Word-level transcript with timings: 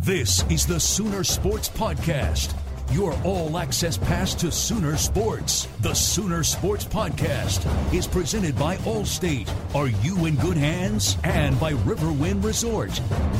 This 0.00 0.44
is 0.50 0.66
the 0.66 0.78
Sooner 0.78 1.24
Sports 1.24 1.68
Podcast. 1.70 2.54
Your 2.92 3.14
all 3.24 3.56
access 3.56 3.96
pass 3.96 4.34
to 4.34 4.52
Sooner 4.52 4.96
Sports. 4.96 5.66
The 5.80 5.94
Sooner 5.94 6.44
Sports 6.44 6.84
Podcast 6.84 7.64
is 7.94 8.06
presented 8.06 8.56
by 8.56 8.76
Allstate. 8.78 9.50
Are 9.74 9.88
you 9.88 10.26
in 10.26 10.36
good 10.36 10.58
hands? 10.58 11.16
And 11.24 11.58
by 11.58 11.72
Riverwind 11.72 12.44
Resort. 12.44 12.90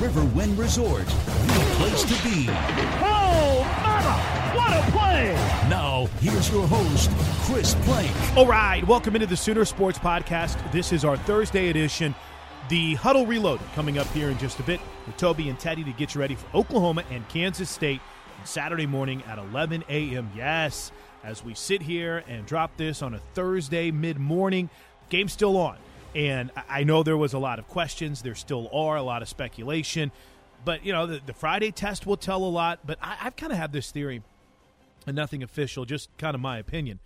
Riverwind 0.00 0.58
Resort, 0.58 1.06
the 1.06 1.74
place 1.76 2.02
to 2.02 2.28
be. 2.28 2.46
Oh, 2.48 3.62
mama! 3.84 4.56
What 4.56 4.72
a 4.72 4.90
play! 4.90 5.34
Now, 5.68 6.06
here's 6.20 6.50
your 6.50 6.66
host, 6.66 7.10
Chris 7.44 7.74
Plank. 7.82 8.36
All 8.36 8.46
right, 8.46 8.84
welcome 8.88 9.14
into 9.14 9.26
the 9.26 9.36
Sooner 9.36 9.66
Sports 9.66 9.98
Podcast. 9.98 10.72
This 10.72 10.92
is 10.92 11.04
our 11.04 11.18
Thursday 11.18 11.68
edition. 11.68 12.14
The 12.70 12.94
Huddle 12.94 13.26
Reload 13.26 13.60
coming 13.74 13.98
up 13.98 14.08
here 14.08 14.30
in 14.30 14.38
just 14.38 14.58
a 14.58 14.62
bit 14.64 14.80
with 15.06 15.16
Toby 15.16 15.48
and 15.48 15.58
Teddy 15.58 15.84
to 15.84 15.92
get 15.92 16.14
you 16.14 16.20
ready 16.20 16.34
for 16.34 16.46
Oklahoma 16.56 17.04
and 17.10 17.26
Kansas 17.28 17.70
State 17.70 18.00
Saturday 18.44 18.86
morning 18.86 19.22
at 19.26 19.38
11 19.38 19.84
a.m. 19.88 20.30
Yes, 20.36 20.92
as 21.24 21.44
we 21.44 21.54
sit 21.54 21.82
here 21.82 22.22
and 22.28 22.46
drop 22.46 22.76
this 22.76 23.02
on 23.02 23.14
a 23.14 23.18
Thursday 23.34 23.90
mid 23.90 24.18
morning, 24.18 24.70
game's 25.08 25.32
still 25.32 25.56
on. 25.56 25.76
And 26.14 26.50
I 26.68 26.84
know 26.84 27.02
there 27.02 27.16
was 27.16 27.34
a 27.34 27.38
lot 27.38 27.58
of 27.58 27.68
questions. 27.68 28.22
There 28.22 28.34
still 28.34 28.68
are 28.72 28.96
a 28.96 29.02
lot 29.02 29.22
of 29.22 29.28
speculation. 29.28 30.12
But, 30.64 30.84
you 30.84 30.92
know, 30.92 31.06
the, 31.06 31.20
the 31.24 31.34
Friday 31.34 31.70
test 31.70 32.06
will 32.06 32.16
tell 32.16 32.42
a 32.44 32.48
lot. 32.48 32.80
But 32.84 32.98
I, 33.02 33.18
I've 33.22 33.36
kind 33.36 33.52
of 33.52 33.58
had 33.58 33.72
this 33.72 33.90
theory, 33.90 34.22
and 35.06 35.14
nothing 35.14 35.42
official, 35.42 35.84
just 35.84 36.08
kind 36.16 36.34
of 36.34 36.40
my 36.40 36.58
opinion, 36.58 37.00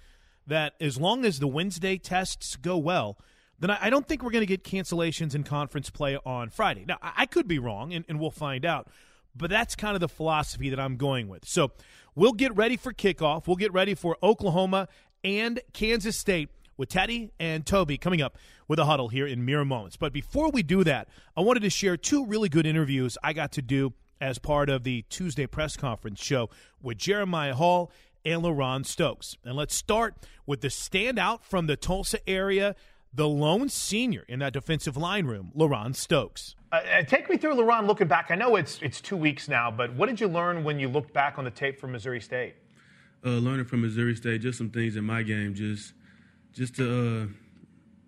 that 0.46 0.74
as 0.80 0.98
long 0.98 1.24
as 1.24 1.40
the 1.40 1.48
Wednesday 1.48 1.98
tests 1.98 2.56
go 2.56 2.76
well, 2.76 3.16
then 3.60 3.70
I, 3.70 3.90
don't 3.90 4.06
think 4.06 4.22
we're 4.22 4.30
going 4.30 4.46
to 4.46 4.46
get 4.46 4.64
cancellations 4.64 5.34
in 5.34 5.44
conference 5.44 5.90
play 5.90 6.18
on 6.24 6.48
Friday. 6.50 6.84
Now, 6.86 6.98
I, 7.02 7.12
I 7.18 7.26
could 7.26 7.46
be 7.46 7.58
wrong, 7.58 7.92
and, 7.92 8.04
and 8.08 8.18
we'll 8.18 8.30
find 8.30 8.64
out. 8.64 8.88
But 9.36 9.50
that's 9.50 9.76
kind 9.76 9.94
of 9.94 10.00
the 10.00 10.08
philosophy 10.08 10.70
that 10.70 10.80
I'm 10.80 10.96
going 10.96 11.28
with. 11.28 11.46
So 11.46 11.70
we'll 12.14 12.32
get 12.32 12.54
ready 12.56 12.76
for 12.76 12.92
kickoff. 12.92 13.46
We'll 13.46 13.56
get 13.56 13.72
ready 13.72 13.94
for 13.94 14.16
Oklahoma 14.22 14.88
and 15.22 15.60
Kansas 15.72 16.18
State 16.18 16.48
with 16.76 16.88
Teddy 16.88 17.30
and 17.38 17.64
Toby 17.64 17.98
coming 17.98 18.22
up 18.22 18.36
with 18.66 18.78
a 18.78 18.86
huddle 18.86 19.08
here 19.08 19.26
in 19.26 19.44
mere 19.44 19.64
moments. 19.64 19.96
But 19.96 20.12
before 20.12 20.50
we 20.50 20.62
do 20.62 20.82
that, 20.84 21.08
I 21.36 21.42
wanted 21.42 21.60
to 21.60 21.70
share 21.70 21.96
two 21.96 22.24
really 22.24 22.48
good 22.48 22.66
interviews 22.66 23.18
I 23.22 23.34
got 23.34 23.52
to 23.52 23.62
do 23.62 23.92
as 24.20 24.38
part 24.38 24.68
of 24.68 24.82
the 24.82 25.02
Tuesday 25.10 25.46
press 25.46 25.76
conference 25.76 26.22
show 26.22 26.50
with 26.82 26.98
Jeremiah 26.98 27.54
Hall 27.54 27.92
and 28.24 28.42
LaRon 28.42 28.84
Stokes. 28.84 29.36
And 29.44 29.56
let's 29.56 29.74
start 29.74 30.14
with 30.46 30.60
the 30.60 30.68
standout 30.68 31.42
from 31.42 31.66
the 31.66 31.76
Tulsa 31.76 32.18
area, 32.28 32.76
the 33.12 33.28
lone 33.28 33.68
senior 33.68 34.24
in 34.28 34.38
that 34.38 34.52
defensive 34.52 34.96
line 34.96 35.26
room, 35.26 35.52
LaRon 35.56 35.94
Stokes. 35.94 36.54
Uh, 36.72 37.02
take 37.02 37.28
me 37.28 37.36
through, 37.36 37.56
LaRon, 37.56 37.86
looking 37.86 38.06
back. 38.06 38.30
I 38.30 38.36
know 38.36 38.56
it's 38.56 38.80
it's 38.80 39.00
two 39.00 39.16
weeks 39.16 39.48
now, 39.48 39.70
but 39.70 39.92
what 39.94 40.08
did 40.08 40.20
you 40.20 40.28
learn 40.28 40.62
when 40.62 40.78
you 40.78 40.88
looked 40.88 41.12
back 41.12 41.38
on 41.38 41.44
the 41.44 41.50
tape 41.50 41.80
from 41.80 41.92
Missouri 41.92 42.20
State? 42.20 42.54
Uh, 43.24 43.30
learning 43.30 43.66
from 43.66 43.82
Missouri 43.82 44.14
State, 44.14 44.40
just 44.40 44.56
some 44.56 44.70
things 44.70 44.96
in 44.96 45.04
my 45.04 45.22
game, 45.22 45.54
just 45.54 45.94
just 46.52 46.76
to 46.76 47.22
uh, 47.22 47.26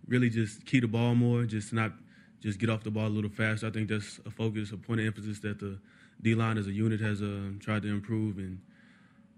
really 0.06 0.30
just 0.30 0.64
key 0.64 0.80
the 0.80 0.86
ball 0.86 1.14
more, 1.14 1.44
just 1.44 1.72
not 1.72 1.92
just 2.40 2.58
get 2.58 2.70
off 2.70 2.84
the 2.84 2.90
ball 2.90 3.06
a 3.06 3.08
little 3.08 3.30
faster. 3.30 3.66
I 3.66 3.70
think 3.70 3.88
that's 3.88 4.20
a 4.24 4.30
focus, 4.30 4.70
a 4.70 4.76
point 4.76 5.00
of 5.00 5.06
emphasis 5.06 5.40
that 5.40 5.58
the 5.58 5.78
D 6.20 6.36
line 6.36 6.56
as 6.56 6.68
a 6.68 6.72
unit 6.72 7.00
has 7.00 7.20
uh, 7.20 7.50
tried 7.58 7.82
to 7.82 7.88
improve, 7.88 8.38
and 8.38 8.60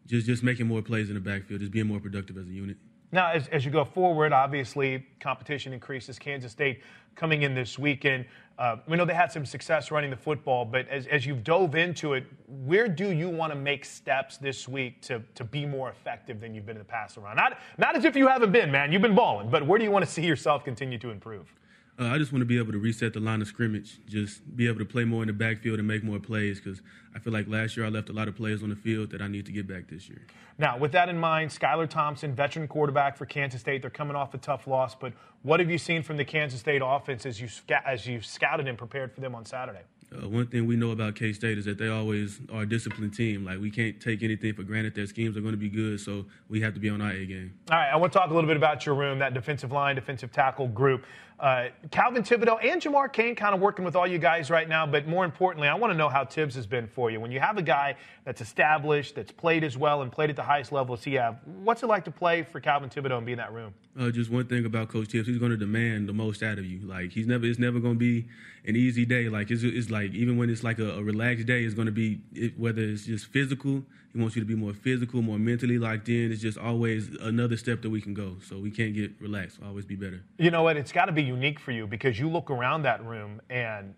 just 0.07 0.27
just 0.27 0.43
making 0.43 0.67
more 0.67 0.83
plays 0.83 1.09
in 1.09 1.15
the 1.15 1.21
backfield, 1.21 1.61
just 1.61 1.73
being 1.73 1.87
more 1.87 2.01
productive 2.01 2.37
as 2.37 2.47
a 2.47 2.53
unit. 2.53 2.77
Now, 3.15 3.31
as, 3.31 3.47
as 3.49 3.65
you 3.65 3.71
go 3.71 3.85
forward, 3.85 4.33
obviously 4.33 5.07
competition 5.21 5.73
increases. 5.73 6.19
Kansas 6.19 6.51
State 6.51 6.83
coming 7.15 7.43
in 7.43 7.55
this 7.55 7.79
weekend. 7.79 8.25
Uh, 8.59 8.79
we 8.89 8.97
know 8.97 9.05
they 9.05 9.15
had 9.15 9.31
some 9.31 9.47
success 9.47 9.93
running 9.93 10.11
the 10.11 10.17
football, 10.17 10.65
but 10.65 10.89
as, 10.89 11.07
as 11.07 11.25
you've 11.25 11.45
dove 11.45 11.77
into 11.77 12.15
it, 12.15 12.25
where 12.65 12.89
do 12.89 13.13
you 13.13 13.29
want 13.29 13.53
to 13.53 13.59
make 13.59 13.85
steps 13.85 14.37
this 14.37 14.67
week 14.67 15.01
to, 15.03 15.23
to 15.37 15.45
be 15.45 15.65
more 15.65 15.91
effective 15.91 16.41
than 16.41 16.57
you've 16.57 16.67
been 16.67 16.75
in 16.75 16.81
the 16.83 16.85
past 16.85 17.17
around? 17.17 17.37
Not, 17.37 17.57
not 17.79 17.95
as 17.95 18.05
if 18.05 18.17
you 18.17 18.27
haven't 18.27 18.51
been, 18.51 18.73
man. 18.73 18.91
You've 18.91 19.01
been 19.01 19.15
balling, 19.15 19.49
but 19.49 19.65
where 19.65 19.79
do 19.79 19.85
you 19.85 19.93
want 19.93 20.05
to 20.05 20.11
see 20.11 20.27
yourself 20.27 20.65
continue 20.65 20.99
to 20.99 21.11
improve? 21.11 21.55
Uh, 21.97 22.07
I 22.07 22.19
just 22.19 22.33
want 22.33 22.41
to 22.41 22.47
be 22.47 22.59
able 22.59 22.73
to 22.73 22.79
reset 22.79 23.13
the 23.13 23.21
line 23.21 23.41
of 23.41 23.47
scrimmage, 23.47 24.01
just 24.09 24.57
be 24.57 24.67
able 24.67 24.81
to 24.81 24.85
play 24.85 25.05
more 25.05 25.23
in 25.23 25.29
the 25.29 25.33
backfield 25.33 25.79
and 25.79 25.87
make 25.87 26.03
more 26.03 26.19
plays 26.19 26.61
because 26.61 26.83
I 27.15 27.21
feel 27.21 27.33
like 27.33 27.47
last 27.47 27.77
year 27.77 27.87
I 27.87 27.89
left 27.89 28.09
a 28.09 28.13
lot 28.13 28.27
of 28.27 28.35
plays 28.35 28.65
on 28.65 28.71
the 28.71 28.77
field 28.77 29.11
that 29.11 29.23
I 29.23 29.29
need 29.29 29.47
to 29.47 29.53
get 29.53 29.69
back 29.69 29.89
this 29.89 30.09
year. 30.09 30.23
Now, 30.59 30.77
with 30.77 30.91
that 30.93 31.09
in 31.09 31.17
mind, 31.17 31.51
Skylar 31.51 31.89
Thompson, 31.89 32.35
veteran 32.35 32.67
quarterback 32.67 33.17
for 33.17 33.27
Kansas 33.27 33.61
State, 33.61 33.81
they're 33.81 33.91
coming 33.91 34.17
off 34.17 34.35
a 34.35 34.39
tough 34.39 34.67
loss, 34.67 34.97
but 34.97 35.13
what 35.43 35.61
have 35.61 35.71
you 35.71 35.79
seen 35.79 36.03
from 36.03 36.17
the 36.17 36.25
Kansas 36.25 36.59
State 36.59 36.83
offense 36.85 37.27
as 37.27 37.41
you 37.41 37.49
as 37.87 38.07
you've 38.09 38.27
scouted 38.27 38.67
and 38.67 38.77
prepared 38.77 39.13
for 39.13 39.21
them 39.21 39.37
on 39.37 39.45
Saturday? 39.45 39.83
Uh, 40.13 40.29
one 40.29 40.47
thing 40.47 40.67
we 40.67 40.77
know 40.77 40.91
about 40.91 41.15
K 41.15 41.33
State 41.33 41.59
is 41.59 41.65
that 41.65 41.79
they 41.79 41.89
always 41.89 42.41
are 42.53 42.63
a 42.63 42.67
disciplined 42.67 43.15
team. 43.15 43.45
Like 43.45 43.61
we 43.61 43.71
can't 43.71 44.01
take 44.01 44.23
anything 44.23 44.55
for 44.55 44.63
granted. 44.63 44.95
Their 44.95 45.07
schemes 45.07 45.37
are 45.37 45.41
going 45.41 45.55
to 45.55 45.59
be 45.59 45.69
good, 45.69 46.01
so 46.01 46.27
we 46.49 46.61
have 46.61 46.75
to 46.75 46.81
be 46.81 46.89
on 46.89 47.01
our 47.01 47.11
A 47.11 47.27
game. 47.27 47.55
All 47.71 47.77
right, 47.77 47.91
I 47.91 47.97
want 47.97 48.13
to 48.13 48.19
talk 48.19 48.31
a 48.31 48.35
little 48.35 48.49
bit 48.49 48.57
about 48.57 48.87
your 48.87 48.95
room, 48.95 49.19
that 49.19 49.35
defensive 49.35 49.73
line, 49.73 49.97
defensive 49.97 50.33
tackle 50.33 50.69
group. 50.69 51.05
Uh, 51.39 51.67
Calvin 51.91 52.23
Thibodeaux 52.23 52.65
and 52.65 52.81
Jamar 52.81 53.13
Cain 53.13 53.35
kind 53.35 53.55
of 53.55 53.61
working 53.61 53.85
with 53.85 53.97
all 53.97 54.07
you 54.07 54.19
guys 54.19 54.51
right 54.51 54.69
now, 54.69 54.87
but 54.87 55.09
more 55.09 55.25
importantly, 55.25 55.67
I 55.67 55.75
want 55.75 55.93
to 55.93 55.97
know 55.97 56.09
how 56.09 56.23
Tibbs 56.23 56.55
has 56.55 56.67
been 56.67 56.87
for 56.87 57.11
you. 57.11 57.19
When 57.19 57.33
you 57.33 57.41
have 57.41 57.59
a 57.59 57.63
guy 57.63 57.97
that's 58.25 58.41
established, 58.41 59.17
that's 59.17 59.33
played 59.33 59.65
as 59.65 59.77
well, 59.77 60.03
and 60.03 60.13
played 60.13 60.31
at 60.31 60.37
the 60.37 60.45
highest 60.45 60.71
level 60.71 60.95
as 60.95 61.03
he 61.03 61.15
have, 61.15 61.41
what's 61.45 61.83
it 61.83 61.87
like 61.87 62.05
to 62.05 62.13
play 62.13 62.45
for 62.45 62.61
Calvin 62.61 62.89
Thibodeaux 62.89 63.19
and 63.19 63.27
be 63.27 63.33
in 63.33 63.39
that 63.39 63.53
room? 63.53 63.75
Uh, 63.99 64.11
just 64.11 64.31
one 64.31 64.47
thing 64.47 64.65
about 64.65 64.89
Coach 64.89 65.09
Tibbs, 65.09 65.27
he's 65.27 65.39
going 65.39 65.51
to 65.51 65.57
demand 65.57 66.09
the 66.09 66.13
most 66.13 66.43
out 66.43 66.59
of 66.59 66.65
you. 66.65 66.81
Like 66.87 67.11
he's 67.11 67.27
never, 67.27 67.45
it's 67.47 67.59
never 67.59 67.81
going 67.81 67.95
to 67.95 67.99
be 67.99 68.29
an 68.65 68.77
easy 68.77 69.05
day. 69.05 69.29
Like 69.29 69.51
it's, 69.51 69.65
it's 69.65 69.91
like 69.91 70.13
even 70.13 70.37
when 70.37 70.51
it's 70.51 70.63
like 70.63 70.79
a, 70.79 70.99
a 70.99 71.03
relaxed 71.03 71.47
day, 71.47 71.65
it's 71.65 71.75
going 71.75 71.87
to 71.87 71.93
be 71.93 72.21
it, 72.33 72.59
whether 72.59 72.81
it's 72.81 73.07
just 73.07 73.27
physical. 73.27 73.83
He 74.15 74.21
wants 74.21 74.37
you 74.37 74.43
to 74.43 74.47
be 74.47 74.55
more 74.55 74.73
physical, 74.73 75.23
more 75.23 75.41
mentally 75.41 75.77
locked 75.77 76.09
in. 76.09 76.31
It's 76.31 76.41
just 76.41 76.57
always 76.57 77.09
another 77.21 77.57
step 77.57 77.83
that 77.83 77.91
we 77.91 78.01
can 78.01 78.15
go. 78.15 78.37
So 78.47 78.61
we 78.61 78.71
can't 78.71 78.95
get 78.95 79.11
relaxed. 79.21 79.59
always 79.65 79.85
be 79.85 79.97
better. 79.97 80.23
You 80.39 80.53
know 80.53 80.63
what? 80.63 80.77
It's 80.77 80.93
got 80.93 81.07
to 81.07 81.13
be 81.13 81.25
unique 81.25 81.59
for 81.59 81.73
you 81.73 81.89
because 81.89 82.17
you 82.17 82.29
look 82.29 82.49
around 82.49 82.83
that 82.83 83.05
room 83.05 83.41
and 83.51 83.93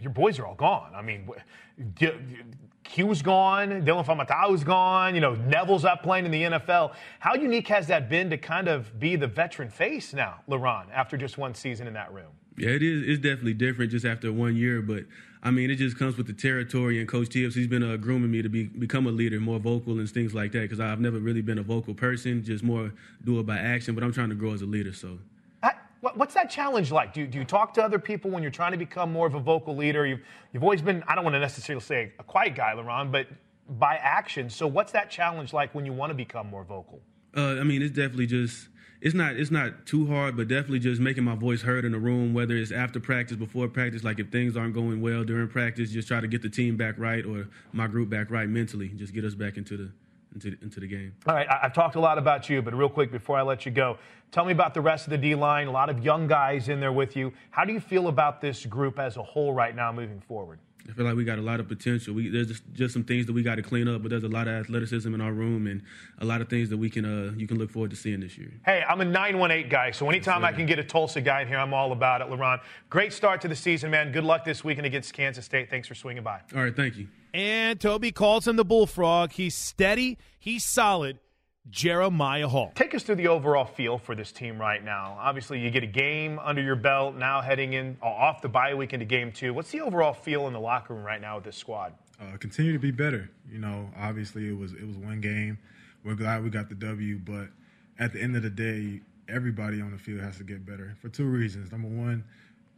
your 0.00 0.10
boys 0.10 0.38
are 0.38 0.46
all 0.46 0.54
gone. 0.54 0.92
I 0.94 1.02
mean, 1.02 1.28
Q's 2.84 3.20
gone, 3.20 3.84
Dillon 3.84 4.06
Faamatau's 4.06 4.64
gone, 4.64 5.14
you 5.14 5.20
know, 5.20 5.34
Neville's 5.34 5.84
up 5.84 6.02
playing 6.02 6.24
in 6.24 6.30
the 6.30 6.42
NFL. 6.44 6.94
How 7.18 7.34
unique 7.34 7.68
has 7.68 7.86
that 7.88 8.08
been 8.08 8.30
to 8.30 8.38
kind 8.38 8.68
of 8.68 8.98
be 8.98 9.16
the 9.16 9.26
veteran 9.26 9.68
face 9.68 10.14
now, 10.14 10.40
LaRon, 10.48 10.86
after 10.94 11.18
just 11.18 11.36
one 11.36 11.54
season 11.54 11.86
in 11.86 11.92
that 11.92 12.10
room? 12.10 12.32
Yeah, 12.56 12.70
it 12.70 12.82
is. 12.82 13.02
It's 13.08 13.22
definitely 13.22 13.54
different 13.54 13.90
just 13.90 14.04
after 14.04 14.32
one 14.32 14.56
year, 14.56 14.82
but 14.82 15.04
I 15.42 15.50
mean, 15.50 15.70
it 15.70 15.76
just 15.76 15.98
comes 15.98 16.16
with 16.16 16.26
the 16.26 16.32
territory. 16.32 17.00
And 17.00 17.08
Coach 17.08 17.30
Tibbs, 17.30 17.54
he's 17.54 17.66
been 17.66 17.82
uh, 17.82 17.96
grooming 17.96 18.30
me 18.30 18.42
to 18.42 18.48
be 18.48 18.64
become 18.64 19.06
a 19.06 19.10
leader, 19.10 19.40
more 19.40 19.58
vocal 19.58 19.98
and 19.98 20.08
things 20.08 20.34
like 20.34 20.52
that. 20.52 20.60
Because 20.60 20.78
I've 20.78 21.00
never 21.00 21.18
really 21.18 21.42
been 21.42 21.58
a 21.58 21.62
vocal 21.62 21.94
person, 21.94 22.44
just 22.44 22.62
more 22.62 22.92
do 23.24 23.40
it 23.40 23.46
by 23.46 23.58
action. 23.58 23.94
But 23.94 24.04
I'm 24.04 24.12
trying 24.12 24.28
to 24.28 24.34
grow 24.34 24.52
as 24.52 24.62
a 24.62 24.66
leader. 24.66 24.92
So, 24.92 25.18
what's 26.00 26.34
that 26.34 26.50
challenge 26.50 26.92
like? 26.92 27.14
Do 27.14 27.20
you, 27.20 27.26
do 27.26 27.38
you 27.38 27.44
talk 27.44 27.74
to 27.74 27.82
other 27.82 27.98
people 27.98 28.30
when 28.30 28.42
you're 28.42 28.52
trying 28.52 28.72
to 28.72 28.78
become 28.78 29.12
more 29.12 29.26
of 29.26 29.34
a 29.34 29.40
vocal 29.40 29.76
leader? 29.76 30.06
You've 30.06 30.20
you've 30.52 30.62
always 30.62 30.82
been 30.82 31.02
I 31.08 31.14
don't 31.14 31.24
want 31.24 31.34
to 31.34 31.40
necessarily 31.40 31.82
say 31.82 32.12
a 32.18 32.24
quiet 32.24 32.54
guy, 32.54 32.74
LaRon, 32.76 33.10
but 33.10 33.26
by 33.68 33.96
action. 33.96 34.50
So, 34.50 34.66
what's 34.66 34.92
that 34.92 35.10
challenge 35.10 35.52
like 35.52 35.74
when 35.74 35.86
you 35.86 35.92
want 35.92 36.10
to 36.10 36.14
become 36.14 36.48
more 36.48 36.64
vocal? 36.64 37.00
Uh, 37.36 37.60
I 37.60 37.64
mean, 37.64 37.82
it's 37.82 37.94
definitely 37.94 38.26
just 38.26 38.68
it's 39.02 39.16
not 39.16 39.34
it's 39.34 39.50
not 39.50 39.84
too 39.84 40.06
hard, 40.06 40.36
but 40.36 40.46
definitely 40.46 40.78
just 40.78 41.00
making 41.00 41.24
my 41.24 41.34
voice 41.34 41.62
heard 41.62 41.84
in 41.84 41.90
the 41.90 41.98
room, 41.98 42.32
whether 42.32 42.56
it's 42.56 42.70
after 42.70 43.00
practice, 43.00 43.36
before 43.36 43.66
practice. 43.66 44.04
Like 44.04 44.20
if 44.20 44.30
things 44.30 44.56
aren't 44.56 44.74
going 44.74 45.00
well 45.00 45.24
during 45.24 45.48
practice, 45.48 45.90
just 45.90 46.06
try 46.06 46.20
to 46.20 46.28
get 46.28 46.40
the 46.40 46.48
team 46.48 46.76
back 46.76 46.94
right 46.98 47.24
or 47.26 47.48
my 47.72 47.88
group 47.88 48.08
back 48.08 48.30
right 48.30 48.48
mentally. 48.48 48.88
Just 48.90 49.12
get 49.12 49.24
us 49.24 49.34
back 49.34 49.56
into 49.56 49.76
the 49.76 49.90
into, 50.34 50.56
into 50.62 50.78
the 50.78 50.86
game. 50.86 51.14
All 51.26 51.34
right, 51.34 51.46
I've 51.62 51.74
talked 51.74 51.96
a 51.96 52.00
lot 52.00 52.16
about 52.16 52.48
you, 52.48 52.62
but 52.62 52.74
real 52.74 52.88
quick 52.88 53.10
before 53.10 53.36
I 53.36 53.42
let 53.42 53.66
you 53.66 53.72
go, 53.72 53.98
tell 54.30 54.44
me 54.44 54.52
about 54.52 54.72
the 54.72 54.80
rest 54.80 55.06
of 55.06 55.10
the 55.10 55.18
D 55.18 55.34
line. 55.34 55.66
A 55.66 55.72
lot 55.72 55.90
of 55.90 56.04
young 56.04 56.28
guys 56.28 56.68
in 56.68 56.78
there 56.78 56.92
with 56.92 57.16
you. 57.16 57.32
How 57.50 57.64
do 57.64 57.72
you 57.72 57.80
feel 57.80 58.06
about 58.06 58.40
this 58.40 58.64
group 58.64 59.00
as 59.00 59.16
a 59.16 59.22
whole 59.22 59.52
right 59.52 59.74
now 59.74 59.90
moving 59.90 60.20
forward? 60.20 60.60
I 60.88 60.92
feel 60.92 61.04
like 61.04 61.14
we 61.14 61.24
got 61.24 61.38
a 61.38 61.42
lot 61.42 61.60
of 61.60 61.68
potential. 61.68 62.14
We, 62.14 62.28
there's 62.28 62.48
just, 62.48 62.62
just 62.72 62.92
some 62.92 63.04
things 63.04 63.26
that 63.26 63.32
we 63.32 63.42
got 63.42 63.56
to 63.56 63.62
clean 63.62 63.88
up, 63.88 64.02
but 64.02 64.10
there's 64.10 64.24
a 64.24 64.28
lot 64.28 64.48
of 64.48 64.54
athleticism 64.54 65.12
in 65.14 65.20
our 65.20 65.32
room 65.32 65.66
and 65.66 65.82
a 66.18 66.24
lot 66.24 66.40
of 66.40 66.48
things 66.48 66.70
that 66.70 66.76
we 66.76 66.90
can 66.90 67.04
uh, 67.04 67.32
you 67.36 67.46
can 67.46 67.58
look 67.58 67.70
forward 67.70 67.90
to 67.90 67.96
seeing 67.96 68.20
this 68.20 68.36
year. 68.36 68.52
Hey, 68.64 68.84
I'm 68.88 69.00
a 69.00 69.04
918 69.04 69.68
guy, 69.70 69.90
so 69.90 70.08
anytime 70.08 70.42
yes, 70.42 70.52
I 70.52 70.56
can 70.56 70.66
get 70.66 70.78
a 70.78 70.84
Tulsa 70.84 71.20
guy 71.20 71.42
in 71.42 71.48
here, 71.48 71.58
I'm 71.58 71.74
all 71.74 71.92
about 71.92 72.20
it. 72.20 72.28
LaRon, 72.28 72.60
great 72.90 73.12
start 73.12 73.40
to 73.42 73.48
the 73.48 73.56
season, 73.56 73.90
man. 73.90 74.12
Good 74.12 74.24
luck 74.24 74.44
this 74.44 74.64
weekend 74.64 74.86
against 74.86 75.12
Kansas 75.12 75.44
State. 75.44 75.70
Thanks 75.70 75.88
for 75.88 75.94
swinging 75.94 76.22
by. 76.22 76.40
All 76.54 76.62
right, 76.62 76.74
thank 76.74 76.96
you. 76.96 77.08
And 77.34 77.80
Toby 77.80 78.12
calls 78.12 78.46
him 78.46 78.56
the 78.56 78.64
Bullfrog. 78.64 79.32
He's 79.32 79.54
steady. 79.54 80.18
He's 80.38 80.64
solid. 80.64 81.18
Jeremiah 81.70 82.48
Hall. 82.48 82.72
Take 82.74 82.94
us 82.94 83.02
through 83.02 83.14
the 83.16 83.28
overall 83.28 83.64
feel 83.64 83.98
for 83.98 84.14
this 84.14 84.32
team 84.32 84.60
right 84.60 84.82
now. 84.82 85.16
Obviously, 85.20 85.60
you 85.60 85.70
get 85.70 85.82
a 85.82 85.86
game 85.88 86.38
under 86.40 86.60
your 86.60 86.76
belt 86.76 87.14
now 87.14 87.40
heading 87.40 87.72
in 87.72 87.96
uh, 88.02 88.06
off 88.06 88.42
the 88.42 88.48
bye 88.48 88.74
week 88.74 88.92
into 88.92 89.06
game 89.06 89.32
two. 89.32 89.54
What's 89.54 89.70
the 89.70 89.80
overall 89.80 90.12
feel 90.12 90.46
in 90.48 90.52
the 90.52 90.60
locker 90.60 90.94
room 90.94 91.04
right 91.04 91.20
now 91.20 91.36
with 91.36 91.44
this 91.44 91.56
squad? 91.56 91.94
Uh, 92.20 92.36
continue 92.36 92.72
to 92.72 92.78
be 92.78 92.90
better. 92.90 93.30
You 93.50 93.58
know, 93.58 93.88
obviously 93.96 94.48
it 94.48 94.56
was 94.56 94.72
it 94.72 94.86
was 94.86 94.96
one 94.96 95.20
game. 95.20 95.58
We're 96.04 96.14
glad 96.14 96.42
we 96.42 96.50
got 96.50 96.68
the 96.68 96.74
W, 96.74 97.18
but 97.18 97.48
at 97.98 98.12
the 98.12 98.20
end 98.20 98.36
of 98.36 98.42
the 98.42 98.50
day, 98.50 99.00
everybody 99.28 99.80
on 99.80 99.92
the 99.92 99.98
field 99.98 100.20
has 100.20 100.36
to 100.38 100.44
get 100.44 100.66
better 100.66 100.96
for 101.00 101.08
two 101.08 101.26
reasons. 101.26 101.70
Number 101.70 101.88
one, 101.88 102.24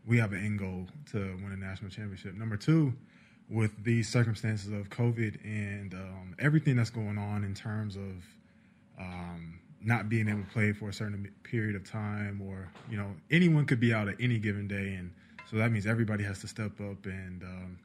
we 0.06 0.19
have 0.19 0.32
an 0.32 0.44
end 0.44 0.58
goal 0.58 0.87
to 1.12 1.19
win 1.42 1.52
a 1.52 1.56
national 1.56 1.90
championship. 1.90 2.34
Number 2.34 2.58
two, 2.58 2.92
with 3.48 3.82
these 3.82 4.08
circumstances 4.08 4.72
of 4.72 4.90
COVID 4.90 5.42
and 5.44 5.94
um, 5.94 6.34
everything 6.38 6.76
that's 6.76 6.90
going 6.90 7.16
on 7.16 7.44
in 7.44 7.54
terms 7.54 7.96
of 7.96 8.22
um, 8.99 9.58
not 9.82 10.08
being 10.08 10.29
able 10.29 10.43
to 10.43 10.50
play 10.50 10.73
for 10.73 10.88
a 10.88 10.93
certain 10.93 11.31
period 11.43 11.76
of 11.76 11.88
time, 11.88 12.41
or 12.43 12.69
you 12.91 12.96
know, 12.96 13.11
anyone 13.31 13.67
could 13.67 13.81
be 13.81 13.93
out 13.93 14.08
at 14.08 14.17
any 14.20 14.38
given 14.38 14.67
day, 14.67 14.94
and 14.94 15.12
so 15.50 15.56
that 15.56 15.70
means 15.70 15.87
everybody 15.87 16.25
has 16.25 16.41
to 16.41 16.49
step 16.49 16.81
up, 16.81 17.05
and 17.06 17.43
um, 17.43 17.79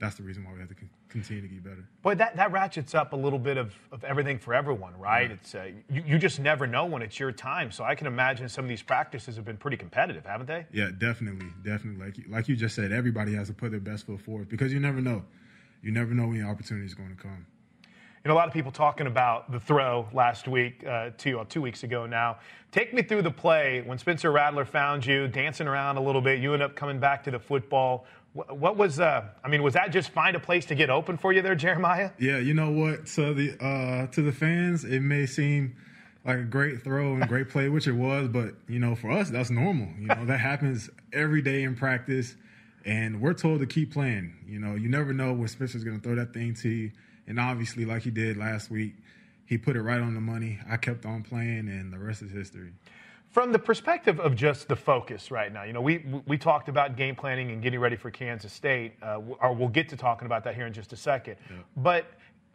that's 0.00 0.16
the 0.16 0.22
reason 0.22 0.44
why 0.44 0.52
we 0.52 0.60
have 0.60 0.68
to 0.68 0.74
continue 1.10 1.42
to 1.42 1.48
get 1.48 1.62
better. 1.62 1.84
Boy, 2.02 2.14
that, 2.14 2.34
that 2.36 2.50
ratchets 2.52 2.94
up 2.94 3.12
a 3.12 3.16
little 3.16 3.38
bit 3.38 3.58
of, 3.58 3.74
of 3.92 4.02
everything 4.02 4.38
for 4.38 4.54
everyone, 4.54 4.98
right? 4.98 5.28
Yeah. 5.28 5.34
It's 5.34 5.54
uh, 5.54 5.70
you, 5.90 6.02
you 6.06 6.18
just 6.18 6.40
never 6.40 6.66
know 6.66 6.86
when 6.86 7.02
it's 7.02 7.20
your 7.20 7.32
time. 7.32 7.70
So 7.70 7.84
I 7.84 7.94
can 7.94 8.06
imagine 8.06 8.48
some 8.48 8.64
of 8.64 8.68
these 8.68 8.82
practices 8.82 9.36
have 9.36 9.44
been 9.44 9.58
pretty 9.58 9.76
competitive, 9.76 10.24
haven't 10.24 10.46
they? 10.46 10.66
Yeah, 10.72 10.90
definitely, 10.96 11.48
definitely. 11.62 12.04
Like 12.04 12.16
like 12.28 12.48
you 12.48 12.56
just 12.56 12.74
said, 12.74 12.92
everybody 12.92 13.34
has 13.34 13.48
to 13.48 13.54
put 13.54 13.72
their 13.72 13.80
best 13.80 14.06
foot 14.06 14.20
forward 14.20 14.48
because 14.48 14.72
you 14.72 14.80
never 14.80 15.00
know. 15.00 15.22
You 15.82 15.92
never 15.92 16.14
know 16.14 16.26
when 16.26 16.38
the 16.38 16.46
opportunity 16.46 16.86
is 16.86 16.94
going 16.94 17.10
to 17.10 17.22
come. 17.22 17.46
Know, 18.22 18.34
a 18.34 18.36
lot 18.36 18.48
of 18.48 18.52
people 18.52 18.70
talking 18.70 19.06
about 19.06 19.50
the 19.50 19.58
throw 19.58 20.06
last 20.12 20.46
week, 20.46 20.84
uh, 20.86 21.08
two, 21.16 21.40
uh, 21.40 21.44
two 21.48 21.62
weeks 21.62 21.84
ago 21.84 22.04
now. 22.04 22.36
Take 22.70 22.92
me 22.92 23.00
through 23.00 23.22
the 23.22 23.30
play 23.30 23.80
when 23.80 23.96
Spencer 23.96 24.30
Rattler 24.30 24.66
found 24.66 25.06
you, 25.06 25.26
dancing 25.26 25.66
around 25.66 25.96
a 25.96 26.02
little 26.02 26.20
bit. 26.20 26.38
You 26.38 26.52
end 26.52 26.62
up 26.62 26.76
coming 26.76 27.00
back 27.00 27.24
to 27.24 27.30
the 27.30 27.38
football. 27.38 28.04
What, 28.34 28.58
what 28.58 28.76
was, 28.76 29.00
uh, 29.00 29.24
I 29.42 29.48
mean, 29.48 29.62
was 29.62 29.72
that 29.72 29.90
just 29.90 30.10
find 30.10 30.36
a 30.36 30.38
place 30.38 30.66
to 30.66 30.74
get 30.74 30.90
open 30.90 31.16
for 31.16 31.32
you 31.32 31.40
there, 31.40 31.54
Jeremiah? 31.54 32.10
Yeah, 32.18 32.36
you 32.36 32.52
know 32.52 32.70
what? 32.70 33.06
To 33.06 33.32
the 33.32 33.56
uh, 33.58 34.06
to 34.08 34.20
the 34.20 34.32
fans, 34.32 34.84
it 34.84 35.00
may 35.00 35.24
seem 35.24 35.74
like 36.26 36.38
a 36.40 36.44
great 36.44 36.82
throw 36.82 37.14
and 37.14 37.26
great 37.26 37.48
play, 37.48 37.70
which 37.70 37.86
it 37.86 37.92
was, 37.92 38.28
but 38.28 38.52
you 38.68 38.80
know, 38.80 38.94
for 38.94 39.10
us, 39.10 39.30
that's 39.30 39.48
normal. 39.48 39.88
You 39.98 40.08
know, 40.08 40.26
that 40.26 40.40
happens 40.40 40.90
every 41.14 41.40
day 41.40 41.62
in 41.62 41.74
practice, 41.74 42.36
and 42.84 43.22
we're 43.22 43.32
told 43.32 43.60
to 43.60 43.66
keep 43.66 43.94
playing. 43.94 44.34
You 44.46 44.60
know, 44.60 44.74
you 44.74 44.90
never 44.90 45.14
know 45.14 45.32
when 45.32 45.48
Spencer's 45.48 45.84
going 45.84 45.98
to 45.98 46.02
throw 46.06 46.16
that 46.16 46.34
thing 46.34 46.52
to 46.56 46.68
you 46.68 46.90
and 47.30 47.38
obviously, 47.38 47.84
like 47.84 48.02
he 48.02 48.10
did 48.10 48.36
last 48.36 48.70
week, 48.70 48.94
he 49.46 49.56
put 49.56 49.76
it 49.76 49.82
right 49.82 50.00
on 50.00 50.14
the 50.14 50.20
money. 50.20 50.58
I 50.68 50.76
kept 50.76 51.06
on 51.06 51.22
playing, 51.22 51.68
and 51.68 51.92
the 51.92 51.98
rest 51.98 52.22
is 52.22 52.32
history. 52.32 52.72
From 53.30 53.52
the 53.52 53.58
perspective 53.58 54.18
of 54.18 54.34
just 54.34 54.66
the 54.66 54.74
focus 54.74 55.30
right 55.30 55.52
now, 55.52 55.62
you 55.62 55.72
know, 55.72 55.80
we 55.80 56.04
we 56.26 56.36
talked 56.36 56.68
about 56.68 56.96
game 56.96 57.14
planning 57.14 57.52
and 57.52 57.62
getting 57.62 57.78
ready 57.78 57.94
for 57.94 58.10
Kansas 58.10 58.52
State, 58.52 58.94
uh, 59.00 59.20
or 59.40 59.54
we'll 59.54 59.68
get 59.68 59.88
to 59.90 59.96
talking 59.96 60.26
about 60.26 60.42
that 60.42 60.56
here 60.56 60.66
in 60.66 60.72
just 60.72 60.92
a 60.92 60.96
second. 60.96 61.36
Yeah. 61.48 61.56
But 61.76 62.06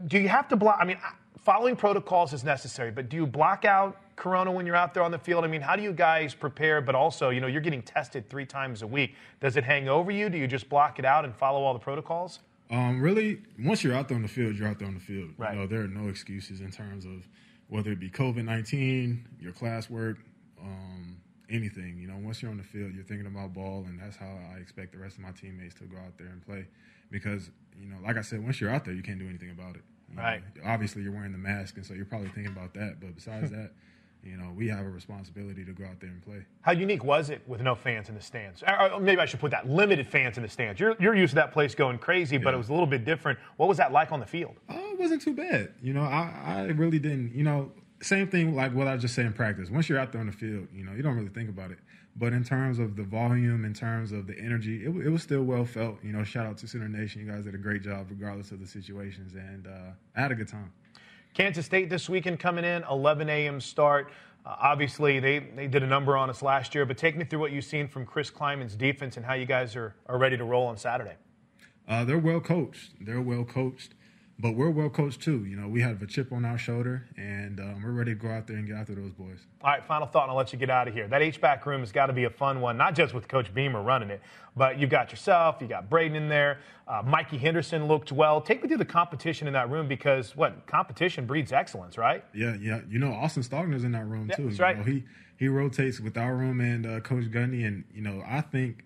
do 0.08 0.20
you 0.20 0.28
have 0.28 0.50
to 0.50 0.58
block? 0.58 0.78
I 0.82 0.84
mean, 0.84 0.98
following 1.38 1.78
protocols 1.78 2.34
is 2.34 2.44
necessary, 2.44 2.92
but 2.92 3.08
do 3.08 3.16
you 3.16 3.26
block 3.26 3.64
out 3.64 3.98
Corona 4.18 4.52
when 4.52 4.66
you're 4.66 4.76
out 4.76 4.94
there 4.94 5.04
on 5.04 5.12
the 5.12 5.20
field? 5.20 5.46
I 5.46 5.48
mean, 5.48 5.62
how 5.62 5.78
do 5.78 5.84
you 5.84 5.94
guys 5.94 6.34
prepare? 6.34 6.82
But 6.82 6.96
also, 6.96 7.30
you 7.30 7.40
know, 7.40 7.48
you're 7.48 7.62
getting 7.62 7.82
tested 7.82 8.30
three 8.30 8.46
times 8.46 8.82
a 8.82 8.88
week. 8.88 9.16
Does 9.40 9.56
it 9.56 9.64
hang 9.64 9.88
over 9.88 10.12
you? 10.12 10.30
Do 10.30 10.38
you 10.38 10.48
just 10.48 10.68
block 10.68 11.00
it 11.00 11.06
out 11.06 11.24
and 11.24 11.34
follow 11.34 11.64
all 11.64 11.72
the 11.72 11.80
protocols? 11.80 12.40
Um, 12.72 13.02
really, 13.02 13.42
once 13.60 13.84
you're 13.84 13.94
out 13.94 14.08
there 14.08 14.16
on 14.16 14.24
the 14.24 14.28
field, 14.28 14.56
you're 14.56 14.68
out 14.68 14.80
there 14.80 14.88
on 14.88 14.96
the 14.96 15.00
field. 15.00 15.32
Right. 15.38 15.54
You 15.54 15.62
know, 15.62 15.68
there 15.68 15.82
are 15.82 15.88
no 15.88 16.10
excuses 16.10 16.62
in 16.62 16.72
terms 16.72 17.06
of 17.06 17.28
whether 17.68 17.92
it 17.92 18.00
be 18.00 18.10
COVID 18.10 18.44
nineteen, 18.44 19.26
your 19.40 19.52
classwork, 19.52 20.18
um, 20.62 21.18
anything. 21.50 21.98
You 22.00 22.08
know, 22.08 22.18
once 22.18 22.42
you're 22.42 22.52
on 22.52 22.58
the 22.58 22.64
field, 22.64 22.94
you're 22.94 23.04
thinking 23.04 23.28
about 23.28 23.54
ball, 23.54 23.86
and 23.88 24.00
that's 24.00 24.18
how 24.18 24.40
I 24.54 24.58
expect 24.58 24.94
the 24.94 24.98
rest 24.98 25.18
of 25.18 25.24
my 25.24 25.32
teammates 25.32 25.76
to 25.76 25.84
go 25.84 25.98
out 25.98 26.18
there 26.18 26.28
and 26.28 26.44
play. 26.46 26.68
Because 27.12 27.52
you 27.80 27.88
know, 27.88 27.98
like 28.04 28.18
I 28.18 28.22
said, 28.22 28.44
once 28.44 28.60
you're 28.60 28.72
out 28.72 28.86
there, 28.86 28.94
you 28.94 29.04
can't 29.04 29.20
do 29.20 29.28
anything 29.30 29.52
about 29.52 29.76
it. 29.76 29.84
You 30.12 30.18
right. 30.18 30.42
Know, 30.56 30.64
obviously, 30.66 31.04
you're 31.04 31.14
wearing 31.14 31.32
the 31.32 31.38
mask, 31.38 31.78
and 31.78 31.86
so 31.86 31.94
you're 31.94 32.06
probably 32.06 32.30
thinking 32.30 32.52
about 32.52 32.74
that. 32.74 33.00
But 33.00 33.16
besides 33.16 33.52
that 33.52 33.74
you 34.26 34.38
know, 34.38 34.52
we 34.56 34.68
have 34.70 34.86
a 34.86 34.90
responsibility 34.90 35.64
to 35.64 35.72
go 35.72 35.86
out 35.86 36.00
there 36.00 36.10
and 36.10 36.24
play. 36.24 36.46
How 36.62 36.72
unique 36.72 37.04
was 37.04 37.30
it 37.30 37.42
with 37.48 37.62
no 37.62 37.76
fans 37.76 38.10
in 38.10 38.16
the 38.16 38.22
stands? 38.22 38.64
Or 38.64 39.00
maybe 39.00 39.22
I 39.22 39.26
should 39.26 39.40
put 39.40 39.52
that 39.52 39.70
limited 39.70 40.08
fans 40.08 40.38
in 40.38 40.44
the 40.44 40.50
stands. 40.50 40.80
You're, 40.80 40.96
you're 41.00 41.16
used 41.16 41.32
to 41.32 41.36
that 41.36 41.52
place 41.52 41.76
going 41.76 42.00
crazy, 42.00 42.36
yeah. 42.36 42.42
but 42.44 42.54
it 42.54 42.58
was 42.58 42.70
a 42.70 42.72
little 42.72 42.88
bit 42.88 43.06
different. 43.06 43.38
What 43.58 43.70
was 43.70 43.78
that 43.78 43.92
like 43.92 44.12
on 44.12 44.20
the 44.20 44.26
field? 44.26 44.56
Oh, 44.70 44.92
it 44.92 45.00
wasn't 45.00 45.22
too 45.22 45.34
bad. 45.34 45.74
You 45.82 45.94
know, 45.94 46.02
I, 46.02 46.32
I 46.46 46.62
really 46.72 47.00
didn't, 47.00 47.36
you 47.36 47.44
know, 47.44 47.72
same 48.02 48.28
thing 48.28 48.56
like 48.56 48.74
what 48.74 48.88
I 48.88 48.98
just 48.98 49.16
said 49.16 49.26
in 49.26 49.34
practice. 49.34 49.70
Once 49.70 49.90
you're 49.90 50.00
out 50.00 50.12
there 50.12 50.22
on 50.22 50.28
the 50.28 50.34
field, 50.34 50.68
you 50.74 50.84
know, 50.84 50.94
you 50.94 51.04
don't 51.04 51.16
really 51.16 51.30
think 51.30 51.50
about 51.50 51.72
it. 51.72 51.80
But 52.18 52.32
in 52.32 52.44
terms 52.44 52.80
of 52.80 52.96
the 52.96 53.04
volume, 53.04 53.66
in 53.66 53.74
terms 53.74 54.14
of 54.14 54.26
the 54.26 54.40
energy, 54.40 54.86
it, 54.86 54.90
it 54.90 55.10
was 55.10 55.22
still 55.22 55.44
well 55.44 55.66
felt. 55.66 55.98
You 56.02 56.14
know, 56.14 56.24
shout 56.24 56.46
out 56.46 56.58
to 56.60 56.68
Sooner 56.68 56.88
Nation. 56.88 57.26
You 57.26 57.32
guys 57.32 57.44
did 57.44 57.56
a 57.56 57.58
great 57.58 57.82
job 57.82 58.08
regardless 58.10 58.52
of 58.52 58.62
the 58.62 58.68
situations. 58.68 59.34
And 59.34 59.68
uh, 59.68 59.92
I 60.16 60.22
had 60.22 60.32
a 60.32 60.36
good 60.36 60.48
time. 60.48 60.72
Kansas 61.36 61.66
State 61.66 61.90
this 61.90 62.08
weekend 62.08 62.40
coming 62.40 62.64
in, 62.64 62.86
11 62.90 63.30
a.m. 63.30 63.60
start. 63.60 64.10
Uh, 64.46 64.56
obviously, 64.58 65.20
they, 65.20 65.40
they 65.40 65.68
did 65.68 65.84
a 65.84 65.86
number 65.86 66.16
on 66.16 66.30
us 66.30 66.42
last 66.42 66.74
year, 66.74 66.86
but 66.86 66.98
take 66.98 67.18
me 67.18 67.26
through 67.26 67.40
what 67.40 67.52
you've 67.52 67.66
seen 67.66 67.90
from 67.90 68.06
Chris 68.06 68.32
Klieman's 68.32 68.74
defense 68.74 69.18
and 69.18 69.26
how 69.26 69.34
you 69.34 69.46
guys 69.46 69.76
are, 69.76 69.94
are 70.08 70.18
ready 70.18 70.38
to 70.38 70.46
roll 70.46 70.66
on 70.66 70.78
Saturday. 70.78 71.16
Uh, 71.90 72.06
they're 72.06 72.18
well 72.18 72.40
coached. 72.40 72.92
They're 73.02 73.22
well 73.22 73.44
coached 73.44 73.96
but 74.38 74.52
we're 74.52 74.70
well 74.70 74.90
coached 74.90 75.22
too. 75.22 75.46
You 75.46 75.56
know, 75.56 75.68
we 75.68 75.82
have 75.82 76.02
a 76.02 76.06
chip 76.06 76.32
on 76.34 76.44
our 76.44 76.58
shoulder, 76.58 77.08
and 77.18 77.60
um, 77.60 77.82
we're 77.82 77.92
ready 77.92 78.12
to 78.14 78.20
go 78.20 78.30
out 78.30 78.48
there 78.48 78.58
and 78.58 78.68
get 78.68 78.76
after 78.76 78.94
those 78.94 79.12
boys. 79.12 79.40
All 79.62 79.72
right, 79.72 79.84
final 79.84 80.08
thought, 80.08 80.24
and 80.24 80.32
I'll 80.32 80.38
let 80.38 80.52
you 80.52 80.60
get 80.60 80.70
out 80.70 80.88
of 80.88 80.94
here. 80.94 81.08
That 81.08 81.22
H 81.22 81.40
back 81.40 81.66
room 81.66 81.80
has 81.80 81.92
got 81.92 82.08
to 82.08 82.14
be 82.14 82.26
a 82.26 82.30
fun 82.30 82.60
one, 82.60 82.78
not 82.78 82.96
just 82.96 83.14
with 83.14 83.28
Coach 83.28 83.54
Beamer 83.54 83.82
running 83.82 84.10
it, 84.10 84.22
but 84.56 84.78
you've 84.78 84.90
got 84.90 85.12
yourself, 85.12 85.58
you 85.62 85.68
got 85.68 85.90
Brayden 85.90 86.16
in 86.16 86.28
there. 86.28 86.60
Uh, 86.88 87.02
Mikey 87.06 87.38
Henderson 87.38 87.88
looked 87.88 88.12
well. 88.12 88.42
Take 88.42 88.62
me 88.62 88.68
through 88.68 88.78
the 88.78 88.86
competition 88.86 89.48
in 89.48 89.54
that 89.54 89.70
room 89.70 89.88
because 89.88 90.36
what 90.36 90.66
competition 90.68 91.26
breeds 91.26 91.52
excellence, 91.52 91.98
right? 91.98 92.24
Yeah, 92.34 92.56
yeah. 92.60 92.82
You 92.90 93.00
know, 93.00 93.14
Austin 93.14 93.44
Stogner's 93.44 93.84
in 93.84 93.94
that 93.94 94.06
room 94.06 94.28
yeah, 94.30 94.36
too. 94.36 94.48
That's 94.48 94.60
right. 94.60 94.78
Know, 94.78 94.84
he 94.84 95.04
he 95.38 95.48
rotates 95.48 96.00
with 96.00 96.18
our 96.18 96.36
room 96.36 96.60
and 96.60 96.86
uh, 96.86 97.00
Coach 97.00 97.26
Gundy, 97.26 97.66
and 97.66 97.86
you 97.94 98.02
know, 98.02 98.24
I 98.28 98.42
think 98.42 98.84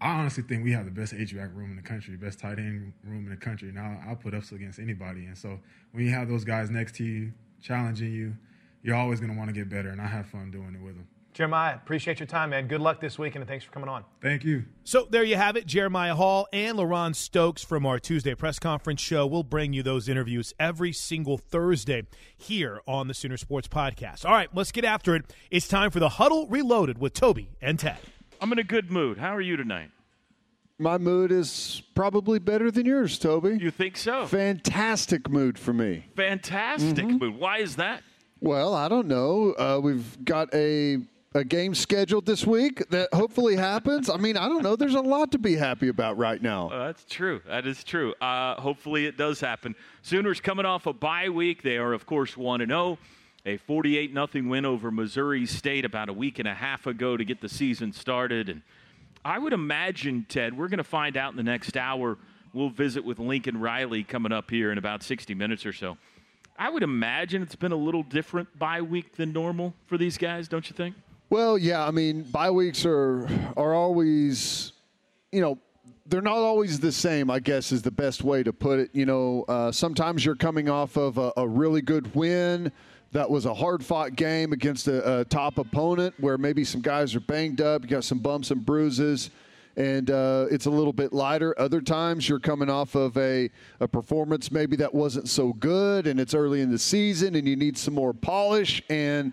I 0.00 0.10
honestly 0.10 0.42
think 0.42 0.64
we 0.64 0.72
have 0.72 0.84
the 0.84 0.90
best 0.90 1.14
H 1.14 1.34
back 1.34 1.50
room 1.54 1.70
in 1.70 1.76
the 1.76 1.82
country, 1.82 2.16
best 2.16 2.38
tight 2.38 2.58
end 2.58 2.92
room 3.04 3.24
in 3.24 3.30
the 3.30 3.36
country. 3.36 3.72
Now 3.72 4.00
I'll 4.06 4.16
put 4.16 4.34
us 4.34 4.52
against 4.52 4.78
anybody. 4.78 5.26
And 5.26 5.36
so 5.36 5.58
when 5.92 6.04
you 6.04 6.10
have 6.10 6.28
those 6.28 6.44
guys 6.44 6.70
next 6.70 6.96
to 6.96 7.04
you, 7.04 7.32
challenging 7.62 8.12
you, 8.12 8.36
you're 8.82 8.96
always 8.96 9.20
going 9.20 9.32
to 9.32 9.38
want 9.38 9.48
to 9.48 9.54
get 9.54 9.68
better. 9.68 9.88
And 9.88 10.00
I 10.00 10.06
have 10.06 10.26
fun 10.26 10.50
doing 10.50 10.74
it 10.74 10.84
with 10.84 10.96
them. 10.96 11.08
Jeremiah, 11.32 11.74
appreciate 11.74 12.20
your 12.20 12.28
time, 12.28 12.50
man. 12.50 12.68
Good 12.68 12.80
luck 12.80 13.00
this 13.00 13.18
weekend, 13.18 13.42
and 13.42 13.48
thanks 13.48 13.64
for 13.64 13.72
coming 13.72 13.88
on. 13.88 14.04
Thank 14.22 14.44
you. 14.44 14.66
So 14.84 15.08
there 15.10 15.24
you 15.24 15.34
have 15.34 15.56
it. 15.56 15.66
Jeremiah 15.66 16.14
Hall 16.14 16.46
and 16.52 16.78
LaRon 16.78 17.12
Stokes 17.12 17.64
from 17.64 17.84
our 17.84 17.98
Tuesday 17.98 18.36
press 18.36 18.60
conference 18.60 19.00
show. 19.00 19.26
We'll 19.26 19.42
bring 19.42 19.72
you 19.72 19.82
those 19.82 20.08
interviews 20.08 20.54
every 20.60 20.92
single 20.92 21.36
Thursday 21.36 22.04
here 22.36 22.80
on 22.86 23.08
the 23.08 23.14
Sooner 23.14 23.36
Sports 23.36 23.66
Podcast. 23.66 24.24
All 24.24 24.30
right, 24.30 24.48
let's 24.54 24.70
get 24.70 24.84
after 24.84 25.16
it. 25.16 25.24
It's 25.50 25.66
time 25.66 25.90
for 25.90 25.98
the 25.98 26.10
Huddle 26.10 26.46
Reloaded 26.46 26.98
with 26.98 27.14
Toby 27.14 27.50
and 27.60 27.80
Ted. 27.80 27.98
I'm 28.44 28.52
in 28.52 28.58
a 28.58 28.62
good 28.62 28.90
mood. 28.90 29.16
How 29.16 29.34
are 29.34 29.40
you 29.40 29.56
tonight? 29.56 29.90
My 30.78 30.98
mood 30.98 31.32
is 31.32 31.80
probably 31.94 32.38
better 32.38 32.70
than 32.70 32.84
yours, 32.84 33.18
Toby. 33.18 33.56
You 33.58 33.70
think 33.70 33.96
so? 33.96 34.26
Fantastic 34.26 35.30
mood 35.30 35.58
for 35.58 35.72
me. 35.72 36.04
Fantastic 36.14 37.06
Mm-hmm. 37.06 37.16
mood. 37.16 37.36
Why 37.38 37.60
is 37.60 37.76
that? 37.76 38.02
Well, 38.42 38.74
I 38.74 38.88
don't 38.88 39.06
know. 39.08 39.52
Uh, 39.52 39.80
we've 39.82 40.22
got 40.26 40.52
a 40.54 40.98
a 41.34 41.42
game 41.42 41.74
scheduled 41.74 42.26
this 42.26 42.46
week 42.46 42.86
that 42.90 43.08
hopefully 43.14 43.56
happens. 43.56 44.10
I 44.10 44.18
mean, 44.18 44.36
I 44.36 44.46
don't 44.46 44.62
know. 44.62 44.76
There's 44.76 44.94
a 44.94 45.00
lot 45.00 45.32
to 45.32 45.38
be 45.38 45.56
happy 45.56 45.88
about 45.88 46.18
right 46.18 46.42
now. 46.42 46.68
Uh, 46.68 46.88
that's 46.88 47.06
true. 47.06 47.40
That 47.46 47.66
is 47.66 47.82
true. 47.82 48.12
Uh, 48.20 48.60
hopefully, 48.60 49.06
it 49.06 49.16
does 49.16 49.40
happen. 49.40 49.74
Sooners 50.02 50.38
coming 50.42 50.66
off 50.66 50.84
a 50.84 50.92
bye 50.92 51.30
week. 51.30 51.62
They 51.62 51.78
are, 51.78 51.94
of 51.94 52.04
course, 52.04 52.36
one 52.36 52.60
and 52.60 52.68
zero. 52.70 52.98
A 53.46 53.58
48 53.58 54.14
nothing 54.14 54.48
win 54.48 54.64
over 54.64 54.90
Missouri 54.90 55.44
State 55.44 55.84
about 55.84 56.08
a 56.08 56.14
week 56.14 56.38
and 56.38 56.48
a 56.48 56.54
half 56.54 56.86
ago 56.86 57.14
to 57.14 57.26
get 57.26 57.42
the 57.42 57.48
season 57.48 57.92
started. 57.92 58.48
And 58.48 58.62
I 59.22 59.38
would 59.38 59.52
imagine, 59.52 60.24
Ted, 60.26 60.56
we're 60.56 60.68
going 60.68 60.78
to 60.78 60.84
find 60.84 61.14
out 61.18 61.32
in 61.32 61.36
the 61.36 61.42
next 61.42 61.76
hour. 61.76 62.16
We'll 62.54 62.70
visit 62.70 63.04
with 63.04 63.18
Lincoln 63.18 63.60
Riley 63.60 64.02
coming 64.02 64.32
up 64.32 64.50
here 64.50 64.72
in 64.72 64.78
about 64.78 65.02
60 65.02 65.34
minutes 65.34 65.66
or 65.66 65.74
so. 65.74 65.98
I 66.58 66.70
would 66.70 66.82
imagine 66.82 67.42
it's 67.42 67.54
been 67.54 67.72
a 67.72 67.76
little 67.76 68.02
different 68.02 68.58
bye 68.58 68.80
week 68.80 69.14
than 69.16 69.34
normal 69.34 69.74
for 69.84 69.98
these 69.98 70.16
guys, 70.16 70.48
don't 70.48 70.70
you 70.70 70.74
think? 70.74 70.94
Well, 71.28 71.58
yeah. 71.58 71.86
I 71.86 71.90
mean, 71.90 72.22
bye 72.22 72.50
weeks 72.50 72.86
are 72.86 73.28
are 73.58 73.74
always, 73.74 74.72
you 75.32 75.42
know, 75.42 75.58
they're 76.06 76.22
not 76.22 76.38
always 76.38 76.80
the 76.80 76.92
same. 76.92 77.30
I 77.30 77.40
guess 77.40 77.72
is 77.72 77.82
the 77.82 77.90
best 77.90 78.24
way 78.24 78.42
to 78.42 78.54
put 78.54 78.78
it. 78.78 78.90
You 78.94 79.04
know, 79.04 79.44
uh, 79.48 79.70
sometimes 79.70 80.24
you're 80.24 80.34
coming 80.34 80.70
off 80.70 80.96
of 80.96 81.18
a, 81.18 81.32
a 81.36 81.46
really 81.46 81.82
good 81.82 82.14
win. 82.14 82.72
That 83.14 83.30
was 83.30 83.46
a 83.46 83.54
hard 83.54 83.84
fought 83.84 84.16
game 84.16 84.52
against 84.52 84.88
a, 84.88 85.20
a 85.20 85.24
top 85.24 85.58
opponent 85.58 86.16
where 86.18 86.36
maybe 86.36 86.64
some 86.64 86.80
guys 86.80 87.14
are 87.14 87.20
banged 87.20 87.60
up. 87.60 87.82
You 87.82 87.88
got 87.88 88.02
some 88.02 88.18
bumps 88.18 88.50
and 88.50 88.66
bruises 88.66 89.30
and 89.76 90.10
uh, 90.10 90.46
it's 90.50 90.66
a 90.66 90.70
little 90.70 90.92
bit 90.92 91.12
lighter. 91.12 91.54
Other 91.56 91.80
times 91.80 92.28
you're 92.28 92.40
coming 92.40 92.68
off 92.68 92.96
of 92.96 93.16
a, 93.16 93.50
a 93.78 93.86
performance 93.86 94.50
maybe 94.50 94.74
that 94.76 94.92
wasn't 94.92 95.28
so 95.28 95.52
good, 95.52 96.08
and 96.08 96.18
it's 96.18 96.34
early 96.34 96.60
in 96.60 96.72
the 96.72 96.78
season, 96.78 97.36
and 97.36 97.46
you 97.46 97.54
need 97.54 97.78
some 97.78 97.94
more 97.94 98.12
polish, 98.12 98.82
and 98.90 99.32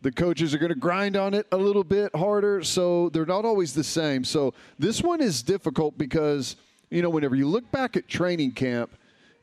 the 0.00 0.12
coaches 0.12 0.54
are 0.54 0.58
going 0.58 0.72
to 0.72 0.78
grind 0.78 1.14
on 1.14 1.34
it 1.34 1.46
a 1.52 1.56
little 1.56 1.84
bit 1.84 2.14
harder. 2.16 2.62
So 2.62 3.10
they're 3.10 3.26
not 3.26 3.44
always 3.44 3.74
the 3.74 3.84
same. 3.84 4.24
So 4.24 4.54
this 4.78 5.02
one 5.02 5.20
is 5.20 5.42
difficult 5.42 5.98
because 5.98 6.56
you 6.90 7.02
know 7.02 7.10
whenever 7.10 7.34
you 7.34 7.46
look 7.46 7.70
back 7.70 7.94
at 7.96 8.08
training 8.08 8.52
camp. 8.52 8.90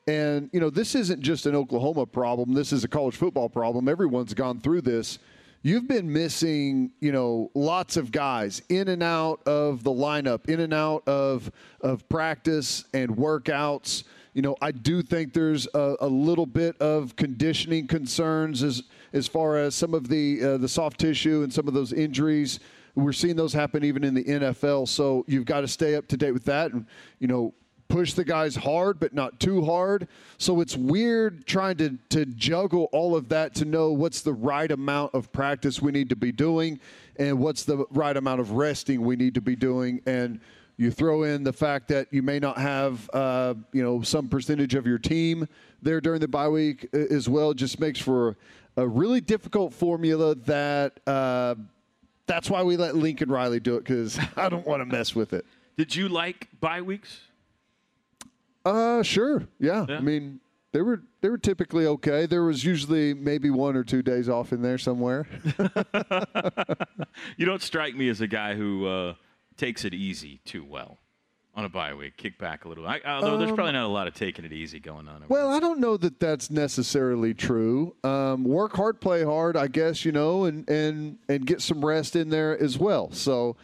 And, 0.08 0.50
you 0.54 0.60
know, 0.60 0.70
this 0.70 0.94
isn't 0.94 1.22
just 1.22 1.46
an 1.46 1.56
Oklahoma 1.56 2.06
problem. 2.06 2.54
This 2.54 2.72
is 2.72 2.84
a 2.84 2.88
college 2.88 3.16
football 3.16 3.50
problem. 3.50 3.90
Everyone's 3.90 4.34
gone 4.34 4.60
through 4.60 4.82
this 4.82 5.20
you've 5.66 5.88
been 5.88 6.14
missing, 6.14 6.92
you 7.00 7.12
know, 7.12 7.50
lots 7.56 7.98
of 7.98 8.12
guys 8.12 8.62
in 8.70 8.88
and 8.88 9.02
out 9.02 9.42
of 9.48 9.84
the 9.84 9.90
lineup, 9.90 10.48
in 10.48 10.60
and 10.60 10.74
out 10.74 11.06
of 11.08 11.52
of 11.82 12.08
practice 12.08 12.86
and 12.94 13.10
workouts. 13.18 14.04
You 14.36 14.44
know, 14.44 14.56
I 14.62 14.72
do 14.72 15.02
think 15.02 15.34
there's 15.34 15.68
a, 15.74 15.96
a 16.02 16.08
little 16.08 16.46
bit 16.46 16.80
of 16.80 17.16
conditioning 17.16 17.88
concerns 17.88 18.62
as 18.62 18.84
as 19.12 19.28
far 19.28 19.58
as 19.58 19.74
some 19.74 19.96
of 19.96 20.08
the 20.08 20.44
uh, 20.44 20.58
the 20.58 20.70
soft 20.70 21.00
tissue 21.00 21.42
and 21.42 21.52
some 21.52 21.68
of 21.68 21.74
those 21.74 21.92
injuries. 21.94 22.60
We're 22.94 23.12
seeing 23.12 23.36
those 23.36 23.52
happen 23.52 23.84
even 23.84 24.04
in 24.04 24.14
the 24.14 24.24
NFL. 24.24 24.88
So 24.88 25.26
you've 25.28 25.46
got 25.46 25.62
to 25.62 25.68
stay 25.68 25.96
up 25.96 26.08
to 26.10 26.18
date 26.18 26.32
with 26.32 26.46
that, 26.46 26.74
and 26.74 26.86
you 27.18 27.28
know, 27.28 27.56
push 27.88 28.14
the 28.14 28.24
guys 28.24 28.56
hard, 28.56 29.00
but 29.00 29.14
not 29.14 29.40
too 29.40 29.64
hard. 29.64 30.08
So 30.38 30.62
it's 30.62 30.76
weird 30.76 31.46
trying 31.46 31.78
to, 31.78 31.98
to 32.10 32.26
juggle 32.26 32.90
all 32.92 33.16
of 33.16 33.30
that 33.30 33.56
to 33.56 33.66
know 33.66 33.92
what's 33.92 34.22
the 34.22 34.34
right 34.34 34.72
amount 34.72 35.14
of 35.14 35.32
practice 35.32 35.82
we 35.82 35.92
need 35.92 36.10
to 36.10 36.16
be 36.16 36.32
doing 36.32 36.80
and 37.18 37.40
what's 37.40 37.64
the 37.64 37.86
right 37.92 38.16
amount 38.16 38.42
of 38.42 38.52
resting 38.52 39.02
we 39.02 39.16
need 39.16 39.34
to 39.36 39.42
be 39.42 39.56
doing. 39.56 40.02
And 40.06 40.40
you 40.78 40.92
throw 40.92 41.24
in 41.24 41.44
the 41.44 41.54
fact 41.54 41.88
that 41.90 42.08
you 42.12 42.22
may 42.22 42.40
not 42.40 42.58
have, 42.58 43.10
uh, 43.14 43.54
you 43.72 43.82
know, 43.82 44.02
some 44.02 44.28
percentage 44.28 44.76
of 44.76 44.86
your 44.86 44.98
team 44.98 45.48
there 45.82 46.02
during 46.02 46.20
the 46.20 46.28
bye 46.28 46.50
week 46.50 46.90
as 46.94 47.30
well. 47.30 47.54
Just 47.54 47.80
makes 47.80 48.00
for 48.00 48.36
a 48.78 48.88
really 48.88 49.22
difficult 49.22 49.74
formula 49.74 50.36
that 50.36 51.00
uh, 51.08 51.56
that's 52.28 52.50
why 52.50 52.64
we 52.64 52.76
let 52.76 52.96
Lincoln 52.96 53.32
Riley 53.32 53.60
do 53.60 53.76
it 53.76 53.86
because 53.86 54.20
I 54.36 54.50
don't 54.50 54.66
want 54.66 54.82
to 54.82 54.86
mess 54.86 55.16
with 55.16 55.34
it. 55.34 55.46
Did 55.78 55.96
you 55.96 56.10
like 56.10 56.50
bye 56.60 56.82
weeks? 56.82 57.22
Uh, 58.66 59.04
sure. 59.04 59.48
Yeah. 59.60 59.86
Yeah. 59.88 59.98
I 59.98 60.02
mean, 60.02 60.40
they 60.72 60.82
were 60.82 61.04
they 61.22 61.30
were 61.30 61.38
typically 61.38 61.86
okay. 61.86 62.26
There 62.26 62.44
was 62.44 62.66
usually 62.66 63.14
maybe 63.14 63.50
one 63.50 63.76
or 63.78 63.84
two 63.84 64.02
days 64.02 64.28
off 64.28 64.52
in 64.52 64.62
there 64.62 64.78
somewhere. 64.78 65.26
You 67.38 67.46
don't 67.46 67.62
strike 67.62 67.96
me 67.96 68.10
as 68.10 68.22
a 68.22 68.28
guy 68.28 68.56
who 68.56 68.86
uh, 68.86 69.14
takes 69.58 69.86
it 69.86 69.94
easy 69.94 70.42
too 70.46 70.64
well 70.66 70.98
on 71.56 71.64
a 71.66 71.70
bye 71.70 71.94
week. 71.94 72.18
Kick 72.18 72.38
back 72.38 72.66
a 72.66 72.68
little. 72.70 72.86
I, 72.86 73.00
although 73.06 73.38
there's 73.38 73.52
probably 73.52 73.72
not 73.74 73.86
a 73.86 73.88
lot 73.88 74.08
of 74.08 74.14
taking 74.14 74.44
it 74.46 74.52
easy 74.52 74.80
going 74.80 75.08
on. 75.08 75.24
well, 75.30 75.50
I 75.50 75.60
don't 75.60 75.80
know 75.80 75.96
that 75.98 76.20
that's 76.20 76.50
necessarily 76.52 77.34
true. 77.34 77.96
Um, 78.04 78.44
work 78.44 78.76
hard, 78.76 79.00
play 79.00 79.24
hard, 79.24 79.56
I 79.56 79.68
guess 79.68 80.04
you 80.04 80.12
know, 80.12 80.46
and 80.46 80.70
and 80.70 81.18
and 81.30 81.46
get 81.46 81.62
some 81.62 81.84
rest 81.84 82.16
in 82.16 82.30
there 82.30 82.58
as 82.62 82.78
well. 82.78 83.12
So, 83.12 83.56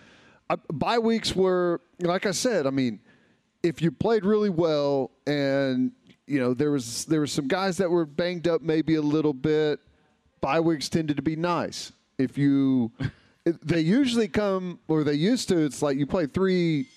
uh, 0.50 0.58
bye 0.72 1.00
weeks 1.00 1.36
were 1.36 1.81
like 2.00 2.25
I 2.25 2.31
said. 2.31 2.65
I 2.65 2.70
mean, 2.70 3.01
if 3.63 3.82
you 3.82 3.91
played 3.91 4.25
really 4.25 4.50
well 4.50 5.12
and 5.27 5.91
you 6.27 6.39
know 6.39 6.53
there 6.53 6.72
was 6.72 7.06
there 7.06 7.20
were 7.20 7.27
some 7.27 7.48
guys 7.48 7.77
that 7.77 7.89
were 7.89 8.06
banged 8.06 8.48
up 8.48 8.62
maybe 8.62 8.96
a 8.96 9.01
little 9.01 9.34
bit 9.34 9.80
bye 10.39 10.60
weeks 10.60 10.89
tended 10.89 11.18
to 11.18 11.22
be 11.22 11.36
nice. 11.36 11.91
If 12.18 12.38
you 12.38 12.91
they 13.46 13.82
usually 13.82 14.27
come 14.27 14.80
or 14.88 15.03
they 15.03 15.13
used 15.13 15.50
to 15.50 15.58
it's 15.58 15.82
like 15.82 15.98
you 15.98 16.06
play 16.06 16.25
three 16.25 16.88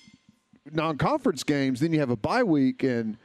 non-conference 0.71 1.43
games 1.43 1.79
then 1.79 1.93
you 1.93 1.99
have 1.99 2.09
a 2.09 2.15
bye 2.15 2.43
week 2.43 2.83
and 2.83 3.17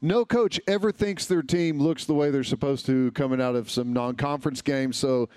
no 0.00 0.24
coach 0.24 0.60
ever 0.66 0.92
thinks 0.92 1.26
their 1.26 1.42
team 1.42 1.80
looks 1.80 2.04
the 2.04 2.14
way 2.14 2.30
they're 2.30 2.44
supposed 2.44 2.86
to 2.86 3.10
coming 3.12 3.40
out 3.40 3.56
of 3.56 3.68
some 3.68 3.92
non-conference 3.92 4.62
games. 4.62 4.96
So 4.96 5.28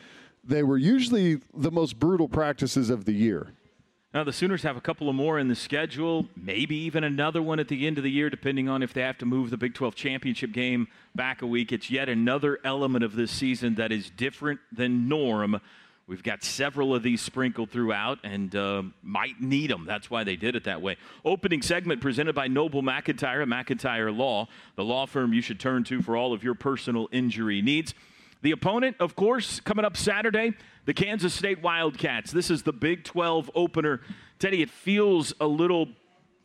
they 0.44 0.62
were 0.62 0.78
usually 0.78 1.40
the 1.56 1.72
most 1.72 1.98
brutal 2.00 2.28
practices 2.28 2.90
of 2.92 3.06
the 3.06 3.14
year 3.14 3.54
Now, 4.14 4.26
the 4.26 4.34
Sooners 4.34 4.64
have 4.64 4.76
a 4.76 4.82
couple 4.82 5.08
of 5.08 5.16
more 5.16 5.40
in 5.40 5.48
the 5.48 5.56
schedule, 5.56 6.28
maybe 6.36 6.76
even 6.76 7.06
another 7.06 7.42
one 7.42 7.62
at 7.62 7.70
the 7.70 7.88
end 7.88 7.98
of 7.98 8.04
the 8.04 8.12
year, 8.12 8.30
depending 8.30 8.68
on 8.68 8.84
if 8.84 8.94
they 8.94 9.04
have 9.04 9.18
to 9.20 9.26
move 9.26 9.52
the 9.52 9.56
Big 9.58 9.74
12 9.74 9.96
championship 9.96 10.52
game 10.52 10.90
back 11.16 11.42
a 11.42 11.48
week. 11.48 11.72
It's 11.72 11.90
yet 11.90 12.10
another 12.10 12.60
element 12.66 13.06
of 13.06 13.16
this 13.16 13.32
season 13.32 13.76
that 13.76 13.90
is 13.90 14.10
different 14.10 14.60
than 14.70 15.08
norm. 15.08 15.62
We've 16.08 16.24
got 16.24 16.44
several 16.44 16.94
of 16.94 17.04
these 17.04 17.22
sprinkled 17.22 17.70
throughout 17.70 18.20
and 18.26 18.54
uh, 18.54 18.84
might 19.02 19.40
need 19.40 19.70
them. 19.70 19.86
That's 19.86 20.10
why 20.10 20.26
they 20.26 20.36
did 20.36 20.58
it 20.58 20.66
that 20.66 20.82
way. 20.82 20.98
Opening 21.24 21.62
segment 21.62 22.02
presented 22.02 22.36
by 22.36 22.50
Noble 22.50 22.84
McIntyre 22.84 23.46
McIntyre 23.46 24.14
Law, 24.14 24.50
the 24.76 24.84
law 24.84 25.06
firm 25.06 25.32
you 25.32 25.42
should 25.42 25.62
turn 25.62 25.86
to 25.86 26.02
for 26.02 26.18
all 26.18 26.34
of 26.34 26.44
your 26.44 26.56
personal 26.56 27.08
injury 27.14 27.62
needs. 27.62 27.94
The 28.42 28.52
opponent, 28.52 28.98
of 29.00 29.16
course, 29.16 29.60
coming 29.60 29.86
up 29.86 29.96
Saturday, 29.96 30.54
the 30.86 30.94
Kansas 30.94 31.34
State 31.34 31.62
Wildcats. 31.62 32.32
This 32.32 32.50
is 32.50 32.64
the 32.64 32.74
Big 32.74 33.04
12 33.04 33.52
opener. 33.54 34.02
Teddy, 34.40 34.62
it 34.62 34.70
feels 34.70 35.34
a 35.40 35.46
little 35.46 35.90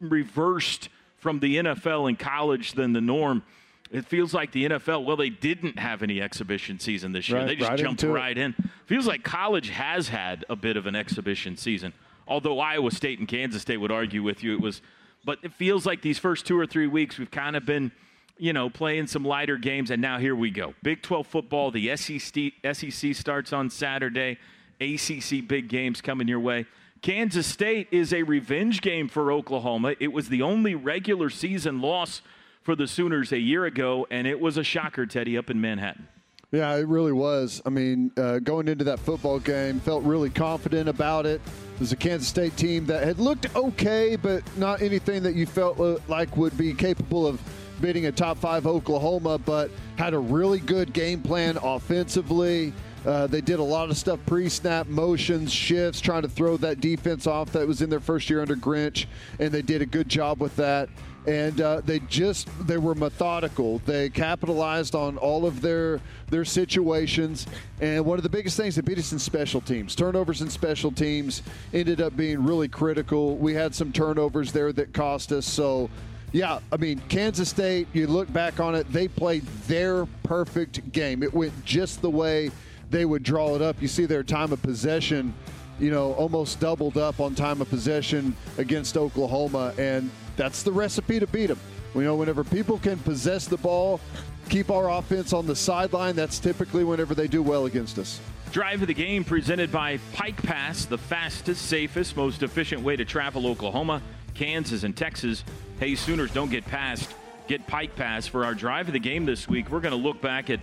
reversed 0.01 0.91
from 1.17 1.41
the 1.41 1.57
NFL 1.57 2.09
and 2.09 2.19
college 2.19 2.73
than 2.73 2.93
the 2.93 3.01
norm. 3.01 3.43
It 3.91 4.05
feels 4.05 4.35
like 4.35 4.53
the 4.53 4.69
NFL, 4.69 5.05
well, 5.05 5.17
they 5.17 5.31
didn't 5.31 5.79
have 5.79 6.03
any 6.03 6.21
exhibition 6.21 6.79
season 6.79 7.13
this 7.13 7.29
year. 7.29 7.39
Right, 7.39 7.47
they 7.47 7.57
just 7.57 7.71
right 7.71 7.79
jumped 7.79 8.03
right 8.03 8.37
in. 8.37 8.55
Feels 8.87 9.07
like 9.07 9.23
college 9.23 9.71
has 9.71 10.09
had 10.09 10.45
a 10.51 10.57
bit 10.57 10.77
of 10.77 10.87
an 10.87 10.97
exhibition 10.97 11.57
season. 11.57 11.93
Although 12.29 12.59
Iowa 12.59 12.91
State 12.91 13.21
and 13.21 13.29
Kansas 13.29 13.63
State 13.63 13.77
would 13.77 13.93
argue 13.93 14.23
with 14.23 14.43
you 14.43 14.55
it 14.55 14.61
was 14.61 14.83
but 15.25 15.41
it 15.43 15.53
feels 15.53 15.85
like 15.85 16.03
these 16.03 16.19
first 16.19 16.47
two 16.47 16.59
or 16.59 16.67
three 16.67 16.87
weeks 16.87 17.19
we've 17.19 17.31
kind 17.31 17.57
of 17.57 17.67
been 17.67 17.91
you 18.39 18.53
know, 18.53 18.69
playing 18.69 19.07
some 19.07 19.25
lighter 19.25 19.57
games, 19.57 19.91
and 19.91 20.01
now 20.03 20.19
here 20.19 20.37
we 20.37 20.51
go. 20.51 20.75
Big 20.83 21.03
12 21.03 21.27
football, 21.27 21.71
the 21.71 21.97
SEC, 21.97 22.53
SEC 22.73 23.15
starts 23.15 23.53
on 23.53 23.71
Saturday. 23.71 24.39
ACC 24.81 25.47
big 25.47 25.69
games 25.69 26.01
coming 26.01 26.29
your 26.29 26.41
way. 26.41 26.67
Kansas 27.03 27.47
State 27.47 27.89
is 27.91 28.13
a 28.13 28.23
revenge 28.23 28.81
game 28.81 29.09
for 29.09 29.33
Oklahoma. 29.33 29.95
It 30.01 30.13
was 30.13 30.29
the 30.29 30.43
only 30.43 30.75
regular 30.75 31.31
season 31.31 31.81
loss 31.81 32.21
for 32.63 32.75
the 32.75 32.87
Sooners 32.87 33.33
a 33.33 33.39
year 33.39 33.65
ago, 33.65 34.07
and 34.11 34.27
it 34.27 34.41
was 34.41 34.57
a 34.57 34.65
shocker, 34.65 35.07
Teddy, 35.07 35.39
up 35.39 35.51
in 35.51 35.61
Manhattan. 35.61 36.09
Yeah, 36.53 36.75
it 36.77 36.87
really 36.87 37.13
was. 37.13 37.61
I 37.67 37.71
mean, 37.71 38.13
uh, 38.17 38.39
going 38.39 38.69
into 38.69 38.85
that 38.85 38.99
football 38.99 39.39
game, 39.39 39.81
felt 39.81 40.05
really 40.05 40.31
confident 40.31 40.89
about 40.89 41.27
it. 41.27 41.41
It 41.75 41.81
was 41.81 41.93
a 41.93 41.97
Kansas 41.97 42.29
State 42.29 42.57
team 42.57 42.87
that 42.87 43.03
had 43.03 43.19
looked 43.19 43.55
okay, 43.55 44.17
but 44.17 44.43
not 44.57 44.81
anything 44.81 45.23
that 45.25 45.35
you 45.35 45.47
felt 45.47 45.79
uh, 45.81 45.99
like 46.09 46.37
would 46.37 46.57
be 46.57 46.73
capable 46.73 47.27
of 47.27 47.41
beating 47.81 48.07
a 48.07 48.13
top 48.13 48.39
five 48.39 48.67
Oklahoma, 48.67 49.39
but 49.39 49.71
had 49.97 50.15
a 50.15 50.19
really 50.19 50.59
good 50.59 50.93
game 50.93 51.23
plan 51.23 51.59
offensively. 51.63 52.73
Uh, 53.05 53.27
they 53.27 53.41
did 53.41 53.61
a 53.61 53.63
lot 53.63 53.89
of 53.89 53.97
stuff 53.97 54.19
pre 54.27 54.49
snap, 54.49 54.87
motions, 54.89 55.53
shifts, 55.53 56.01
trying 56.01 56.23
to 56.23 56.29
throw 56.29 56.57
that 56.57 56.81
defense 56.81 57.27
off 57.27 57.53
that 57.53 57.67
was 57.67 57.83
in 57.83 57.91
their 57.91 58.01
first 58.01 58.29
year 58.29 58.41
under 58.41 58.57
Grinch, 58.57 59.07
and 59.39 59.53
they 59.53 59.63
did 59.63 59.83
a 59.83 59.87
good 59.87 60.09
job 60.09 60.41
with 60.41 60.57
that 60.57 60.89
and 61.27 61.61
uh, 61.61 61.81
they 61.85 61.99
just 62.01 62.49
they 62.67 62.79
were 62.79 62.95
methodical. 62.95 63.79
They 63.81 64.09
capitalized 64.09 64.95
on 64.95 65.19
all 65.19 65.45
of 65.45 65.61
their 65.61 66.01
their 66.31 66.45
situations, 66.45 67.47
and 67.81 68.05
one 68.05 68.19
of 68.19 68.23
the 68.23 68.29
biggest 68.29 68.57
things 68.57 68.77
that 68.77 68.85
beat 68.85 68.99
us 68.99 69.13
in 69.13 69.19
special 69.19 69.61
teams, 69.61 69.95
turnovers 69.95 70.41
in 70.41 70.49
special 70.49 70.93
teams, 70.93 71.43
ended 71.75 72.01
up 72.01 72.17
being 72.17 72.45
really 72.45 72.69
critical. 72.69 73.37
We 73.37 73.55
had 73.55 73.75
some 73.75 73.93
turnovers 73.93 74.53
there 74.53 74.73
that 74.73 74.93
cost 74.93 75.33
us. 75.33 75.47
So, 75.47 75.91
yeah, 76.37 76.61
I 76.71 76.77
mean 76.77 77.01
Kansas 77.09 77.49
State. 77.49 77.89
You 77.93 78.07
look 78.07 78.31
back 78.33 78.61
on 78.61 78.75
it, 78.75 78.91
they 78.93 79.09
played 79.09 79.47
their 79.67 80.07
perfect 80.23 80.93
game. 80.93 81.23
It 81.23 81.33
went 81.33 81.65
just 81.65 82.03
the 82.03 82.11
way 82.11 82.51
they 82.91 83.05
would 83.05 83.23
draw 83.23 83.55
it 83.55 83.63
up. 83.63 83.81
You 83.81 83.89
see 83.89 84.05
their 84.05 84.23
time 84.23 84.53
of 84.53 84.61
possession 84.63 85.35
you 85.79 85.91
know, 85.91 86.15
almost 86.15 86.61
doubled 86.61 86.97
up 86.97 87.21
on 87.21 87.35
time 87.35 87.61
of 87.61 87.69
possession 87.69 88.35
against 88.59 88.97
Oklahoma, 88.97 89.75
and 89.79 90.11
that's 90.37 90.63
the 90.63 90.73
recipe 90.73 91.21
to 91.21 91.27
beat 91.27 91.47
them. 91.47 91.61
You 91.95 92.03
know 92.03 92.17
whenever 92.17 92.45
people 92.45 92.79
can 92.79 92.99
possess 92.99 93.47
the 93.47 93.57
ball, 93.57 94.01
keep 94.49 94.71
our 94.71 94.91
offense 94.91 95.33
on 95.33 95.47
the 95.47 95.57
sideline, 95.57 96.15
that's 96.15 96.39
typically 96.39 96.85
whenever 96.85 97.15
they 97.15 97.27
do 97.27 97.43
well 97.43 97.67
against 97.67 97.99
us. 97.99 98.21
Drive 98.53 98.83
of 98.83 98.89
the 98.89 98.95
game 98.95 99.25
presented 99.25 99.73
by 99.73 99.99
Pike 100.13 100.43
Pass, 100.43 100.85
the 100.85 100.99
fastest, 100.99 101.67
safest, 101.67 102.17
most 102.17 102.43
efficient 102.43 102.83
way 102.83 102.97
to 102.97 103.05
travel 103.05 103.47
Oklahoma, 103.47 104.03
Kansas, 104.37 104.85
and 104.85 104.97
Texas. 104.97 105.45
Hey, 105.81 105.95
Sooners, 105.95 106.33
don't 106.33 106.51
get 106.51 106.65
past. 106.67 107.11
Get 107.49 107.67
Pike 107.67 107.97
Pass 107.97 108.27
for 108.27 108.45
our 108.45 108.55
drive 108.55 108.89
of 108.89 108.93
the 108.93 109.01
game 109.01 109.25
this 109.25 109.49
week. 109.49 109.71
We're 109.71 109.81
going 109.81 109.93
to 109.93 110.03
look 110.03 110.21
back 110.21 110.51
at 110.51 110.61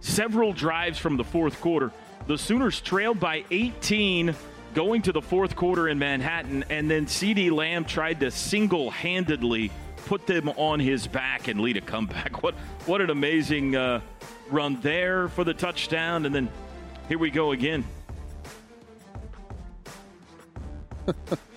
several 0.00 0.52
drives 0.52 0.98
from 0.98 1.16
the 1.16 1.24
fourth 1.24 1.60
quarter. 1.60 1.92
The 2.26 2.38
Sooners 2.38 2.80
trailed 2.80 3.20
by 3.20 3.44
18 3.50 4.34
going 4.74 5.02
to 5.02 5.12
the 5.12 5.22
fourth 5.22 5.56
quarter 5.56 5.88
in 5.88 5.98
Manhattan, 5.98 6.64
and 6.70 6.90
then 6.90 7.06
CeeDee 7.06 7.50
Lamb 7.50 7.84
tried 7.84 8.20
to 8.20 8.30
single 8.30 8.90
handedly 8.90 9.70
put 10.06 10.26
them 10.26 10.48
on 10.50 10.80
his 10.80 11.06
back 11.06 11.48
and 11.48 11.60
lead 11.60 11.76
a 11.76 11.80
comeback. 11.80 12.42
What, 12.42 12.54
what 12.86 13.00
an 13.00 13.10
amazing 13.10 13.76
uh, 13.76 14.00
run 14.48 14.80
there 14.80 15.28
for 15.28 15.44
the 15.44 15.52
touchdown, 15.52 16.24
and 16.24 16.34
then 16.34 16.48
here 17.08 17.18
we 17.18 17.30
go 17.30 17.52
again. 17.52 17.84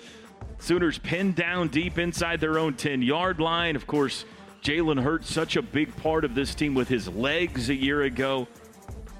Sooners 0.64 0.96
pinned 0.96 1.34
down 1.34 1.68
deep 1.68 1.98
inside 1.98 2.40
their 2.40 2.58
own 2.58 2.72
10 2.72 3.02
yard 3.02 3.38
line. 3.38 3.76
Of 3.76 3.86
course, 3.86 4.24
Jalen 4.62 5.02
Hurts, 5.02 5.30
such 5.30 5.56
a 5.56 5.62
big 5.62 5.94
part 5.98 6.24
of 6.24 6.34
this 6.34 6.54
team 6.54 6.74
with 6.74 6.88
his 6.88 7.06
legs 7.06 7.68
a 7.68 7.74
year 7.74 8.04
ago. 8.04 8.48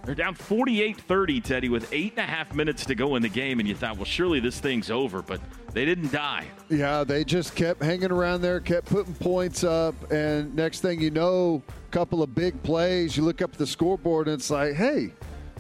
They're 0.07 0.15
down 0.15 0.37
48 0.37 1.03
30, 1.03 1.41
Teddy, 1.43 1.69
with 1.69 1.93
eight 1.93 2.15
and 2.17 2.21
a 2.21 2.33
half 2.33 2.55
minutes 2.55 2.87
to 2.87 2.95
go 2.95 3.17
in 3.17 3.23
the 3.23 3.29
game. 3.29 3.59
And 3.59 3.69
you 3.69 3.75
thought, 3.75 3.97
well, 3.97 4.07
surely 4.07 4.41
this 4.41 4.59
thing's 4.59 4.91
over, 4.91 5.21
but 5.21 5.39
they 5.75 5.85
didn't 5.85 6.13
die. 6.13 6.47
Yeah, 6.71 7.05
they 7.05 7.25
just 7.25 7.55
kept 7.55 7.83
hanging 7.83 8.11
around 8.11 8.41
there, 8.41 8.59
kept 8.59 8.87
putting 8.87 9.13
points 9.13 9.65
up. 9.65 10.11
And 10.11 10.55
next 10.55 10.81
thing 10.81 10.99
you 10.99 11.11
know, 11.11 11.63
a 11.69 11.91
couple 11.91 12.23
of 12.23 12.35
big 12.35 12.63
plays. 12.63 13.19
You 13.19 13.23
look 13.23 13.43
up 13.43 13.53
the 13.53 13.67
scoreboard 13.67 14.29
and 14.29 14.39
it's 14.41 14.49
like, 14.49 14.77
hey, 14.77 15.13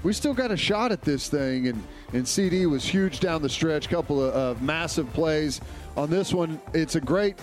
we 0.04 0.12
still 0.12 0.34
got 0.34 0.52
a 0.52 0.56
shot 0.56 0.92
at 0.92 1.02
this 1.02 1.28
thing. 1.28 1.66
And, 1.66 1.82
and 2.12 2.24
CeeDee 2.24 2.70
was 2.70 2.84
huge 2.84 3.18
down 3.18 3.42
the 3.42 3.48
stretch, 3.48 3.88
couple 3.88 4.22
of, 4.22 4.32
of 4.34 4.62
massive 4.62 5.12
plays. 5.12 5.60
On 5.96 6.08
this 6.08 6.32
one, 6.32 6.60
it's 6.72 6.94
a 6.94 7.00
great 7.00 7.36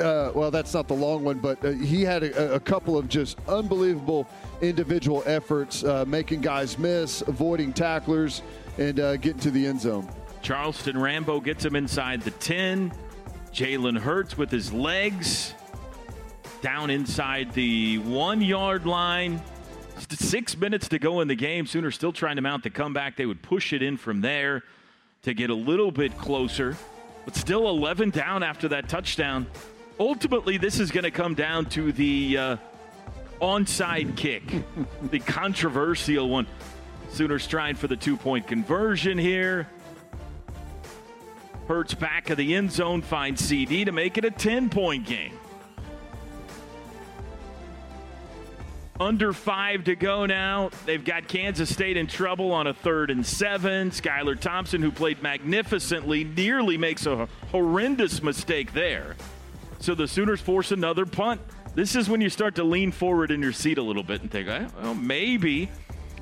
uh, 0.00 0.30
well, 0.34 0.50
that's 0.50 0.74
not 0.74 0.88
the 0.88 0.94
long 0.94 1.24
one, 1.24 1.38
but 1.38 1.64
uh, 1.64 1.70
he 1.70 2.02
had 2.02 2.22
a, 2.22 2.54
a, 2.56 2.60
couple 2.60 2.98
of 2.98 3.08
just 3.08 3.38
unbelievable 3.48 4.28
individual 4.60 5.22
efforts, 5.24 5.84
uh, 5.84 6.04
making 6.06 6.42
guys 6.42 6.78
miss, 6.78 7.22
avoiding 7.22 7.72
tacklers, 7.72 8.42
and 8.76 9.00
uh, 9.00 9.16
getting 9.16 9.40
to 9.40 9.50
the 9.50 9.66
end 9.66 9.80
zone. 9.80 10.06
Charleston 10.42 10.98
Rambo 10.98 11.40
gets 11.40 11.64
him 11.64 11.76
inside 11.76 12.20
the 12.22 12.30
10. 12.32 12.92
Jalen 13.52 13.98
Hurts 13.98 14.36
with 14.36 14.50
his 14.50 14.70
legs 14.70 15.54
down 16.60 16.90
inside 16.90 17.52
the 17.54 17.98
one 17.98 18.42
yard 18.42 18.86
line. 18.86 19.40
Six 20.10 20.56
minutes 20.56 20.88
to 20.88 20.98
go 20.98 21.20
in 21.20 21.28
the 21.28 21.34
game. 21.34 21.66
Sooner 21.66 21.90
still 21.90 22.12
trying 22.12 22.36
to 22.36 22.42
mount 22.42 22.62
the 22.62 22.70
comeback. 22.70 23.16
They 23.16 23.26
would 23.26 23.42
push 23.42 23.72
it 23.72 23.82
in 23.82 23.96
from 23.96 24.20
there 24.20 24.62
to 25.22 25.34
get 25.34 25.50
a 25.50 25.54
little 25.54 25.90
bit 25.90 26.16
closer, 26.18 26.76
but 27.24 27.34
still 27.34 27.68
11 27.68 28.10
down 28.10 28.42
after 28.42 28.68
that 28.68 28.88
touchdown 28.88 29.46
ultimately, 29.98 30.58
this 30.58 30.80
is 30.80 30.90
going 30.90 31.04
to 31.04 31.10
come 31.10 31.34
down 31.34 31.66
to 31.66 31.92
the 31.92 32.38
uh, 32.38 32.56
onside 33.40 34.16
kick, 34.16 34.42
the 35.10 35.20
controversial 35.20 36.28
one. 36.28 36.46
Sooners 37.10 37.46
trying 37.46 37.76
for 37.76 37.86
the 37.86 37.96
two 37.96 38.16
point 38.16 38.46
conversion 38.46 39.16
here. 39.16 39.68
Hurts 41.68 41.94
back 41.94 42.30
of 42.30 42.36
the 42.36 42.54
end 42.54 42.70
zone, 42.70 43.02
finds 43.02 43.42
CeeDee 43.42 43.86
to 43.86 43.92
make 43.92 44.18
it 44.18 44.24
a 44.24 44.30
10 44.30 44.70
point 44.70 45.06
game. 45.06 45.36
Under 48.98 49.32
five 49.34 49.84
to 49.84 49.94
go 49.94 50.24
now. 50.24 50.70
They've 50.86 51.04
got 51.04 51.28
Kansas 51.28 51.68
State 51.68 51.98
in 51.98 52.06
trouble 52.06 52.52
on 52.52 52.66
a 52.66 52.72
third 52.72 53.10
and 53.10 53.26
seven. 53.26 53.90
Skylar 53.90 54.40
Thompson, 54.40 54.80
who 54.80 54.90
played 54.90 55.22
magnificently, 55.22 56.24
nearly 56.24 56.78
makes 56.78 57.04
a 57.04 57.28
horrendous 57.50 58.22
mistake 58.22 58.72
there. 58.72 59.16
So 59.80 59.94
the 59.94 60.08
Sooners 60.08 60.40
force 60.40 60.72
another 60.72 61.04
punt. 61.04 61.42
This 61.74 61.94
is 61.94 62.08
when 62.08 62.22
you 62.22 62.30
start 62.30 62.54
to 62.54 62.64
lean 62.64 62.90
forward 62.90 63.30
in 63.30 63.42
your 63.42 63.52
seat 63.52 63.76
a 63.76 63.82
little 63.82 64.02
bit 64.02 64.22
and 64.22 64.30
think, 64.30 64.48
eh, 64.48 64.66
well, 64.80 64.94
maybe. 64.94 65.70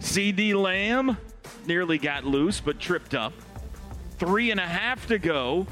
CeeDee 0.00 0.54
Lamb 0.54 1.16
nearly 1.66 1.96
got 1.96 2.24
loose 2.24 2.60
but 2.60 2.80
tripped 2.80 3.14
up. 3.14 3.32
Three 4.18 4.50
and 4.50 4.58
a 4.58 4.66
half 4.66 5.06
to 5.06 5.18
go. 5.18 5.68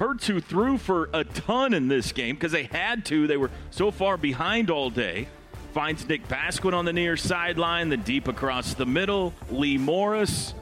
Hurts 0.00 0.26
who 0.26 0.40
threw 0.40 0.78
for 0.78 1.08
a 1.12 1.22
ton 1.22 1.72
in 1.72 1.86
this 1.86 2.10
game 2.10 2.34
because 2.34 2.50
they 2.50 2.64
had 2.64 3.04
to. 3.06 3.28
They 3.28 3.36
were 3.36 3.52
so 3.70 3.92
far 3.92 4.16
behind 4.16 4.68
all 4.68 4.90
day. 4.90 5.28
Finds 5.74 6.08
Nick 6.08 6.28
Basquine 6.28 6.72
on 6.72 6.84
the 6.84 6.92
near 6.92 7.16
sideline, 7.16 7.88
then 7.88 8.02
deep 8.02 8.28
across 8.28 8.74
the 8.74 8.86
middle. 8.86 9.34
Lee 9.50 9.76
Morris. 9.76 10.54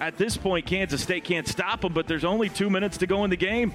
At 0.00 0.16
this 0.16 0.38
point, 0.38 0.64
Kansas 0.64 1.02
State 1.02 1.24
can't 1.24 1.46
stop 1.46 1.84
him, 1.84 1.92
but 1.92 2.08
there's 2.08 2.24
only 2.24 2.48
two 2.48 2.70
minutes 2.70 2.96
to 2.98 3.06
go 3.06 3.24
in 3.24 3.30
the 3.30 3.36
game. 3.36 3.74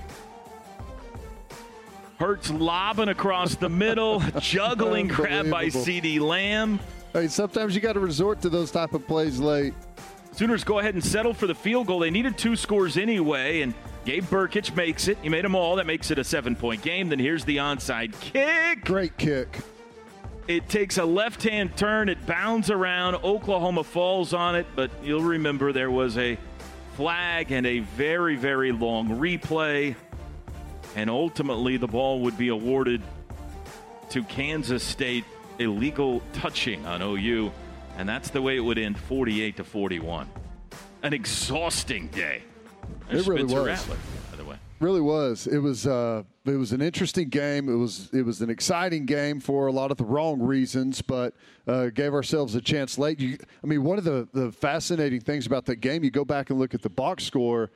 Hurts 2.20 2.50
lobbing 2.50 3.10
across 3.10 3.54
the 3.54 3.70
middle, 3.70 4.20
juggling 4.40 5.08
grab 5.08 5.48
by 5.52 5.68
CeeDee 5.68 6.20
Lamb. 6.20 6.80
Hey, 7.14 7.28
sometimes 7.28 7.76
you 7.76 7.82
got 7.82 7.94
to 7.94 8.00
resort 8.00 8.42
to 8.42 8.50
those 8.50 8.72
type 8.72 8.96
of 8.96 9.06
plays 9.06 9.40
late. 9.40 9.76
Sooners 10.32 10.64
go 10.64 10.80
ahead 10.80 10.96
and 10.96 11.04
settle 11.04 11.36
for 11.36 11.46
the 11.46 11.54
field 11.54 11.86
goal. 11.86 12.00
They 12.00 12.10
needed 12.10 12.36
two 12.40 12.56
scores 12.56 12.98
anyway, 12.98 13.62
and 13.62 13.76
Gabe 14.06 14.24
Brkic 14.24 14.76
makes 14.76 15.08
it. 15.08 15.20
He 15.22 15.30
made 15.30 15.46
them 15.46 15.54
all. 15.54 15.76
That 15.76 15.86
makes 15.86 16.10
it 16.10 16.18
a 16.18 16.24
seven-point 16.24 16.82
game. 16.82 17.10
Then 17.10 17.20
here's 17.20 17.46
the 17.46 17.58
onside 17.58 18.20
kick. 18.20 18.86
Great 18.86 19.16
kick. 19.20 19.60
It 20.56 20.70
takes 20.70 20.98
a 20.98 21.06
left-hand 21.06 21.78
turn. 21.78 22.10
It 22.10 22.26
bounds 22.26 22.70
around. 22.70 23.16
Oklahoma 23.16 23.84
falls 23.84 24.34
on 24.34 24.56
it, 24.56 24.66
but 24.76 24.92
you'll 25.04 25.24
remember 25.24 25.72
there 25.72 25.92
was 25.92 26.18
a 26.18 26.38
flag 26.96 27.52
and 27.52 27.66
a 27.66 27.80
very, 27.80 28.36
very 28.36 28.72
long 28.72 29.08
replay 29.20 29.96
and 30.96 31.10
ultimately 31.10 31.78
the 31.78 31.88
ball 31.88 32.20
would 32.22 32.38
be 32.38 32.50
awarded 32.50 33.02
to 34.10 34.24
Kansas 34.24 34.84
State 34.84 35.26
illegal 35.60 36.22
touching 36.34 36.86
on 36.86 37.02
OU, 37.02 37.52
and 37.98 38.08
that's 38.08 38.30
the 38.30 38.42
way 38.42 38.58
it 38.58 38.62
would 38.62 38.78
end 38.78 38.98
48 38.98 39.58
to 39.58 39.64
41. 39.64 40.30
An 41.04 41.14
exhausting 41.14 42.08
day. 42.08 42.44
It 43.10 43.26
really 43.26 43.44
was. 43.44 43.66
Rattler, 43.66 43.98
by 44.32 44.38
the 44.38 44.46
way. 44.46 44.58
Really 44.80 45.02
was. 45.02 45.48
It 45.48 45.60
was. 45.60 45.88
Uh, 45.88 46.24
it 46.46 46.56
was 46.56 46.72
an 46.72 46.82
interesting 46.82 47.30
game. 47.30 47.70
It 47.70 47.76
was. 47.76 48.10
It 48.14 48.24
was 48.24 48.42
an 48.42 48.50
exciting 48.50 49.06
game 49.06 49.40
for 49.40 49.68
a 49.68 49.72
lot 49.72 49.92
of 49.92 49.98
the 49.98 50.04
wrong 50.04 50.42
reasons, 50.42 51.02
but 51.02 51.36
uh, 51.68 51.88
gave 51.88 52.14
ourselves 52.14 52.56
a 52.56 52.62
chance 52.62 52.98
late. 52.98 53.20
You, 53.20 53.38
I 53.64 53.68
mean, 53.68 53.84
one 53.84 54.00
of 54.00 54.04
the 54.04 54.28
the 54.34 54.52
fascinating 54.52 55.22
things 55.22 55.46
about 55.46 55.66
that 55.66 55.78
game, 55.78 56.04
you 56.04 56.10
go 56.10 56.26
back 56.26 56.50
and 56.50 56.58
look 56.58 56.74
at 56.74 56.82
the 56.82 56.90
box 56.90 57.26
score. 57.26 57.70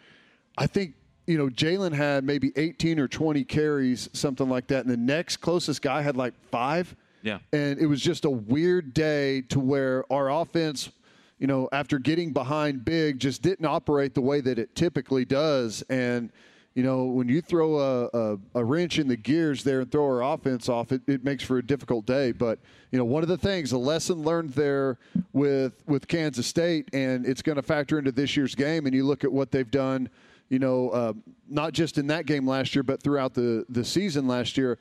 I 0.58 0.65
think 0.65 0.95
you 1.28 1.38
know, 1.38 1.47
Jalen 1.47 1.93
had 1.93 2.23
maybe 2.23 2.51
18 2.56 2.99
or 2.99 3.08
20 3.08 3.43
carries, 3.45 4.10
something 4.13 4.47
like 4.47 4.67
that. 4.67 4.86
And 4.86 4.89
the 4.89 4.97
next 4.97 5.38
closest 5.38 5.82
guy 5.82 6.01
had 6.01 6.15
like 6.15 6.34
five. 6.51 6.95
Yeah. 7.23 7.39
And 7.51 7.80
it 7.80 7.88
was 7.88 8.01
just 8.01 8.25
a 8.25 8.30
weird 8.30 8.93
day 8.93 9.41
to 9.41 9.60
where 9.60 10.12
our 10.13 10.30
offense, 10.30 10.91
you 11.39 11.47
know, 11.47 11.67
after 11.71 11.97
getting 11.97 12.32
behind 12.32 12.86
big, 12.86 13.19
just 13.19 13.41
didn't 13.41 13.65
operate 13.65 14.13
the 14.13 14.21
way 14.21 14.39
that 14.41 14.60
it 14.60 14.75
typically 14.75 15.25
does. 15.25 15.84
And, 15.89 16.32
you 16.75 16.83
know, 16.83 17.05
when 17.05 17.29
you 17.29 17.41
throw 17.41 17.79
a, 17.79 18.09
a, 18.13 18.38
a, 18.55 18.63
wrench 18.63 18.99
in 18.99 19.07
the 19.07 19.15
gears 19.15 19.63
there 19.63 19.79
and 19.79 19.89
throw 19.89 20.03
our 20.03 20.21
offense 20.21 20.67
off, 20.67 20.91
it, 20.91 21.01
it 21.07 21.23
makes 21.23 21.41
for 21.41 21.57
a 21.57 21.65
difficult 21.65 22.05
day. 22.05 22.33
But, 22.33 22.59
you 22.91 22.99
know, 22.99 23.05
one 23.05 23.23
of 23.23 23.29
the 23.29 23.38
things, 23.38 23.71
a 23.71 23.77
lesson 23.77 24.23
learned 24.23 24.51
there 24.51 24.97
with, 25.31 25.81
with 25.88 26.05
Kansas 26.09 26.45
State, 26.45 26.89
and 26.93 27.25
it's 27.25 27.41
going 27.41 27.55
to 27.55 27.61
factor 27.61 27.97
into 27.97 28.11
this 28.11 28.35
year's 28.35 28.55
game. 28.55 28.85
And 28.85 28.93
you 28.93 29.05
look 29.05 29.23
at 29.23 29.31
what 29.31 29.51
they've 29.51 29.71
done, 29.71 30.09
you 30.49 30.59
know, 30.59 30.89
uh, 30.89 31.13
not 31.47 31.71
just 31.71 31.97
in 31.97 32.07
that 32.07 32.25
game 32.25 32.45
last 32.45 32.75
year, 32.75 32.83
but 32.83 33.01
throughout 33.01 33.33
the, 33.33 33.65
the 33.69 33.85
season 33.85 34.27
last 34.27 34.57
year. 34.57 34.77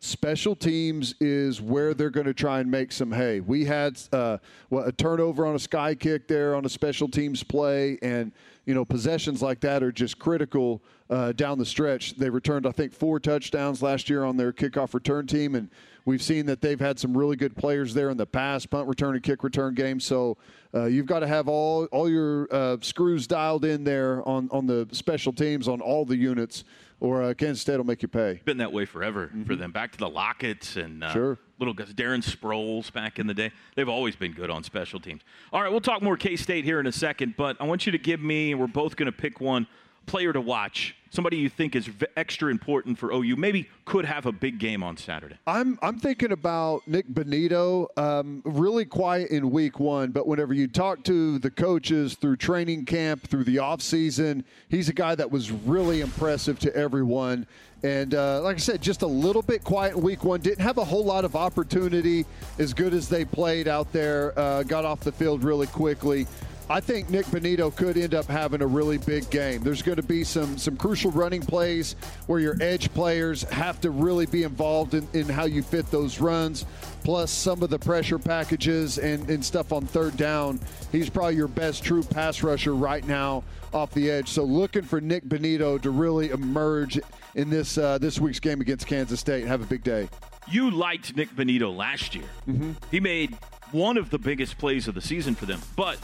Special 0.00 0.54
teams 0.54 1.14
is 1.20 1.62
where 1.62 1.94
they're 1.94 2.10
going 2.10 2.26
to 2.26 2.34
try 2.34 2.60
and 2.60 2.70
make 2.70 2.92
some 2.92 3.12
hay. 3.12 3.40
We 3.40 3.64
had 3.64 3.98
uh, 4.12 4.38
what, 4.68 4.86
a 4.86 4.92
turnover 4.92 5.46
on 5.46 5.54
a 5.54 5.58
sky 5.58 5.94
kick 5.94 6.28
there 6.28 6.54
on 6.54 6.64
a 6.66 6.68
special 6.68 7.08
teams 7.08 7.42
play, 7.42 7.98
and 8.02 8.32
you 8.66 8.74
know 8.74 8.84
possessions 8.84 9.42
like 9.42 9.60
that 9.60 9.82
are 9.82 9.92
just 9.92 10.18
critical 10.18 10.82
uh, 11.10 11.32
down 11.32 11.58
the 11.58 11.66
stretch. 11.66 12.16
They 12.16 12.30
returned, 12.30 12.66
I 12.66 12.70
think, 12.70 12.92
four 12.92 13.20
touchdowns 13.20 13.82
last 13.82 14.08
year 14.08 14.24
on 14.24 14.36
their 14.36 14.52
kickoff 14.52 14.94
return 14.94 15.26
team, 15.26 15.54
and 15.54 15.68
we've 16.04 16.22
seen 16.22 16.46
that 16.46 16.60
they've 16.60 16.80
had 16.80 16.98
some 16.98 17.16
really 17.16 17.36
good 17.36 17.56
players 17.56 17.94
there 17.94 18.10
in 18.10 18.16
the 18.16 18.26
past, 18.26 18.70
punt 18.70 18.88
return 18.88 19.14
and 19.14 19.22
kick 19.22 19.44
return 19.44 19.74
games. 19.74 20.04
So 20.04 20.36
uh, 20.74 20.84
you've 20.84 21.06
got 21.06 21.20
to 21.20 21.26
have 21.26 21.48
all 21.48 21.84
all 21.86 22.08
your 22.08 22.48
uh, 22.50 22.76
screws 22.80 23.26
dialed 23.26 23.64
in 23.64 23.84
there 23.84 24.26
on 24.28 24.48
on 24.50 24.66
the 24.66 24.88
special 24.92 25.32
teams 25.32 25.68
on 25.68 25.80
all 25.80 26.04
the 26.04 26.16
units 26.16 26.64
or 27.00 27.22
uh, 27.22 27.34
Kansas 27.34 27.60
State 27.60 27.76
will 27.76 27.84
make 27.84 28.02
you 28.02 28.08
pay. 28.08 28.40
Been 28.44 28.58
that 28.58 28.72
way 28.72 28.84
forever 28.84 29.26
mm-hmm. 29.26 29.44
for 29.44 29.56
them. 29.56 29.72
Back 29.72 29.92
to 29.92 29.98
the 29.98 30.08
Locketts 30.08 30.82
and 30.82 31.04
uh, 31.04 31.12
sure. 31.12 31.38
Little 31.58 31.74
guys, 31.74 31.92
Darren 31.94 32.22
Sproles 32.22 32.92
back 32.92 33.18
in 33.18 33.26
the 33.26 33.34
day. 33.34 33.50
They've 33.76 33.88
always 33.88 34.16
been 34.16 34.32
good 34.32 34.50
on 34.50 34.64
special 34.64 35.00
teams. 35.00 35.22
All 35.52 35.62
right, 35.62 35.70
we'll 35.70 35.80
talk 35.80 36.02
more 36.02 36.16
K 36.16 36.36
State 36.36 36.64
here 36.64 36.80
in 36.80 36.86
a 36.86 36.92
second, 36.92 37.34
but 37.36 37.56
I 37.60 37.64
want 37.64 37.86
you 37.86 37.92
to 37.92 37.98
give 37.98 38.20
me, 38.20 38.52
and 38.52 38.60
we're 38.60 38.66
both 38.66 38.96
going 38.96 39.06
to 39.06 39.12
pick 39.12 39.40
one 39.40 39.66
player 40.06 40.32
to 40.32 40.40
watch? 40.40 40.96
Somebody 41.10 41.36
you 41.36 41.48
think 41.48 41.76
is 41.76 41.88
extra 42.16 42.50
important 42.50 42.98
for 42.98 43.12
OU, 43.12 43.36
maybe 43.36 43.68
could 43.84 44.04
have 44.04 44.26
a 44.26 44.32
big 44.32 44.58
game 44.58 44.82
on 44.82 44.96
Saturday. 44.96 45.36
I'm 45.46 45.78
I'm 45.80 46.00
thinking 46.00 46.32
about 46.32 46.82
Nik 46.88 47.06
Bonitto. 47.08 47.86
Um, 47.96 48.42
really 48.44 48.84
quiet 48.84 49.30
in 49.30 49.50
Week 49.50 49.78
One, 49.78 50.10
but 50.10 50.26
whenever 50.26 50.52
you 50.52 50.66
talk 50.66 51.04
to 51.04 51.38
the 51.38 51.50
coaches 51.50 52.14
through 52.14 52.36
training 52.38 52.84
camp, 52.86 53.28
through 53.28 53.44
the 53.44 53.60
off 53.60 53.80
season, 53.80 54.44
he's 54.68 54.88
a 54.88 54.92
guy 54.92 55.14
that 55.14 55.30
was 55.30 55.52
really 55.52 56.00
impressive 56.00 56.58
to 56.60 56.74
everyone. 56.74 57.46
And 57.84 58.14
uh, 58.14 58.40
like 58.40 58.56
I 58.56 58.60
said, 58.60 58.80
just 58.80 59.02
a 59.02 59.06
little 59.06 59.42
bit 59.42 59.62
quiet 59.62 59.94
in 59.94 60.02
week 60.02 60.24
one. 60.24 60.40
Didn't 60.40 60.62
have 60.62 60.78
a 60.78 60.84
whole 60.84 61.04
lot 61.04 61.26
of 61.26 61.36
opportunity 61.36 62.24
as 62.58 62.72
good 62.72 62.94
as 62.94 63.10
they 63.10 63.26
played 63.26 63.68
out 63.68 63.92
there. 63.92 64.36
Uh, 64.38 64.62
got 64.62 64.86
off 64.86 65.00
the 65.00 65.12
field 65.12 65.44
really 65.44 65.66
quickly. 65.66 66.26
I 66.70 66.80
think 66.80 67.10
Nik 67.10 67.26
Bonitto 67.26 67.74
could 67.76 67.98
end 67.98 68.14
up 68.14 68.24
having 68.24 68.62
a 68.62 68.66
really 68.66 68.96
big 68.96 69.28
game. 69.28 69.62
There's 69.62 69.82
going 69.82 69.96
to 69.96 70.02
be 70.02 70.24
some 70.24 70.56
some 70.56 70.76
crucial 70.78 71.10
running 71.10 71.42
plays 71.42 71.94
where 72.26 72.40
your 72.40 72.56
edge 72.60 72.92
players 72.94 73.42
have 73.44 73.80
to 73.82 73.90
really 73.90 74.24
be 74.24 74.44
involved 74.44 74.94
in, 74.94 75.06
in 75.12 75.28
how 75.28 75.44
you 75.44 75.62
fit 75.62 75.90
those 75.90 76.20
runs, 76.20 76.64
plus 77.02 77.30
some 77.30 77.62
of 77.62 77.68
the 77.68 77.78
pressure 77.78 78.18
packages 78.18 78.96
and, 78.96 79.28
and 79.28 79.44
stuff 79.44 79.72
on 79.72 79.84
third 79.84 80.16
down. 80.16 80.58
He's 80.90 81.10
probably 81.10 81.36
your 81.36 81.48
best 81.48 81.84
true 81.84 82.02
pass 82.02 82.42
rusher 82.42 82.74
right 82.74 83.06
now 83.06 83.44
off 83.74 83.92
the 83.92 84.10
edge. 84.10 84.30
So 84.30 84.44
looking 84.44 84.82
for 84.82 85.02
Nik 85.02 85.24
Bonitto 85.24 85.82
to 85.82 85.90
really 85.90 86.30
emerge 86.30 86.98
in 87.34 87.50
this 87.50 87.76
uh, 87.76 87.98
this 87.98 88.18
week's 88.18 88.40
game 88.40 88.62
against 88.62 88.86
Kansas 88.86 89.20
State 89.20 89.42
and 89.42 89.48
have 89.48 89.60
a 89.60 89.66
big 89.66 89.82
day. 89.82 90.08
You 90.48 90.70
liked 90.70 91.14
Nik 91.14 91.30
Bonitto 91.36 91.76
last 91.76 92.14
year. 92.14 92.28
Mm-hmm. 92.48 92.72
He 92.90 93.00
made 93.00 93.36
one 93.72 93.98
of 93.98 94.08
the 94.08 94.18
biggest 94.18 94.56
plays 94.56 94.88
of 94.88 94.94
the 94.94 95.00
season 95.00 95.34
for 95.34 95.46
them, 95.46 95.60
but 95.76 95.98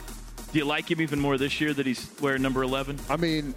do 0.53 0.59
you 0.59 0.65
like 0.65 0.91
him 0.91 1.01
even 1.01 1.21
more 1.21 1.39
this 1.39 1.61
year 1.61 1.73
that 1.73 1.87
he's 1.87 2.11
wearing 2.21 2.43
number 2.43 2.63
11? 2.63 2.99
I 3.09 3.17
mean, 3.17 3.55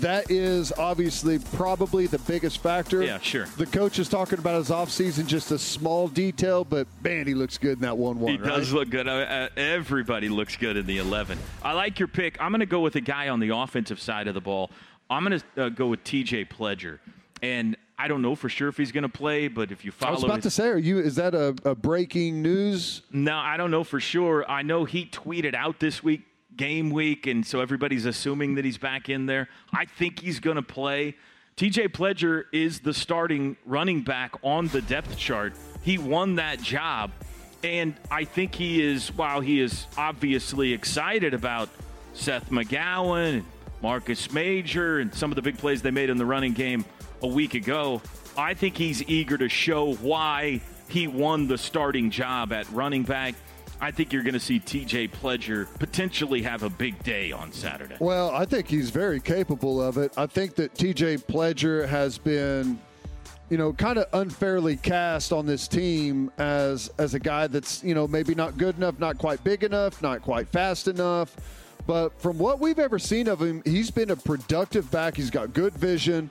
that 0.00 0.30
is 0.30 0.72
obviously 0.72 1.38
probably 1.38 2.06
the 2.06 2.18
biggest 2.20 2.62
factor. 2.62 3.02
Yeah, 3.02 3.18
sure. 3.18 3.46
The 3.56 3.66
coach 3.66 3.98
is 3.98 4.08
talking 4.08 4.38
about 4.38 4.56
his 4.56 4.70
offseason, 4.70 5.26
just 5.26 5.50
a 5.50 5.58
small 5.58 6.08
detail, 6.08 6.64
but 6.64 6.86
man, 7.02 7.26
he 7.26 7.34
looks 7.34 7.58
good 7.58 7.78
in 7.78 7.82
that 7.82 7.96
1 7.96 8.20
1. 8.20 8.32
He 8.32 8.38
right? 8.38 8.48
does 8.48 8.72
look 8.72 8.90
good. 8.90 9.08
Uh, 9.08 9.12
uh, 9.12 9.48
everybody 9.56 10.28
looks 10.28 10.56
good 10.56 10.76
in 10.76 10.86
the 10.86 10.98
11. 10.98 11.38
I 11.62 11.72
like 11.72 11.98
your 11.98 12.08
pick. 12.08 12.40
I'm 12.40 12.52
going 12.52 12.60
to 12.60 12.66
go 12.66 12.80
with 12.80 12.96
a 12.96 13.00
guy 13.00 13.28
on 13.28 13.40
the 13.40 13.54
offensive 13.54 14.00
side 14.00 14.28
of 14.28 14.34
the 14.34 14.40
ball. 14.40 14.70
I'm 15.10 15.24
going 15.24 15.40
to 15.56 15.64
uh, 15.64 15.68
go 15.70 15.88
with 15.88 16.04
TJ 16.04 16.48
Pledger. 16.48 16.98
And 17.42 17.76
I 18.00 18.06
don't 18.06 18.22
know 18.22 18.36
for 18.36 18.48
sure 18.48 18.68
if 18.68 18.76
he's 18.76 18.92
going 18.92 19.02
to 19.02 19.08
play, 19.08 19.48
but 19.48 19.72
if 19.72 19.84
you 19.84 19.90
follow, 19.90 20.12
I 20.12 20.14
was 20.14 20.22
about 20.22 20.36
his, 20.36 20.44
to 20.44 20.50
say, 20.50 20.68
are 20.68 20.78
you? 20.78 21.00
Is 21.00 21.16
that 21.16 21.34
a, 21.34 21.56
a, 21.64 21.74
breaking 21.74 22.42
news? 22.42 23.02
No, 23.10 23.36
I 23.36 23.56
don't 23.56 23.72
know 23.72 23.82
for 23.82 23.98
sure. 23.98 24.48
I 24.48 24.62
know 24.62 24.84
he 24.84 25.06
tweeted 25.06 25.54
out 25.54 25.80
this 25.80 26.00
week, 26.00 26.22
game 26.56 26.90
week, 26.90 27.26
and 27.26 27.44
so 27.44 27.60
everybody's 27.60 28.06
assuming 28.06 28.54
that 28.54 28.64
he's 28.64 28.78
back 28.78 29.08
in 29.08 29.26
there. 29.26 29.48
I 29.74 29.84
think 29.84 30.20
he's 30.20 30.38
going 30.38 30.54
to 30.54 30.62
play. 30.62 31.16
TJ 31.56 31.88
Pledger 31.88 32.44
is 32.52 32.78
the 32.78 32.94
starting 32.94 33.56
running 33.66 34.02
back 34.02 34.36
on 34.44 34.68
the 34.68 34.80
depth 34.80 35.16
chart. 35.16 35.54
He 35.82 35.98
won 35.98 36.36
that 36.36 36.62
job, 36.62 37.10
and 37.64 37.96
I 38.12 38.22
think 38.22 38.54
he 38.54 38.80
is. 38.80 39.08
While 39.08 39.40
he 39.40 39.60
is 39.60 39.88
obviously 39.96 40.72
excited 40.72 41.34
about 41.34 41.68
Seth 42.14 42.48
McGowan, 42.50 43.42
Marcus 43.82 44.30
Major, 44.30 45.00
and 45.00 45.12
some 45.12 45.32
of 45.32 45.36
the 45.36 45.42
big 45.42 45.58
plays 45.58 45.82
they 45.82 45.90
made 45.90 46.10
in 46.10 46.16
the 46.16 46.26
running 46.26 46.52
game 46.52 46.84
a 47.22 47.26
week 47.26 47.54
ago. 47.54 48.02
I 48.36 48.54
think 48.54 48.76
he's 48.76 49.02
eager 49.08 49.38
to 49.38 49.48
show 49.48 49.94
why 49.94 50.60
he 50.88 51.06
won 51.06 51.48
the 51.48 51.58
starting 51.58 52.10
job 52.10 52.52
at 52.52 52.70
running 52.70 53.02
back. 53.02 53.34
I 53.80 53.90
think 53.90 54.12
you're 54.12 54.22
going 54.22 54.34
to 54.34 54.40
see 54.40 54.58
TJ 54.58 55.10
Pledger 55.10 55.68
potentially 55.78 56.42
have 56.42 56.62
a 56.64 56.70
big 56.70 57.00
day 57.04 57.30
on 57.30 57.52
Saturday. 57.52 57.96
Well, 58.00 58.30
I 58.30 58.44
think 58.44 58.66
he's 58.66 58.90
very 58.90 59.20
capable 59.20 59.80
of 59.80 59.98
it. 59.98 60.12
I 60.16 60.26
think 60.26 60.56
that 60.56 60.74
TJ 60.74 61.24
Pledger 61.24 61.86
has 61.86 62.18
been 62.18 62.80
you 63.50 63.56
know, 63.56 63.72
kind 63.72 63.98
of 63.98 64.06
unfairly 64.12 64.76
cast 64.76 65.32
on 65.32 65.46
this 65.46 65.68
team 65.68 66.30
as 66.38 66.90
as 66.98 67.14
a 67.14 67.18
guy 67.18 67.46
that's 67.46 67.82
you 67.82 67.94
know 67.94 68.06
maybe 68.06 68.34
not 68.34 68.58
good 68.58 68.76
enough, 68.76 68.98
not 68.98 69.18
quite 69.18 69.42
big 69.42 69.64
enough, 69.64 70.02
not 70.02 70.22
quite 70.22 70.48
fast 70.48 70.88
enough. 70.88 71.34
But 71.86 72.20
from 72.20 72.38
what 72.38 72.60
we've 72.60 72.78
ever 72.78 72.98
seen 72.98 73.28
of 73.28 73.40
him, 73.40 73.62
he's 73.64 73.90
been 73.90 74.10
a 74.10 74.16
productive 74.16 74.90
back. 74.90 75.16
He's 75.16 75.30
got 75.30 75.54
good 75.54 75.72
vision. 75.74 76.28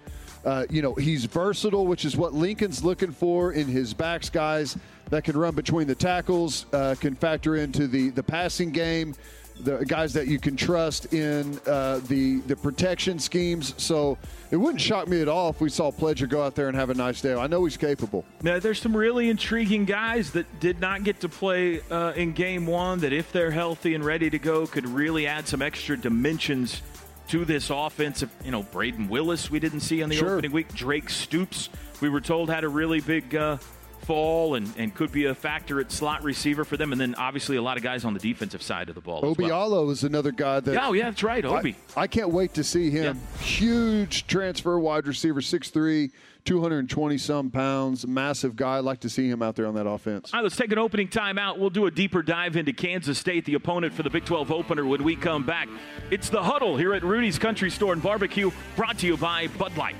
Uh, 0.47 0.65
you 0.69 0.81
know, 0.81 0.93
he's 0.93 1.25
versatile, 1.25 1.86
which 1.86 2.05
is 2.05 2.15
what 2.15 2.33
Lincoln's 2.33 2.81
looking 2.81 3.12
for 3.12 3.51
in 3.51 3.67
his 3.67 3.93
backs 3.93 4.29
guys 4.29 4.77
that 5.10 5.25
can 5.25 5.36
run 5.36 5.53
between 5.53 5.88
the 5.88 5.95
tackles, 5.95 6.67
uh, 6.71 6.95
can 7.01 7.15
factor 7.15 7.57
into 7.57 7.86
the, 7.86 8.12
the 8.12 8.23
passing 8.23 8.71
game, 8.71 9.13
the 9.60 9.83
guys 9.86 10.13
that 10.13 10.27
you 10.27 10.39
can 10.39 10.55
trust 10.55 11.13
in 11.13 11.60
uh, 11.67 11.99
the 12.07 12.39
the 12.47 12.55
protection 12.55 13.19
schemes. 13.19 13.73
So 13.77 14.17
it 14.49 14.55
wouldn't 14.55 14.79
shock 14.79 15.10
me 15.10 15.21
at 15.21 15.27
all 15.27 15.49
if 15.49 15.60
we 15.60 15.69
saw 15.69 15.91
Pledger 15.91 16.29
go 16.29 16.41
out 16.41 16.55
there 16.55 16.69
and 16.69 16.77
have 16.77 16.91
a 16.91 16.93
nice 16.93 17.19
day. 17.19 17.33
I 17.33 17.47
know 17.47 17.65
he's 17.65 17.75
capable. 17.75 18.23
Now, 18.41 18.57
there's 18.60 18.79
some 18.79 18.95
really 18.95 19.29
intriguing 19.29 19.83
guys 19.83 20.31
that 20.31 20.62
did 20.62 20.79
not 20.79 21.03
get 21.03 21.19
to 21.21 21.29
play 21.29 21.81
uh, 21.91 22.13
in 22.15 22.31
game 22.31 22.65
one 22.67 22.99
that, 22.99 23.12
if 23.12 23.33
they're 23.33 23.51
healthy 23.51 23.95
and 23.95 24.05
ready 24.05 24.29
to 24.29 24.39
go, 24.39 24.65
could 24.65 24.88
really 24.88 25.27
add 25.27 25.45
some 25.45 25.62
extra 25.62 25.97
dimensions 25.97 26.81
to 27.30 27.46
this 27.46 27.70
offense. 27.70 28.24
You 28.44 28.52
know, 28.52 28.63
Brayden 28.63 29.10
Willis, 29.10 29.50
we 29.52 29.60
didn't 29.60 29.82
see 29.82 30.04
on 30.04 30.10
the 30.10 30.16
sure. 30.16 30.36
opening 30.38 30.52
week. 30.52 30.74
Drake 30.74 31.10
Stoops, 31.10 31.70
we 32.02 32.10
were 32.10 32.22
told, 32.22 32.50
had 32.50 32.63
a 32.63 32.70
really 32.70 33.02
big 33.02 33.36
uh, 33.36 33.58
fall 34.02 34.56
and, 34.56 34.72
and 34.78 34.96
could 34.96 35.12
be 35.12 35.26
a 35.26 35.36
factor 35.36 35.80
at 35.80 35.92
slot 35.92 36.24
receiver 36.24 36.63
for 36.63 36.78
them. 36.78 36.92
And 36.92 37.00
then 37.00 37.16
obviously 37.16 37.58
a 37.58 37.62
lot 37.62 37.78
of 37.78 37.84
guys 37.84 38.06
on 38.06 38.13
the 38.13 38.20
defensive 38.20 38.62
side 38.62 38.90
of 38.90 38.96
the 38.96 39.02
ball. 39.02 39.22
Obialo 39.22 39.72
well. 39.72 39.90
is 39.92 40.04
another 40.04 40.32
guy 40.32 40.60
that. 40.62 40.84
Oh, 40.84 40.94
yeah, 40.94 41.06
that's 41.06 41.24
right. 41.24 41.44
Obi. 41.44 41.76
I, 41.96 42.02
I 42.02 42.08
can't 42.08 42.30
wait 42.30 42.54
to 42.56 42.63
see 42.63 42.90
him. 42.90 43.20
Yeah. 43.20 43.42
Huge 43.42 44.28
transfer 44.28 44.80
wide 44.80 45.08
receiver, 45.08 45.42
6'3, 45.42 46.12
220 46.47 47.17
some 47.17 47.51
pounds, 47.51 48.07
massive 48.07 48.55
guy. 48.55 48.77
I'd 48.77 48.86
like 48.86 49.01
to 49.01 49.10
see 49.10 49.27
him 49.27 49.43
out 49.43 49.57
there 49.57 49.67
on 49.67 49.75
that 49.75 49.86
offense. 49.86 50.33
All 50.33 50.39
right, 50.39 50.43
let's 50.43 50.55
take 50.55 50.71
an 50.71 50.77
opening 50.77 51.10
timeout. 51.10 51.57
We'll 51.57 51.69
do 51.69 51.88
a 51.88 51.91
deeper 51.91 52.21
dive 52.23 52.55
into 52.55 52.71
Kansas 52.71 53.17
State, 53.17 53.43
the 53.43 53.55
opponent 53.55 53.93
for 53.93 54.01
the 54.01 54.10
Big 54.10 54.23
12 54.23 54.49
opener, 54.49 54.86
when 54.86 55.03
we 55.03 55.17
come 55.17 55.45
back. 55.45 55.67
It's 56.10 56.29
the 56.29 56.41
huddle 56.41 56.77
here 56.77 56.93
at 56.93 57.03
Rudy's 57.03 57.38
Country 57.38 57.69
Store 57.69 57.91
and 57.91 58.01
Barbecue, 58.01 58.49
brought 58.77 58.97
to 58.99 59.07
you 59.07 59.17
by 59.17 59.47
Bud 59.57 59.75
Light. 59.75 59.97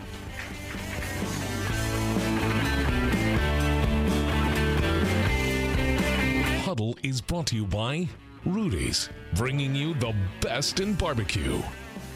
Huddle 6.62 6.97
is 7.03 7.19
brought 7.19 7.47
to 7.47 7.57
you 7.57 7.65
by 7.65 8.07
Rudy's, 8.45 9.10
bringing 9.36 9.75
you 9.75 9.95
the 9.95 10.15
best 10.39 10.79
in 10.79 10.93
barbecue. 10.93 11.62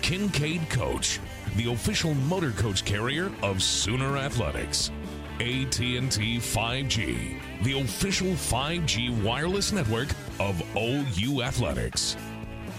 Kincaid 0.01 0.69
Coach 0.69 1.19
the 1.55 1.71
official 1.71 2.13
motor 2.13 2.51
coach 2.51 2.85
carrier 2.85 3.31
of 3.43 3.61
Sooner 3.61 4.17
Athletics. 4.17 4.91
AT&T 5.39 6.37
5G, 6.37 7.63
the 7.63 7.79
official 7.79 8.27
5G 8.27 9.23
wireless 9.23 9.71
network 9.71 10.09
of 10.39 10.61
OU 10.77 11.41
Athletics. 11.41 12.15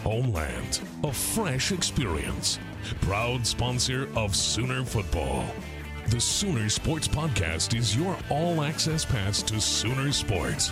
Homeland, 0.05 0.81
a 1.05 1.13
fresh 1.13 1.73
experience. 1.73 2.59
Proud 3.03 3.47
sponsor 3.47 4.09
of 4.17 4.35
Sooner 4.35 4.85
Football. 4.85 5.45
The 6.09 6.21
Sooner 6.21 6.69
Sports 6.69 7.09
Podcast 7.09 7.77
is 7.77 7.97
your 7.97 8.17
all 8.31 8.63
access 8.63 9.05
pass 9.05 9.43
to 9.43 9.61
Sooner 9.61 10.13
Sports. 10.13 10.71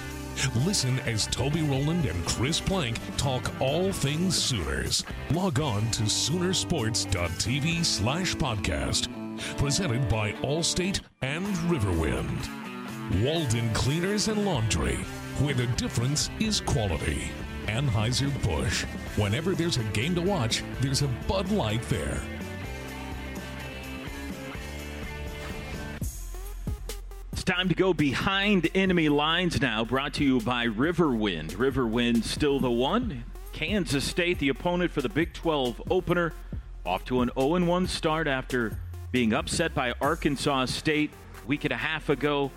Listen 0.64 0.98
as 1.00 1.26
Toby 1.26 1.62
Rowland 1.62 2.06
and 2.06 2.24
Chris 2.26 2.60
Plank 2.60 2.98
talk 3.16 3.50
all 3.60 3.92
things 3.92 4.36
Sooners. 4.36 5.04
Log 5.32 5.60
on 5.60 5.90
to 5.90 6.04
Soonersports.tv 6.04 7.84
slash 7.84 8.34
podcast 8.36 9.08
Presented 9.56 10.08
by 10.08 10.32
Allstate 10.42 11.00
and 11.22 11.46
Riverwind. 11.68 13.24
Walden 13.24 13.72
Cleaners 13.72 14.28
and 14.28 14.44
Laundry, 14.44 14.96
where 15.40 15.54
the 15.54 15.66
difference 15.68 16.30
is 16.38 16.60
quality. 16.60 17.30
Anheuser-Busch. 17.66 18.84
Whenever 19.16 19.54
there's 19.54 19.78
a 19.78 19.84
game 19.84 20.14
to 20.14 20.22
watch, 20.22 20.62
there's 20.80 21.02
a 21.02 21.08
Bud 21.26 21.50
Light 21.50 21.82
there. 21.84 22.20
It's 27.40 27.46
time 27.46 27.70
to 27.70 27.74
go 27.74 27.94
behind 27.94 28.68
enemy 28.74 29.09
lines 29.09 29.62
now, 29.62 29.83
brought 29.83 30.12
to 30.14 30.24
you 30.24 30.40
by 30.40 30.66
Riverwind. 30.66 31.53
Riverwind 31.53 32.22
still 32.22 32.61
the 32.61 32.70
one. 32.70 33.24
Kansas 33.55 34.05
State, 34.05 34.38
the 34.40 34.50
opponent 34.50 34.90
for 34.90 35.00
the 35.00 35.09
Big 35.09 35.33
12 35.33 35.85
opener, 35.90 36.35
off 36.85 37.07
to 37.07 37.22
an 37.22 37.31
0 37.38 37.64
1 37.64 37.87
start 37.87 38.29
after 38.29 38.76
being 39.11 39.33
upset 39.33 39.74
by 39.74 39.94
Arkansas 40.03 40.66
State 40.66 41.12
a 41.42 41.46
week 41.46 41.64
and 41.64 41.72
a 41.72 41.79
half 41.79 42.11
ago. 42.11 42.50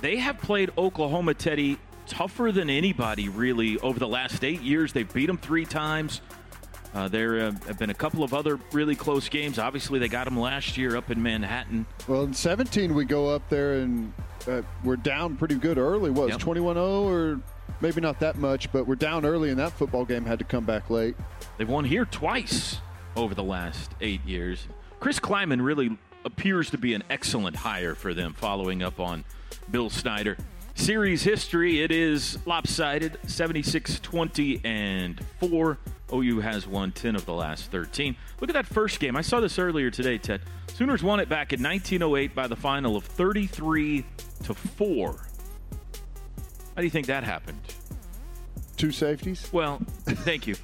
They 0.00 0.16
have 0.16 0.38
played 0.38 0.72
Oklahoma, 0.76 1.34
Teddy, 1.34 1.78
tougher 2.08 2.50
than 2.50 2.68
anybody, 2.68 3.28
really, 3.28 3.78
over 3.78 4.00
the 4.00 4.08
last 4.08 4.42
eight 4.42 4.62
years. 4.62 4.92
They've 4.92 5.14
beat 5.14 5.26
them 5.26 5.38
three 5.38 5.64
times. 5.64 6.22
Uh, 6.94 7.06
there 7.08 7.40
uh, 7.40 7.52
have 7.66 7.78
been 7.78 7.90
a 7.90 7.94
couple 7.94 8.24
of 8.24 8.32
other 8.32 8.58
really 8.72 8.94
close 8.96 9.28
games. 9.28 9.58
Obviously, 9.58 9.98
they 9.98 10.08
got 10.08 10.24
them 10.24 10.38
last 10.38 10.76
year 10.76 10.96
up 10.96 11.10
in 11.10 11.22
Manhattan. 11.22 11.86
Well, 12.06 12.24
in 12.24 12.32
17, 12.34 12.94
we 12.94 13.04
go 13.04 13.28
up 13.28 13.48
there 13.48 13.74
and 13.74 14.12
uh, 14.48 14.62
we're 14.82 14.96
down 14.96 15.36
pretty 15.36 15.56
good 15.56 15.78
early. 15.78 16.10
Was 16.10 16.30
Yep. 16.30 16.40
21 16.40 16.74
0 16.76 16.84
or 17.04 17.40
maybe 17.80 18.00
not 18.00 18.18
that 18.20 18.36
much, 18.38 18.72
but 18.72 18.86
we're 18.86 18.94
down 18.94 19.24
early 19.26 19.50
in 19.50 19.58
that 19.58 19.72
football 19.72 20.04
game, 20.04 20.24
had 20.24 20.38
to 20.38 20.44
come 20.44 20.64
back 20.64 20.88
late. 20.90 21.14
They've 21.58 21.68
won 21.68 21.84
here 21.84 22.04
twice 22.06 22.78
over 23.16 23.34
the 23.34 23.44
last 23.44 23.92
eight 24.00 24.24
years. 24.24 24.66
Chris 25.00 25.20
Klieman 25.20 25.62
really 25.64 25.96
appears 26.24 26.70
to 26.70 26.78
be 26.78 26.94
an 26.94 27.02
excellent 27.10 27.56
hire 27.56 27.94
for 27.94 28.14
them, 28.14 28.32
following 28.32 28.82
up 28.82 28.98
on 28.98 29.24
Bill 29.70 29.90
Snyder. 29.90 30.36
Series 30.82 31.24
history, 31.24 31.82
it 31.82 31.90
is 31.90 32.38
lopsided 32.46 33.18
76 33.26 33.98
20 33.98 34.60
and 34.64 35.20
4. 35.40 35.76
OU 36.14 36.40
has 36.40 36.66
won 36.68 36.92
10 36.92 37.16
of 37.16 37.26
the 37.26 37.32
last 37.34 37.70
13. 37.72 38.14
Look 38.40 38.48
at 38.48 38.54
that 38.54 38.64
first 38.64 39.00
game. 39.00 39.16
I 39.16 39.20
saw 39.20 39.40
this 39.40 39.58
earlier 39.58 39.90
today, 39.90 40.18
Ted. 40.18 40.40
Sooners 40.72 41.02
won 41.02 41.18
it 41.18 41.28
back 41.28 41.52
in 41.52 41.60
1908 41.62 42.32
by 42.34 42.46
the 42.46 42.54
final 42.56 42.96
of 42.96 43.04
33 43.04 44.04
to 44.44 44.54
4. 44.54 45.10
How 45.10 45.18
do 46.76 46.84
you 46.84 46.90
think 46.90 47.08
that 47.08 47.24
happened? 47.24 47.58
Two 48.76 48.92
safeties? 48.92 49.48
Well, 49.52 49.80
thank 50.06 50.46
you. 50.46 50.54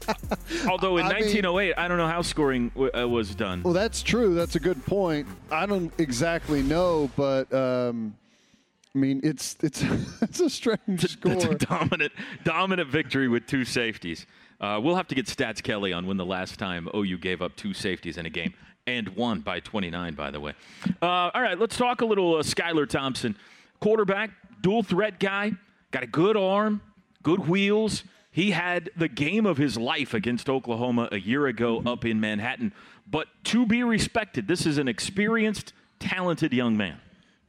Although 0.68 0.96
in 0.96 1.04
I 1.04 1.20
mean- 1.20 1.24
1908, 1.44 1.74
I 1.76 1.86
don't 1.86 1.98
know 1.98 2.08
how 2.08 2.22
scoring 2.22 2.70
w- 2.70 2.90
uh, 2.92 3.06
was 3.06 3.34
done. 3.34 3.62
Well, 3.62 3.74
that's 3.74 4.02
true. 4.02 4.34
That's 4.34 4.56
a 4.56 4.60
good 4.60 4.84
point. 4.86 5.28
I 5.52 5.66
don't 5.66 5.92
exactly 5.98 6.62
know, 6.62 7.10
but 7.14 7.52
um, 7.52 8.14
I 8.94 8.98
mean, 8.98 9.20
it's 9.22 9.56
it's 9.62 9.82
it's 10.22 10.40
a 10.40 10.50
strange 10.50 10.78
That's 10.86 11.12
score. 11.12 11.52
a 11.52 11.54
dominant, 11.58 12.12
dominant 12.44 12.88
victory 12.88 13.28
with 13.28 13.46
two 13.46 13.64
safeties. 13.64 14.26
Uh, 14.60 14.80
we'll 14.82 14.96
have 14.96 15.08
to 15.08 15.14
get 15.14 15.26
Stats 15.26 15.62
Kelly 15.62 15.92
on 15.92 16.06
when 16.06 16.16
the 16.16 16.26
last 16.26 16.58
time 16.58 16.88
OU 16.94 17.18
gave 17.18 17.40
up 17.40 17.56
two 17.56 17.72
safeties 17.72 18.18
in 18.18 18.26
a 18.26 18.30
game 18.30 18.52
and 18.86 19.08
won 19.10 19.40
by 19.40 19.60
29, 19.60 20.14
by 20.14 20.30
the 20.30 20.40
way. 20.40 20.52
Uh, 21.00 21.06
all 21.32 21.40
right, 21.40 21.58
let's 21.58 21.76
talk 21.76 22.02
a 22.02 22.04
little 22.04 22.36
uh, 22.36 22.42
Skylar 22.42 22.88
Thompson. 22.88 23.36
Quarterback, 23.80 24.30
dual 24.60 24.82
threat 24.82 25.18
guy, 25.18 25.52
got 25.92 26.02
a 26.02 26.06
good 26.06 26.36
arm, 26.36 26.82
good 27.22 27.48
wheels. 27.48 28.04
He 28.30 28.50
had 28.50 28.90
the 28.96 29.08
game 29.08 29.46
of 29.46 29.56
his 29.56 29.76
life 29.78 30.12
against 30.12 30.50
Oklahoma 30.50 31.08
a 31.10 31.18
year 31.18 31.46
ago 31.46 31.82
up 31.86 32.04
in 32.04 32.20
Manhattan. 32.20 32.72
But 33.10 33.28
to 33.44 33.64
be 33.66 33.82
respected, 33.82 34.46
this 34.46 34.66
is 34.66 34.76
an 34.78 34.88
experienced, 34.88 35.72
talented 35.98 36.52
young 36.52 36.76
man. 36.76 37.00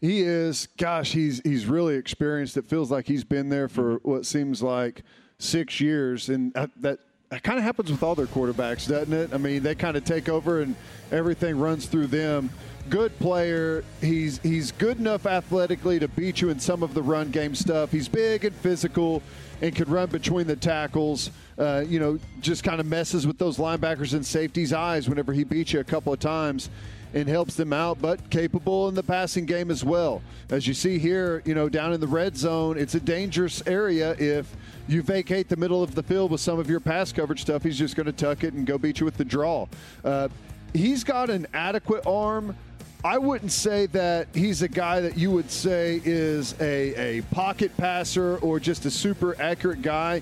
He 0.02 0.22
is. 0.22 0.68
Gosh, 0.78 1.12
he's 1.12 1.42
he's 1.44 1.68
really 1.68 1.96
experienced. 1.96 2.58
It 2.58 2.66
feels 2.66 2.90
like 2.90 3.06
he's 3.06 3.24
been 3.24 3.50
there 3.50 3.70
for 3.70 3.98
what 3.98 4.26
seems 4.26 4.64
like 4.64 5.04
six 5.38 5.80
years, 5.80 6.28
and 6.28 6.52
that 6.54 6.72
that, 6.82 7.00
that 7.30 7.44
kind 7.44 7.60
of 7.60 7.64
happens 7.64 7.92
with 7.92 8.02
all 8.02 8.16
their 8.16 8.26
quarterbacks, 8.26 8.88
doesn't 8.90 9.14
it? 9.14 9.32
I 9.32 9.38
mean, 9.38 9.62
they 9.62 9.76
kind 9.76 9.96
of 9.96 10.04
take 10.04 10.28
over 10.28 10.62
and 10.62 10.76
everything 11.12 11.58
runs 11.60 11.86
through 11.86 12.08
them. 12.08 12.50
Good 12.90 13.18
player. 13.20 13.84
He's 14.02 14.40
he's 14.40 14.72
good 14.72 14.98
enough 14.98 15.28
athletically 15.28 16.00
to 16.00 16.08
beat 16.08 16.42
you 16.42 16.50
in 16.50 16.60
some 16.60 16.82
of 16.82 16.96
the 16.96 17.04
run 17.04 17.30
game 17.30 17.54
stuff. 17.54 17.92
He's 17.92 18.08
big 18.08 18.44
and 18.44 18.56
physical 18.56 19.22
and 19.62 19.76
can 19.76 19.88
run 19.88 20.10
between 20.10 20.48
the 20.48 20.56
tackles. 20.56 21.30
Uh, 21.60 21.84
you 21.88 22.00
know, 22.00 22.18
just 22.40 22.64
kind 22.64 22.80
of 22.80 22.88
messes 22.88 23.28
with 23.28 23.38
those 23.38 23.58
linebackers 23.58 24.16
and 24.16 24.26
safeties' 24.26 24.74
eyes 24.74 25.08
whenever 25.08 25.32
he 25.32 25.44
beats 25.44 25.74
you 25.74 25.80
a 25.80 25.84
couple 25.84 26.12
of 26.12 26.20
times 26.20 26.72
and 27.13 27.28
helps 27.28 27.56
them 27.56 27.74
out, 27.74 28.02
but 28.02 28.30
capable 28.30 28.88
in 28.88 28.95
the 28.95 29.04
passing 29.04 29.45
game 29.45 29.69
as 29.69 29.84
well. 29.84 30.21
As 30.50 30.67
you 30.67 30.74
see 30.74 30.97
here, 30.97 31.41
you 31.45 31.54
know, 31.54 31.69
down 31.69 31.93
in 31.93 32.00
the 32.00 32.08
red 32.08 32.38
zone, 32.38 32.78
it's 32.78 32.95
a 32.95 33.00
dangerous 33.00 33.62
area 33.67 34.15
if 34.17 34.54
you 34.88 35.02
vacate 35.02 35.50
the 35.50 35.58
middle 35.58 35.84
of 35.84 35.95
the 35.95 36.04
field 36.04 36.32
with 36.32 36.41
some 36.41 36.60
of 36.60 36.69
your 36.69 36.80
pass 36.80 37.12
coverage 37.12 37.41
stuff. 37.41 37.63
He's 37.63 37.78
just 37.78 37.95
going 37.95 38.06
to 38.06 38.12
tuck 38.12 38.43
it 38.43 38.54
and 38.54 38.65
go 38.65 38.78
beat 38.78 39.00
you 39.00 39.06
with 39.06 39.17
the 39.17 39.26
draw. 39.26 39.67
Uh, 40.04 40.30
he's 40.74 41.04
got 41.04 41.30
an 41.30 41.47
adequate 41.54 42.06
arm. 42.06 42.56
I 43.04 43.17
wouldn't 43.17 43.52
say 43.52 43.88
that 43.88 44.28
he's 44.34 44.62
a 44.62 44.67
guy 44.67 45.02
that 45.02 45.17
you 45.17 45.32
would 45.32 45.50
say 45.50 46.02
is 46.06 46.54
a, 46.62 47.19
a 47.19 47.21
pocket 47.24 47.76
passer 47.76 48.38
or 48.38 48.60
just 48.60 48.86
a 48.86 48.91
super 48.91 49.39
accurate 49.41 49.82
guy. 49.82 50.21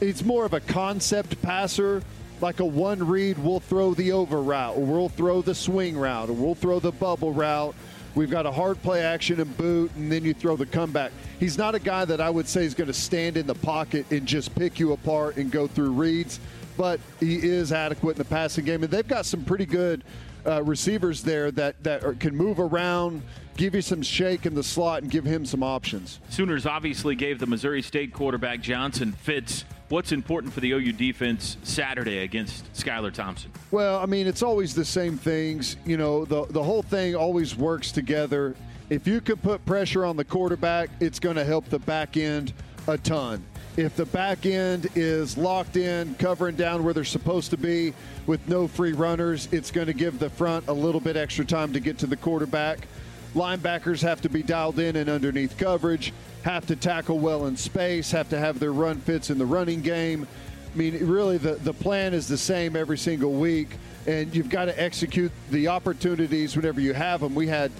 It's 0.00 0.22
more 0.24 0.44
of 0.44 0.52
a 0.52 0.60
concept 0.60 1.40
passer 1.42 2.02
like 2.42 2.60
a 2.60 2.64
one 2.64 3.06
read, 3.06 3.38
we'll 3.38 3.60
throw 3.60 3.94
the 3.94 4.12
over 4.12 4.42
route, 4.42 4.76
or 4.76 4.84
we'll 4.84 5.08
throw 5.08 5.42
the 5.42 5.54
swing 5.54 5.96
route, 5.96 6.28
or 6.28 6.32
we'll 6.32 6.54
throw 6.54 6.80
the 6.80 6.92
bubble 6.92 7.32
route. 7.32 7.74
We've 8.14 8.30
got 8.30 8.44
a 8.44 8.52
hard 8.52 8.82
play 8.82 9.00
action 9.00 9.40
and 9.40 9.56
boot, 9.56 9.90
and 9.96 10.12
then 10.12 10.24
you 10.24 10.34
throw 10.34 10.56
the 10.56 10.66
comeback. 10.66 11.12
He's 11.40 11.56
not 11.56 11.74
a 11.74 11.78
guy 11.78 12.04
that 12.04 12.20
I 12.20 12.28
would 12.28 12.46
say 12.46 12.64
is 12.64 12.74
going 12.74 12.88
to 12.88 12.92
stand 12.92 13.38
in 13.38 13.46
the 13.46 13.54
pocket 13.54 14.04
and 14.10 14.26
just 14.26 14.54
pick 14.54 14.78
you 14.78 14.92
apart 14.92 15.38
and 15.38 15.50
go 15.50 15.66
through 15.66 15.92
reads, 15.92 16.38
but 16.76 17.00
he 17.20 17.36
is 17.36 17.72
adequate 17.72 18.12
in 18.12 18.18
the 18.18 18.24
passing 18.26 18.66
game. 18.66 18.82
And 18.82 18.92
they've 18.92 19.08
got 19.08 19.24
some 19.24 19.44
pretty 19.44 19.64
good 19.64 20.04
uh, 20.44 20.62
receivers 20.62 21.22
there 21.22 21.50
that, 21.52 21.82
that 21.84 22.04
are, 22.04 22.14
can 22.14 22.36
move 22.36 22.58
around, 22.58 23.22
give 23.56 23.74
you 23.74 23.82
some 23.82 24.02
shake 24.02 24.44
in 24.44 24.54
the 24.54 24.62
slot, 24.62 25.02
and 25.02 25.10
give 25.10 25.24
him 25.24 25.46
some 25.46 25.62
options. 25.62 26.20
Sooners 26.28 26.66
obviously 26.66 27.14
gave 27.14 27.38
the 27.38 27.46
Missouri 27.46 27.80
State 27.80 28.12
quarterback 28.12 28.60
Johnson 28.60 29.12
fits. 29.12 29.64
What's 29.92 30.10
important 30.10 30.54
for 30.54 30.60
the 30.60 30.72
OU 30.72 30.92
defense 30.92 31.58
Saturday 31.64 32.20
against 32.20 32.72
Skylar 32.72 33.12
Thompson? 33.12 33.50
Well, 33.70 34.00
I 34.00 34.06
mean, 34.06 34.26
it's 34.26 34.42
always 34.42 34.74
the 34.74 34.86
same 34.86 35.18
things. 35.18 35.76
You 35.84 35.98
know, 35.98 36.24
the 36.24 36.46
the 36.46 36.62
whole 36.62 36.80
thing 36.80 37.14
always 37.14 37.54
works 37.54 37.92
together. 37.92 38.56
If 38.88 39.06
you 39.06 39.20
can 39.20 39.36
put 39.36 39.62
pressure 39.66 40.06
on 40.06 40.16
the 40.16 40.24
quarterback, 40.24 40.88
it's 41.00 41.18
going 41.18 41.36
to 41.36 41.44
help 41.44 41.68
the 41.68 41.78
back 41.78 42.16
end 42.16 42.54
a 42.86 42.96
ton. 42.96 43.44
If 43.76 43.94
the 43.94 44.06
back 44.06 44.46
end 44.46 44.88
is 44.94 45.36
locked 45.36 45.76
in, 45.76 46.14
covering 46.14 46.56
down 46.56 46.84
where 46.84 46.94
they're 46.94 47.04
supposed 47.04 47.50
to 47.50 47.58
be 47.58 47.92
with 48.26 48.48
no 48.48 48.68
free 48.68 48.94
runners, 48.94 49.46
it's 49.52 49.70
going 49.70 49.88
to 49.88 49.92
give 49.92 50.18
the 50.18 50.30
front 50.30 50.68
a 50.68 50.72
little 50.72 51.02
bit 51.02 51.18
extra 51.18 51.44
time 51.44 51.70
to 51.74 51.80
get 51.80 51.98
to 51.98 52.06
the 52.06 52.16
quarterback. 52.16 52.88
Linebackers 53.34 54.02
have 54.02 54.20
to 54.22 54.28
be 54.28 54.42
dialed 54.42 54.78
in 54.78 54.96
and 54.96 55.08
underneath 55.08 55.56
coverage, 55.56 56.12
have 56.42 56.66
to 56.66 56.76
tackle 56.76 57.18
well 57.18 57.46
in 57.46 57.56
space, 57.56 58.10
have 58.10 58.28
to 58.30 58.38
have 58.38 58.58
their 58.58 58.72
run 58.72 58.98
fits 58.98 59.30
in 59.30 59.38
the 59.38 59.46
running 59.46 59.80
game. 59.80 60.26
I 60.72 60.76
mean, 60.76 61.06
really, 61.06 61.38
the, 61.38 61.54
the 61.54 61.72
plan 61.72 62.14
is 62.14 62.28
the 62.28 62.38
same 62.38 62.76
every 62.76 62.98
single 62.98 63.32
week, 63.32 63.76
and 64.06 64.34
you've 64.34 64.50
got 64.50 64.66
to 64.66 64.82
execute 64.82 65.32
the 65.50 65.68
opportunities 65.68 66.56
whenever 66.56 66.80
you 66.80 66.94
have 66.94 67.20
them. 67.20 67.34
We 67.34 67.46
had 67.46 67.70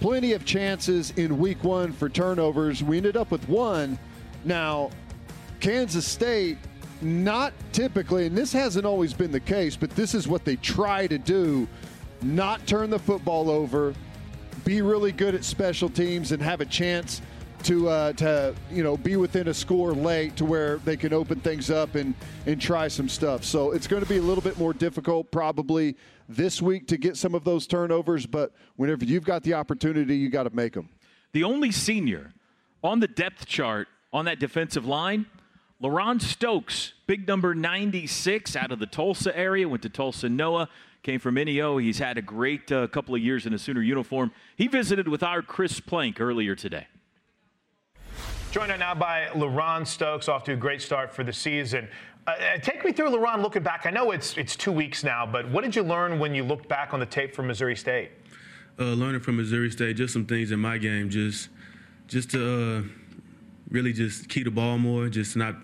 plenty 0.00 0.32
of 0.32 0.44
chances 0.44 1.12
in 1.12 1.38
week 1.38 1.62
one 1.64 1.92
for 1.92 2.08
turnovers. 2.08 2.82
We 2.82 2.96
ended 2.96 3.16
up 3.16 3.30
with 3.30 3.48
one. 3.48 3.98
Now, 4.44 4.90
Kansas 5.60 6.06
State, 6.06 6.58
not 7.00 7.52
typically, 7.72 8.26
and 8.26 8.36
this 8.36 8.52
hasn't 8.52 8.86
always 8.86 9.12
been 9.12 9.32
the 9.32 9.40
case, 9.40 9.76
but 9.76 9.90
this 9.90 10.14
is 10.14 10.28
what 10.28 10.44
they 10.44 10.56
try 10.56 11.06
to 11.06 11.18
do 11.18 11.66
not 12.22 12.66
turn 12.66 12.90
the 12.90 12.98
football 12.98 13.50
over, 13.50 13.94
be 14.66 14.82
really 14.82 15.12
good 15.12 15.36
at 15.36 15.44
special 15.44 15.88
teams, 15.88 16.32
and 16.32 16.42
have 16.42 16.60
a 16.60 16.66
chance 16.66 17.22
to 17.62 17.88
uh, 17.88 18.12
to 18.14 18.54
you 18.70 18.82
know 18.82 18.96
be 18.96 19.16
within 19.16 19.48
a 19.48 19.54
score 19.54 19.94
late 19.94 20.36
to 20.36 20.44
where 20.44 20.78
they 20.78 20.96
can 20.96 21.12
open 21.12 21.40
things 21.40 21.70
up 21.70 21.94
and 21.94 22.14
and 22.46 22.60
try 22.60 22.88
some 22.88 23.08
stuff. 23.08 23.44
So 23.44 23.70
it's 23.70 23.86
going 23.86 24.02
to 24.02 24.08
be 24.08 24.18
a 24.18 24.22
little 24.22 24.42
bit 24.42 24.58
more 24.58 24.74
difficult 24.74 25.30
probably 25.30 25.96
this 26.28 26.60
week 26.60 26.88
to 26.88 26.96
get 26.96 27.16
some 27.16 27.34
of 27.34 27.44
those 27.44 27.68
turnovers, 27.68 28.26
but 28.26 28.52
whenever 28.74 29.04
you've 29.04 29.24
got 29.24 29.44
the 29.44 29.54
opportunity, 29.54 30.16
you 30.16 30.28
got 30.28 30.42
to 30.42 30.54
make 30.54 30.72
them. 30.72 30.88
The 31.32 31.44
only 31.44 31.70
senior 31.70 32.32
on 32.82 32.98
the 32.98 33.08
depth 33.08 33.46
chart 33.46 33.86
on 34.12 34.24
that 34.24 34.40
defensive 34.40 34.84
line, 34.84 35.26
LaRon 35.80 36.20
Stokes, 36.20 36.94
big 37.06 37.28
number 37.28 37.54
96 37.54 38.56
out 38.56 38.72
of 38.72 38.80
the 38.80 38.86
Tulsa 38.86 39.36
area, 39.36 39.68
went 39.68 39.82
to 39.82 39.88
Tulsa 39.88 40.28
Noah, 40.28 40.68
came 41.06 41.20
from 41.20 41.36
NEO. 41.36 41.78
He's 41.78 42.00
had 42.00 42.18
a 42.18 42.22
great 42.22 42.72
uh, 42.72 42.88
couple 42.88 43.14
of 43.14 43.20
years 43.20 43.46
in 43.46 43.54
a 43.54 43.58
Sooner 43.58 43.80
uniform. 43.80 44.32
He 44.56 44.66
visited 44.66 45.06
with 45.06 45.22
our 45.22 45.40
Chris 45.40 45.78
Plank 45.78 46.20
earlier 46.20 46.56
today. 46.56 46.88
Joined 48.50 48.70
right 48.70 48.78
now 48.80 48.92
by 48.92 49.28
LaRon 49.32 49.86
Stokes, 49.86 50.28
off 50.28 50.42
to 50.44 50.54
a 50.54 50.56
great 50.56 50.82
start 50.82 51.14
for 51.14 51.22
the 51.22 51.32
season. 51.32 51.86
Uh, 52.26 52.30
uh, 52.30 52.58
take 52.58 52.84
me 52.84 52.90
through, 52.90 53.10
LaRon 53.10 53.40
looking 53.40 53.62
back. 53.62 53.86
I 53.86 53.90
know 53.90 54.10
it's 54.10 54.36
it's 54.36 54.56
two 54.56 54.72
weeks 54.72 55.04
now, 55.04 55.24
but 55.24 55.48
what 55.48 55.62
did 55.62 55.76
you 55.76 55.84
learn 55.84 56.18
when 56.18 56.34
you 56.34 56.42
looked 56.42 56.68
back 56.68 56.92
on 56.92 56.98
the 56.98 57.06
tape 57.06 57.36
from 57.36 57.46
Missouri 57.46 57.76
State? 57.76 58.10
Uh, 58.76 58.86
learning 58.86 59.20
from 59.20 59.36
Missouri 59.36 59.70
State, 59.70 59.96
just 59.96 60.12
some 60.12 60.26
things 60.26 60.50
in 60.50 60.58
my 60.58 60.76
game, 60.76 61.08
just 61.08 61.50
just 62.08 62.32
to 62.32 62.42
uh, 62.42 62.82
really 63.70 63.92
just 63.92 64.28
key 64.28 64.42
the 64.42 64.50
ball 64.50 64.76
more, 64.76 65.08
just 65.08 65.36
not 65.36 65.54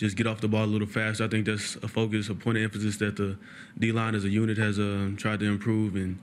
just 0.00 0.16
get 0.16 0.26
off 0.26 0.40
the 0.40 0.48
ball 0.48 0.64
a 0.64 0.66
little 0.66 0.86
faster. 0.86 1.24
I 1.24 1.28
think 1.28 1.44
that's 1.44 1.76
a 1.76 1.88
focus, 1.88 2.30
a 2.30 2.34
point 2.34 2.56
of 2.56 2.64
emphasis 2.64 2.96
that 2.96 3.16
the 3.16 3.36
D 3.78 3.92
line 3.92 4.14
as 4.14 4.24
a 4.24 4.30
unit 4.30 4.56
has 4.56 4.78
uh, 4.78 5.10
tried 5.18 5.40
to 5.40 5.46
improve, 5.46 5.94
and 5.94 6.18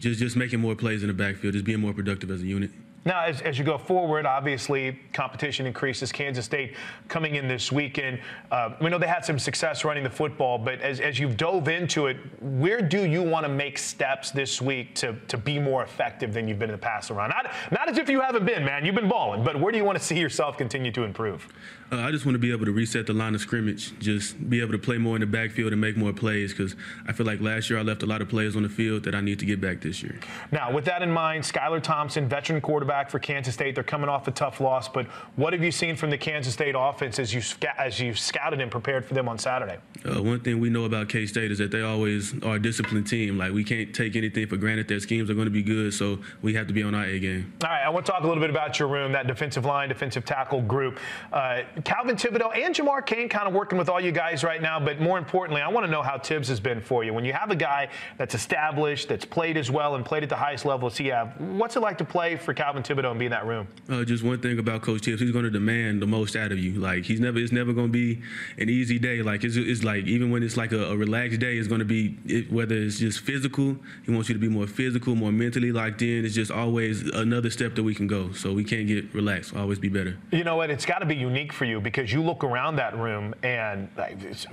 just 0.00 0.18
just 0.18 0.36
making 0.36 0.58
more 0.58 0.74
plays 0.74 1.02
in 1.02 1.08
the 1.08 1.14
backfield, 1.14 1.54
just 1.54 1.64
being 1.64 1.80
more 1.80 1.92
productive 1.92 2.28
as 2.32 2.42
a 2.42 2.46
unit. 2.46 2.70
Now, 3.04 3.22
as, 3.24 3.40
as, 3.42 3.56
you 3.56 3.64
go 3.64 3.78
forward, 3.78 4.26
obviously 4.26 4.98
competition 5.12 5.64
increases. 5.64 6.10
Kansas 6.10 6.44
State 6.44 6.74
coming 7.06 7.36
in 7.36 7.46
this 7.46 7.70
weekend. 7.70 8.20
Uh, 8.50 8.74
we 8.82 8.90
know 8.90 8.98
they 8.98 9.06
had 9.06 9.24
some 9.24 9.38
success 9.38 9.84
running 9.84 10.02
the 10.02 10.10
football, 10.10 10.58
but 10.58 10.80
as, 10.80 10.98
as 10.98 11.18
you've 11.18 11.36
dove 11.36 11.68
into 11.68 12.08
it, 12.08 12.16
where 12.40 12.82
do 12.82 13.06
you 13.06 13.22
want 13.22 13.46
to 13.46 13.48
make 13.48 13.78
steps 13.78 14.32
this 14.32 14.60
week 14.60 14.96
to, 14.96 15.14
to 15.28 15.38
be 15.38 15.60
more 15.60 15.84
effective 15.84 16.34
than 16.34 16.48
you've 16.48 16.58
been 16.58 16.70
in 16.70 16.74
the 16.74 16.82
past 16.82 17.12
around? 17.12 17.30
Not, 17.30 17.52
not 17.70 17.88
as 17.88 17.98
if 17.98 18.10
you 18.10 18.20
haven't 18.20 18.44
been, 18.44 18.64
man. 18.64 18.84
You've 18.84 18.96
been 18.96 19.08
balling, 19.08 19.44
but 19.44 19.58
where 19.58 19.70
do 19.70 19.78
you 19.78 19.84
want 19.84 19.96
to 19.96 20.04
see 20.04 20.18
yourself 20.18 20.58
continue 20.58 20.90
to 20.90 21.04
improve? 21.04 21.48
Uh, 21.90 21.96
I 21.96 22.10
just 22.10 22.26
want 22.26 22.34
to 22.34 22.38
be 22.38 22.52
able 22.52 22.66
to 22.66 22.72
reset 22.72 23.06
the 23.06 23.14
line 23.14 23.34
of 23.34 23.40
scrimmage, 23.40 23.98
just 23.98 24.50
be 24.50 24.60
able 24.60 24.72
to 24.72 24.78
play 24.78 24.98
more 24.98 25.16
in 25.16 25.20
the 25.20 25.26
backfield 25.26 25.72
and 25.72 25.80
make 25.80 25.96
more 25.96 26.12
plays 26.12 26.52
because 26.52 26.76
I 27.06 27.12
feel 27.12 27.24
like 27.24 27.40
last 27.40 27.70
year 27.70 27.78
I 27.78 27.82
left 27.82 28.02
a 28.02 28.06
lot 28.06 28.20
of 28.20 28.28
players 28.28 28.56
on 28.56 28.62
the 28.62 28.68
field 28.68 29.04
that 29.04 29.14
I 29.14 29.22
need 29.22 29.38
to 29.38 29.46
get 29.46 29.58
back 29.58 29.80
this 29.80 30.02
year. 30.02 30.20
Now, 30.52 30.70
with 30.70 30.84
that 30.84 31.00
in 31.00 31.10
mind, 31.10 31.44
Skylar 31.44 31.82
Thompson, 31.82 32.28
veteran 32.28 32.60
quarterback 32.60 33.08
for 33.08 33.18
Kansas 33.18 33.54
State, 33.54 33.74
they're 33.74 33.84
coming 33.84 34.10
off 34.10 34.28
a 34.28 34.30
tough 34.30 34.60
loss, 34.60 34.86
but 34.86 35.06
what 35.36 35.54
have 35.54 35.62
you 35.62 35.72
seen 35.72 35.96
from 35.96 36.10
the 36.10 36.18
Kansas 36.18 36.52
State 36.52 36.74
offense 36.76 37.18
as 37.18 37.32
you 37.32 37.40
as 37.78 37.98
you 37.98 38.14
scouted 38.14 38.60
and 38.60 38.70
prepared 38.70 39.06
for 39.06 39.14
them 39.14 39.28
on 39.28 39.38
Saturday? 39.38 39.78
Uh, 40.04 40.22
one 40.22 40.40
thing 40.40 40.60
we 40.60 40.68
know 40.68 40.84
about 40.84 41.08
K 41.08 41.24
State 41.24 41.50
is 41.50 41.58
that 41.58 41.70
they 41.70 41.80
always 41.80 42.34
are 42.42 42.56
a 42.56 42.62
disciplined 42.62 43.06
team. 43.06 43.38
Like 43.38 43.52
we 43.52 43.64
can't 43.64 43.94
take 43.94 44.14
anything 44.14 44.46
for 44.46 44.58
granted. 44.58 44.88
Their 44.88 45.00
schemes 45.00 45.30
are 45.30 45.34
going 45.34 45.46
to 45.46 45.50
be 45.50 45.62
good, 45.62 45.94
so 45.94 46.18
we 46.42 46.52
have 46.54 46.66
to 46.66 46.74
be 46.74 46.82
on 46.82 46.94
our 46.94 47.04
A 47.04 47.18
game. 47.18 47.54
All 47.64 47.70
right, 47.70 47.82
I 47.82 47.88
want 47.88 48.04
to 48.04 48.12
talk 48.12 48.22
a 48.22 48.26
little 48.26 48.42
bit 48.42 48.50
about 48.50 48.78
your 48.78 48.88
room, 48.88 49.12
that 49.12 49.26
defensive 49.26 49.64
line, 49.64 49.88
defensive 49.88 50.26
tackle 50.26 50.60
group. 50.60 50.98
Uh, 51.32 51.62
Calvin 51.84 52.16
Thibodeaux 52.16 52.56
and 52.56 52.74
Jamar 52.74 53.04
Cain 53.04 53.28
kind 53.28 53.46
of 53.46 53.54
working 53.54 53.78
with 53.78 53.88
all 53.88 54.00
you 54.00 54.12
guys 54.12 54.42
right 54.42 54.60
now, 54.60 54.80
but 54.80 55.00
more 55.00 55.18
importantly, 55.18 55.62
I 55.62 55.68
want 55.68 55.86
to 55.86 55.90
know 55.90 56.02
how 56.02 56.16
Tibbs 56.16 56.48
has 56.48 56.60
been 56.60 56.80
for 56.80 57.04
you. 57.04 57.12
When 57.12 57.24
you 57.24 57.32
have 57.32 57.50
a 57.50 57.56
guy 57.56 57.88
that's 58.16 58.34
established, 58.34 59.08
that's 59.08 59.24
played 59.24 59.56
as 59.56 59.70
well, 59.70 59.94
and 59.94 60.04
played 60.04 60.22
at 60.22 60.28
the 60.28 60.36
highest 60.36 60.64
level 60.64 60.88
as 60.88 60.96
he 60.96 61.08
have, 61.08 61.38
what's 61.40 61.76
it 61.76 61.80
like 61.80 61.98
to 61.98 62.04
play 62.04 62.36
for 62.36 62.54
Calvin 62.54 62.82
Thibodeaux 62.82 63.10
and 63.10 63.18
be 63.18 63.26
in 63.26 63.30
that 63.30 63.46
room? 63.46 63.68
Uh, 63.88 64.04
just 64.04 64.24
one 64.24 64.40
thing 64.40 64.58
about 64.58 64.82
Coach 64.82 65.02
Tibbs, 65.02 65.20
he's 65.20 65.30
going 65.30 65.44
to 65.44 65.50
demand 65.50 66.02
the 66.02 66.06
most 66.06 66.36
out 66.36 66.52
of 66.52 66.58
you. 66.58 66.72
Like 66.80 67.04
he's 67.04 67.20
never, 67.20 67.38
it's 67.38 67.52
never 67.52 67.72
going 67.72 67.88
to 67.88 67.92
be 67.92 68.22
an 68.58 68.68
easy 68.68 68.98
day. 68.98 69.22
Like 69.22 69.44
it's, 69.44 69.56
it's 69.56 69.84
like 69.84 70.04
even 70.06 70.30
when 70.30 70.42
it's 70.42 70.56
like 70.56 70.72
a, 70.72 70.86
a 70.86 70.96
relaxed 70.96 71.38
day, 71.40 71.56
it's 71.56 71.68
going 71.68 71.80
to 71.80 71.84
be 71.84 72.16
it, 72.26 72.50
whether 72.50 72.74
it's 72.74 72.98
just 72.98 73.20
physical. 73.20 73.76
He 74.04 74.12
wants 74.12 74.28
you 74.28 74.34
to 74.34 74.40
be 74.40 74.48
more 74.48 74.66
physical, 74.66 75.14
more 75.14 75.32
mentally 75.32 75.72
locked 75.72 76.02
in. 76.02 76.24
It's 76.24 76.34
just 76.34 76.50
always 76.50 77.02
another 77.10 77.50
step 77.50 77.74
that 77.76 77.82
we 77.82 77.94
can 77.94 78.06
go. 78.06 78.32
So 78.32 78.52
we 78.52 78.64
can't 78.64 78.86
get 78.86 79.12
relaxed. 79.14 79.54
Always 79.54 79.78
be 79.78 79.88
better. 79.88 80.16
You 80.32 80.44
know 80.44 80.56
what? 80.56 80.70
It's 80.70 80.86
got 80.86 80.98
to 81.00 81.06
be 81.06 81.14
unique 81.14 81.52
for 81.52 81.64
you 81.68 81.80
because 81.80 82.12
you 82.12 82.22
look 82.22 82.42
around 82.42 82.76
that 82.76 82.96
room 82.98 83.34
and 83.42 83.88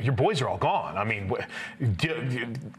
your 0.01 0.13
boys 0.13 0.41
are 0.41 0.49
all 0.49 0.57
gone. 0.57 0.97
I 0.97 1.03
mean, 1.03 1.31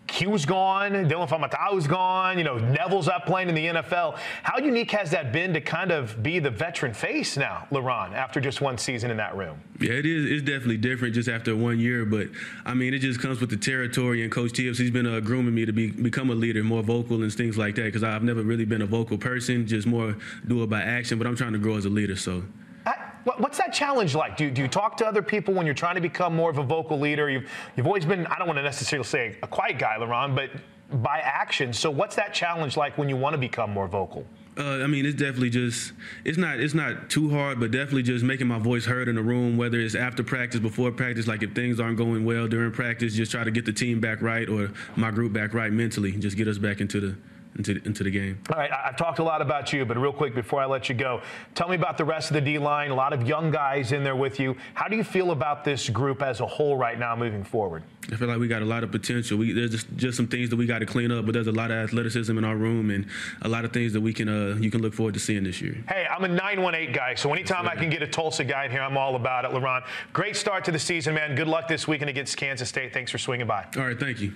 Q's 0.07 0.45
gone, 0.45 1.09
Dillon 1.09 1.29
Faamatau's 1.29 1.87
gone. 1.87 2.39
You 2.39 2.45
know, 2.45 2.59
Neville's 2.59 3.09
up 3.09 3.27
playing 3.27 3.49
in 3.49 3.55
the 3.55 3.67
NFL. 3.67 4.19
How 4.43 4.59
unique 4.59 4.91
has 4.93 5.11
that 5.11 5.33
been 5.33 5.53
to 5.55 5.61
kind 5.61 5.91
of 5.91 6.23
be 6.23 6.39
the 6.39 6.51
veteran 6.51 6.95
face 6.95 7.37
now, 7.37 7.67
LaRon, 7.71 8.13
after 8.13 8.41
just 8.41 8.61
one 8.61 8.79
season 8.79 9.11
in 9.11 9.17
that 9.17 9.37
room? 9.37 9.61
Yeah, 9.81 9.93
it 9.93 10.07
is. 10.07 10.31
It's 10.31 10.43
definitely 10.43 10.79
different 10.79 11.15
just 11.15 11.29
after 11.29 11.55
one 11.57 11.79
year, 11.79 12.05
but 12.05 12.29
I 12.65 12.75
mean, 12.75 12.95
it 12.95 13.01
just 13.01 13.21
comes 13.21 13.41
with 13.41 13.51
the 13.51 13.57
territory. 13.57 14.23
And 14.23 14.33
Coach 14.33 14.53
Tibbs, 14.53 14.79
he's 14.79 14.91
been 14.91 15.07
uh, 15.07 15.21
grooming 15.21 15.55
me 15.55 15.65
to 15.65 15.73
be 15.73 15.91
become 15.91 16.31
a 16.31 16.35
leader, 16.35 16.63
more 16.63 16.83
vocal 16.83 17.23
and 17.23 17.33
things 17.33 17.59
like 17.59 17.75
that. 17.77 17.85
Because 17.85 18.05
I've 18.05 18.23
never 18.23 18.43
really 18.43 18.65
been 18.65 18.83
a 18.83 18.87
vocal 18.87 19.19
person, 19.19 19.67
just 19.67 19.87
more 19.87 20.17
do 20.47 20.63
it 20.63 20.71
by 20.71 20.83
action. 20.83 21.19
But 21.19 21.27
I'm 21.27 21.37
trying 21.37 21.53
to 21.53 21.59
grow 21.59 21.77
as 21.77 21.85
a 21.85 21.91
leader, 21.91 22.17
so. 22.17 22.43
What's 23.27 23.59
that 23.59 23.73
challenge 23.73 24.15
like? 24.15 24.37
Do 24.37 24.45
you, 24.45 24.51
do 24.53 24.63
you 24.63 24.69
talk 24.69 24.97
to 24.99 25.07
other 25.07 25.21
people 25.21 25.53
when 25.53 25.67
you're 25.67 25.75
trying 25.75 25.97
to 25.97 26.01
become 26.01 26.35
more 26.37 26.49
of 26.49 26.59
a 26.59 26.63
vocal 26.63 27.01
leader? 27.01 27.29
You've, 27.29 27.51
you've 27.77 27.87
always 27.87 28.05
been, 28.05 28.25
I 28.29 28.39
don't 28.39 28.47
want 28.47 28.59
to 28.59 28.63
necessarily 28.63 29.05
say 29.05 29.37
a 29.43 29.49
quiet 29.49 29.81
guy, 29.81 29.97
LaRon, 29.99 30.37
but 30.37 30.51
by 31.03 31.19
action. 31.19 31.73
So 31.73 31.91
what's 31.91 32.15
that 32.15 32.33
challenge 32.33 32.77
like 32.77 32.97
when 32.97 33.09
you 33.09 33.17
want 33.17 33.35
to 33.35 33.39
become 33.39 33.73
more 33.73 33.89
vocal? 33.89 34.25
Uh, 34.57 34.83
I 34.83 34.87
mean, 34.87 35.05
it's 35.05 35.17
definitely 35.17 35.51
just 35.51 35.93
it's 36.25 36.39
not 36.39 36.61
it's 36.61 36.73
not 36.73 37.11
too 37.11 37.29
hard, 37.29 37.61
but 37.61 37.73
definitely 37.73 38.05
just 38.05 38.25
making 38.25 38.47
my 38.47 38.59
voice 38.59 38.87
heard 38.87 39.07
in 39.07 39.17
the 39.17 39.23
room, 39.23 39.59
whether 39.59 39.79
it's 39.79 39.95
after 39.95 40.23
practice, 40.23 40.61
before 40.61 40.91
practice. 40.93 41.27
Like 41.27 41.43
if 41.43 41.53
things 41.53 41.79
aren't 41.79 41.99
going 41.99 42.25
well 42.25 42.49
during 42.49 42.73
practice, 42.73 43.15
just 43.15 43.33
try 43.33 43.45
to 43.45 43.51
get 43.51 43.67
the 43.67 43.73
team 43.73 44.01
back 44.01 44.23
right 44.23 44.49
or 44.49 44.71
my 44.95 45.11
group 45.11 45.35
back 45.35 45.53
right 45.53 45.71
mentally, 45.71 46.13
just 46.13 46.39
get 46.39 46.49
us 46.49 46.57
back 46.57 46.81
into 46.81 47.01
the 47.01 47.17
into, 47.57 47.83
into 47.85 48.05
the 48.05 48.11
game. 48.11 48.39
All 48.51 48.59
right, 48.59 48.71
I've 48.71 48.97
talked 48.97 49.19
a 49.19 49.25
lot 49.25 49.43
about 49.43 49.73
you, 49.73 49.85
but 49.85 49.97
real 49.97 50.13
quick 50.13 50.35
before 50.35 50.61
I 50.61 50.67
let 50.67 50.89
you 50.89 50.95
go, 50.95 51.23
tell 51.55 51.69
me 51.69 51.77
about 51.77 51.99
the 51.99 52.05
rest 52.05 52.31
of 52.31 52.35
the 52.35 52.41
D 52.41 52.59
line. 52.59 52.91
A 52.91 52.95
lot 52.95 53.13
of 53.13 53.27
young 53.27 53.51
guys 53.51 53.93
in 53.93 54.05
there 54.05 54.17
with 54.17 54.39
you. 54.39 54.57
How 54.75 54.89
do 54.89 54.97
you 54.97 55.05
feel 55.05 55.31
about 55.31 55.65
this 55.65 55.89
group 55.89 56.23
as 56.23 56.41
a 56.41 56.47
whole 56.47 56.77
right 56.77 56.99
now 56.99 57.17
moving 57.17 57.45
forward? 57.45 57.83
I 58.13 58.17
feel 58.17 58.29
like 58.29 58.39
we 58.39 58.47
got 58.47 58.63
a 58.63 58.67
lot 58.67 58.85
of 58.85 58.93
potential. 58.93 59.39
We, 59.39 59.53
there's 59.53 59.73
just, 59.73 59.97
just 59.97 60.17
some 60.17 60.29
things 60.29 60.51
that 60.51 60.57
we 60.57 60.67
got 60.67 60.79
to 60.79 60.87
clean 60.87 61.11
up, 61.11 61.27
but 61.27 61.33
there's 61.33 61.49
a 61.49 61.53
lot 61.53 61.71
of 61.71 61.79
athleticism 61.79 62.37
in 62.37 62.45
our 62.45 62.57
room 62.57 62.91
and 62.91 63.07
a 63.43 63.49
lot 63.49 63.65
of 63.65 63.73
things 63.73 63.93
that 63.95 64.01
we 64.01 64.13
can 64.13 64.29
uh, 64.29 64.57
you 64.61 64.71
can 64.71 64.81
look 64.81 64.95
forward 64.95 65.15
to 65.15 65.21
seeing 65.21 65.45
this 65.45 65.61
year. 65.61 65.77
Hey, 65.89 66.07
I'm 66.09 66.23
a 66.25 66.29
918 66.29 66.93
guy, 66.93 67.15
so 67.15 67.33
anytime 67.33 67.69
I 67.69 67.75
can 67.75 67.91
get 67.91 68.03
a 68.03 68.07
Tulsa 68.07 68.45
guy 68.45 68.67
in 68.67 68.71
here, 68.71 68.83
I'm 68.83 68.97
all 68.97 69.17
about 69.17 69.45
it. 69.45 69.51
LaRon, 69.51 69.85
great 70.13 70.37
start 70.37 70.65
to 70.67 70.73
the 70.73 70.79
season, 70.79 71.15
man. 71.15 71.35
Good 71.35 71.49
luck 71.49 71.69
this 71.69 71.89
weekend 71.89 72.11
against 72.11 72.37
Kansas 72.37 72.69
State. 72.69 72.93
Thanks 72.93 73.11
for 73.11 73.19
swinging 73.19 73.47
by. 73.47 73.67
All 73.77 73.85
right, 73.85 73.99
thank 73.99 74.21
you. 74.21 74.33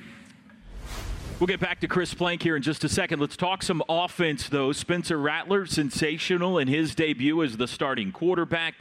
We'll 1.40 1.46
get 1.46 1.58
back 1.58 1.80
to 1.80 1.88
Chris 1.88 2.12
Plank 2.12 2.42
here 2.42 2.54
in 2.54 2.60
just 2.60 2.84
a 2.84 2.88
second. 2.90 3.18
Let's 3.18 3.34
talk 3.34 3.62
some 3.62 3.82
offense, 3.88 4.50
though. 4.50 4.72
Spencer 4.72 5.16
Rattler, 5.16 5.64
sensational 5.64 6.58
in 6.58 6.68
his 6.68 6.94
debut 6.94 7.42
as 7.42 7.56
the 7.56 7.66
starting 7.66 8.12
quarterback. 8.12 8.74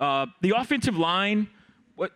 Uh, 0.00 0.24
the 0.40 0.54
offensive 0.56 0.96
line, 0.96 1.50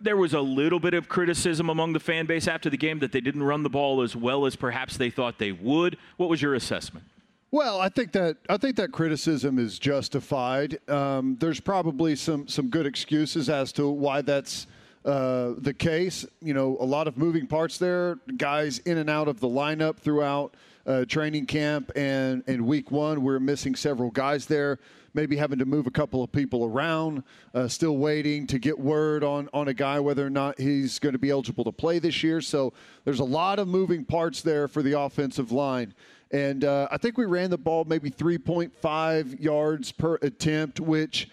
there 0.01 0.17
was 0.17 0.33
a 0.33 0.41
little 0.41 0.81
bit 0.81 0.95
of 0.95 1.11
criticism 1.11 1.69
among 1.69 1.93
the 1.93 2.01
fan 2.01 2.25
base 2.25 2.49
after 2.49 2.71
the 2.71 2.79
game 2.79 3.01
that 3.01 3.13
they 3.13 3.21
didn't 3.21 3.43
run 3.43 3.65
the 3.65 3.69
ball 3.69 4.01
as 4.01 4.17
well 4.17 4.47
as 4.47 4.57
perhaps 4.57 4.97
they 4.97 5.11
thought 5.11 5.39
they 5.39 5.53
would. 5.53 5.99
What 6.17 6.31
was 6.31 6.41
your 6.41 6.55
assessment? 6.55 7.05
Well, 7.51 7.79
I 7.79 7.91
think 7.91 8.13
that 8.13 8.39
I 8.49 8.57
think 8.57 8.77
that 8.77 8.93
criticism 8.93 9.59
is 9.59 9.79
justified. 9.79 10.79
Um, 10.89 11.37
there's 11.39 11.61
probably 11.61 12.17
some 12.17 12.49
some 12.49 12.69
good 12.69 12.87
excuses 12.87 13.51
as 13.51 13.73
to 13.73 13.91
why 13.91 14.23
that's 14.23 14.67
uh, 15.05 15.53
the 15.59 15.75
case. 15.75 16.25
You 16.41 16.55
know, 16.55 16.77
a 16.81 16.85
lot 16.85 17.09
of 17.09 17.17
moving 17.17 17.47
parts 17.47 17.79
there, 17.79 18.19
guys 18.37 18.79
in 18.81 18.99
and 18.99 19.11
out 19.11 19.29
of 19.29 19.41
the 19.41 19.49
lineup 19.49 19.99
throughout 19.99 20.55
uh, 20.87 21.05
training 21.05 21.47
camp 21.47 21.93
and, 21.97 22.43
and 22.47 22.67
week 22.67 22.91
one. 22.91 23.23
We're 23.23 23.41
missing 23.41 23.75
several 23.75 24.11
guys 24.11 24.47
there, 24.47 24.79
maybe 25.15 25.37
having 25.37 25.59
to 25.59 25.65
move 25.65 25.87
a 25.87 25.91
couple 25.91 26.23
of 26.23 26.33
people 26.33 26.65
around, 26.65 27.23
uh, 27.55 27.69
still 27.69 27.97
waiting 27.97 28.47
to 28.49 28.59
get 28.59 28.79
word 28.79 29.23
on, 29.25 29.49
on 29.53 29.69
a 29.69 29.75
guy 29.75 30.01
whether 30.01 30.27
or 30.27 30.31
not 30.31 30.59
he's 30.59 30.99
going 30.99 31.13
to 31.13 31.19
be 31.19 31.31
eligible 31.31 31.65
to 31.65 31.73
play 31.73 31.99
this 31.99 32.23
year. 32.23 32.41
So 32.41 32.73
there's 33.05 33.21
a 33.21 33.25
lot 33.25 33.59
of 33.59 33.69
moving 33.69 34.05
parts 34.05 34.43
there 34.43 34.69
for 34.69 34.83
the 34.83 34.99
offensive 34.99 35.53
line. 35.53 35.95
And 36.31 36.65
uh, 36.65 36.89
I 36.91 36.97
think 36.97 37.19
we 37.19 37.27
ran 37.27 37.51
the 37.51 37.59
ball 37.59 37.85
maybe 37.85 38.11
3.5 38.11 39.41
yards 39.41 39.93
per 39.93 40.15
attempt, 40.23 40.81
which, 40.81 41.29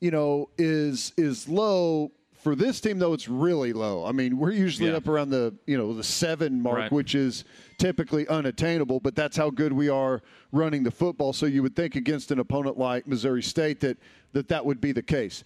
you 0.00 0.10
know, 0.10 0.48
is 0.56 1.12
is 1.18 1.46
low 1.46 2.10
for 2.44 2.54
this 2.54 2.78
team, 2.78 2.98
though, 2.98 3.14
it's 3.14 3.26
really 3.26 3.72
low. 3.72 4.04
I 4.04 4.12
mean, 4.12 4.36
we're 4.36 4.52
usually 4.52 4.90
yeah. 4.90 4.98
up 4.98 5.08
around 5.08 5.30
the 5.30 5.54
you 5.66 5.78
know 5.78 5.94
the 5.94 6.04
seven 6.04 6.60
mark, 6.60 6.76
right. 6.76 6.92
which 6.92 7.14
is 7.14 7.44
typically 7.78 8.28
unattainable. 8.28 9.00
But 9.00 9.16
that's 9.16 9.34
how 9.34 9.48
good 9.48 9.72
we 9.72 9.88
are 9.88 10.20
running 10.52 10.82
the 10.82 10.90
football. 10.90 11.32
So 11.32 11.46
you 11.46 11.62
would 11.62 11.74
think 11.74 11.96
against 11.96 12.30
an 12.30 12.38
opponent 12.38 12.78
like 12.78 13.08
Missouri 13.08 13.42
State 13.42 13.80
that 13.80 13.96
that 14.34 14.48
that 14.48 14.64
would 14.64 14.78
be 14.78 14.92
the 14.92 15.02
case. 15.02 15.42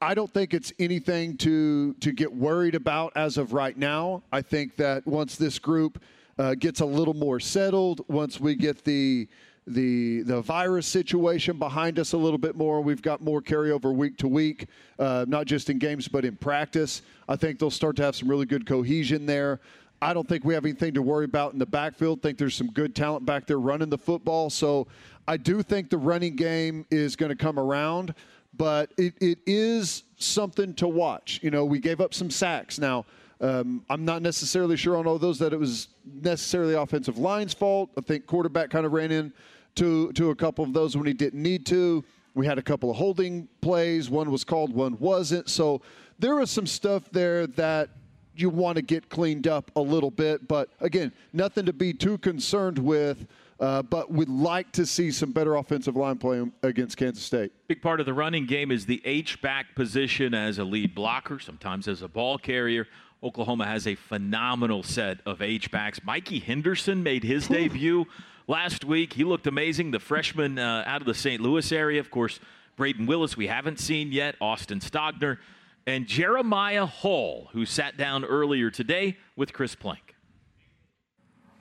I 0.00 0.14
don't 0.14 0.32
think 0.32 0.54
it's 0.54 0.72
anything 0.78 1.36
to 1.38 1.92
to 1.94 2.12
get 2.12 2.32
worried 2.32 2.74
about 2.74 3.12
as 3.14 3.36
of 3.36 3.52
right 3.52 3.76
now. 3.76 4.22
I 4.32 4.40
think 4.40 4.76
that 4.76 5.06
once 5.06 5.36
this 5.36 5.58
group 5.58 6.02
uh, 6.38 6.54
gets 6.54 6.80
a 6.80 6.86
little 6.86 7.14
more 7.14 7.40
settled, 7.40 8.08
once 8.08 8.40
we 8.40 8.54
get 8.54 8.84
the 8.84 9.28
the 9.68 10.22
the 10.22 10.40
virus 10.40 10.86
situation 10.86 11.58
behind 11.58 11.98
us 11.98 12.12
a 12.12 12.16
little 12.16 12.38
bit 12.38 12.56
more. 12.56 12.80
We've 12.80 13.02
got 13.02 13.20
more 13.20 13.40
carryover 13.40 13.94
week 13.94 14.16
to 14.18 14.28
week, 14.28 14.66
uh, 14.98 15.24
not 15.28 15.46
just 15.46 15.70
in 15.70 15.78
games 15.78 16.08
but 16.08 16.24
in 16.24 16.36
practice. 16.36 17.02
I 17.28 17.36
think 17.36 17.58
they'll 17.58 17.70
start 17.70 17.96
to 17.96 18.02
have 18.02 18.16
some 18.16 18.28
really 18.28 18.46
good 18.46 18.66
cohesion 18.66 19.26
there. 19.26 19.60
I 20.00 20.14
don't 20.14 20.28
think 20.28 20.44
we 20.44 20.54
have 20.54 20.64
anything 20.64 20.94
to 20.94 21.02
worry 21.02 21.24
about 21.24 21.52
in 21.52 21.58
the 21.58 21.66
backfield. 21.66 22.22
Think 22.22 22.38
there's 22.38 22.54
some 22.54 22.68
good 22.68 22.94
talent 22.94 23.26
back 23.26 23.46
there 23.46 23.58
running 23.58 23.90
the 23.90 23.98
football. 23.98 24.48
So 24.48 24.86
I 25.26 25.36
do 25.36 25.62
think 25.62 25.90
the 25.90 25.98
running 25.98 26.36
game 26.36 26.86
is 26.90 27.16
going 27.16 27.30
to 27.30 27.36
come 27.36 27.58
around, 27.58 28.14
but 28.56 28.92
it, 28.96 29.14
it 29.20 29.38
is 29.46 30.04
something 30.16 30.72
to 30.74 30.86
watch. 30.86 31.40
You 31.42 31.50
know, 31.50 31.64
we 31.64 31.80
gave 31.80 32.00
up 32.00 32.14
some 32.14 32.30
sacks. 32.30 32.78
Now, 32.78 33.06
um, 33.40 33.84
I'm 33.90 34.04
not 34.04 34.22
necessarily 34.22 34.76
sure 34.76 34.96
on 34.96 35.06
all 35.06 35.18
those 35.18 35.38
that 35.40 35.52
it 35.52 35.58
was 35.58 35.88
necessarily 36.04 36.74
offensive 36.74 37.18
line's 37.18 37.54
fault. 37.54 37.90
I 37.96 38.00
think 38.00 38.26
quarterback 38.26 38.70
kind 38.70 38.86
of 38.86 38.92
ran 38.92 39.10
in 39.10 39.32
to 39.78 40.12
to 40.12 40.30
a 40.30 40.34
couple 40.34 40.64
of 40.64 40.72
those 40.72 40.96
when 40.96 41.06
he 41.06 41.12
didn't 41.12 41.42
need 41.42 41.66
to. 41.66 42.04
We 42.34 42.46
had 42.46 42.58
a 42.58 42.62
couple 42.62 42.90
of 42.90 42.96
holding 42.96 43.48
plays. 43.60 44.08
One 44.10 44.30
was 44.30 44.44
called, 44.44 44.72
one 44.72 44.96
wasn't. 44.98 45.48
So 45.48 45.82
there 46.18 46.36
was 46.36 46.50
some 46.50 46.66
stuff 46.66 47.10
there 47.10 47.46
that 47.48 47.90
you 48.36 48.48
want 48.50 48.76
to 48.76 48.82
get 48.82 49.08
cleaned 49.08 49.48
up 49.48 49.70
a 49.74 49.80
little 49.80 50.10
bit. 50.10 50.46
But 50.46 50.68
again, 50.80 51.12
nothing 51.32 51.66
to 51.66 51.72
be 51.72 51.92
too 51.92 52.18
concerned 52.18 52.78
with. 52.78 53.26
Uh, 53.60 53.82
but 53.82 54.08
we'd 54.08 54.28
like 54.28 54.70
to 54.70 54.86
see 54.86 55.10
some 55.10 55.32
better 55.32 55.56
offensive 55.56 55.96
line 55.96 56.16
play 56.16 56.44
against 56.62 56.96
Kansas 56.96 57.24
State. 57.24 57.50
Big 57.66 57.82
part 57.82 57.98
of 57.98 58.06
the 58.06 58.14
running 58.14 58.46
game 58.46 58.70
is 58.70 58.86
the 58.86 59.02
H 59.04 59.42
back 59.42 59.74
position 59.74 60.32
as 60.32 60.58
a 60.58 60.64
lead 60.64 60.94
blocker, 60.94 61.40
sometimes 61.40 61.88
as 61.88 62.02
a 62.02 62.08
ball 62.08 62.38
carrier. 62.38 62.86
Oklahoma 63.20 63.66
has 63.66 63.88
a 63.88 63.96
phenomenal 63.96 64.84
set 64.84 65.18
of 65.26 65.42
H 65.42 65.72
backs. 65.72 66.00
Mikey 66.04 66.38
Henderson 66.38 67.02
made 67.02 67.24
his 67.24 67.48
debut 67.48 68.06
last 68.48 68.84
week. 68.84 69.12
He 69.12 69.22
looked 69.22 69.46
amazing. 69.46 69.92
The 69.92 70.00
freshman 70.00 70.58
uh, 70.58 70.82
out 70.86 71.00
of 71.00 71.06
the 71.06 71.14
St. 71.14 71.40
Louis 71.40 71.70
area, 71.70 72.00
of 72.00 72.10
course. 72.10 72.40
Brayden 72.76 73.06
Willis, 73.06 73.36
we 73.36 73.46
haven't 73.46 73.78
seen 73.78 74.10
yet. 74.10 74.34
Austin 74.40 74.80
Stogner 74.80 75.38
and 75.86 76.06
Jeremiah 76.06 76.86
Hall, 76.86 77.48
who 77.52 77.64
sat 77.64 77.96
down 77.96 78.24
earlier 78.24 78.70
today 78.70 79.16
with 79.36 79.52
Chris 79.52 79.74
Plank. 79.74 80.14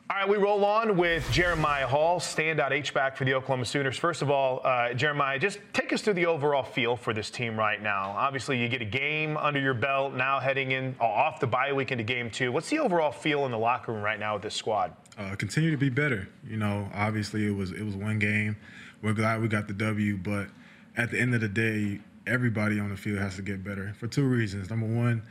All 0.09 0.15
right, 0.15 0.29
we 0.29 0.37
roll 0.37 0.63
on 0.63 0.95
with 0.95 1.29
Jeremiah 1.33 1.85
Hall, 1.85 2.19
standout 2.19 2.71
H-back 2.71 3.17
for 3.17 3.25
the 3.25 3.33
Oklahoma 3.33 3.65
Sooners. 3.65 3.97
First 3.97 4.21
of 4.21 4.31
all, 4.31 4.61
uh, 4.63 4.93
Jeremiah, 4.93 5.37
just 5.37 5.59
take 5.73 5.91
us 5.91 6.01
through 6.01 6.13
the 6.13 6.27
overall 6.27 6.63
feel 6.63 6.95
for 6.95 7.13
this 7.13 7.29
team 7.29 7.57
right 7.57 7.81
now. 7.81 8.11
Obviously, 8.17 8.57
you 8.57 8.69
get 8.69 8.81
a 8.81 8.85
game 8.85 9.35
under 9.35 9.59
your 9.59 9.73
belt 9.73 10.13
now 10.13 10.39
heading 10.39 10.71
in 10.71 10.95
uh, 11.01 11.03
off 11.03 11.41
the 11.41 11.47
bye 11.47 11.73
week 11.73 11.91
into 11.91 12.05
game 12.05 12.29
two. 12.29 12.53
What's 12.53 12.69
the 12.69 12.79
overall 12.79 13.11
feel 13.11 13.45
in 13.45 13.51
the 13.51 13.57
locker 13.57 13.91
room 13.91 14.01
right 14.01 14.19
now 14.19 14.35
with 14.35 14.43
this 14.43 14.55
squad? 14.55 14.93
Uh, 15.17 15.35
continue 15.35 15.71
to 15.71 15.77
be 15.77 15.89
better. 15.89 16.27
You 16.47 16.57
know, 16.57 16.89
obviously 16.93 17.45
it 17.47 17.55
was 17.55 17.71
it 17.71 17.83
was 17.83 17.95
one 17.95 18.19
game. 18.19 18.55
We're 19.01 19.13
glad 19.13 19.41
we 19.41 19.47
got 19.47 19.67
the 19.67 19.73
W, 19.73 20.17
but 20.17 20.47
at 20.95 21.11
the 21.11 21.19
end 21.19 21.33
of 21.33 21.41
the 21.41 21.47
day, 21.47 21.99
everybody 22.27 22.79
on 22.79 22.89
the 22.89 22.97
field 22.97 23.19
has 23.19 23.35
to 23.37 23.41
get 23.41 23.63
better 23.63 23.93
for 23.99 24.07
two 24.07 24.25
reasons. 24.25 24.69
Number 24.69 24.85
one, 24.85 25.23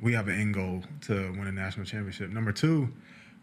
we 0.00 0.12
have 0.12 0.28
an 0.28 0.40
end 0.40 0.54
goal 0.54 0.82
to 1.02 1.32
win 1.32 1.46
a 1.46 1.52
national 1.52 1.86
championship. 1.86 2.30
Number 2.30 2.52
two, 2.52 2.92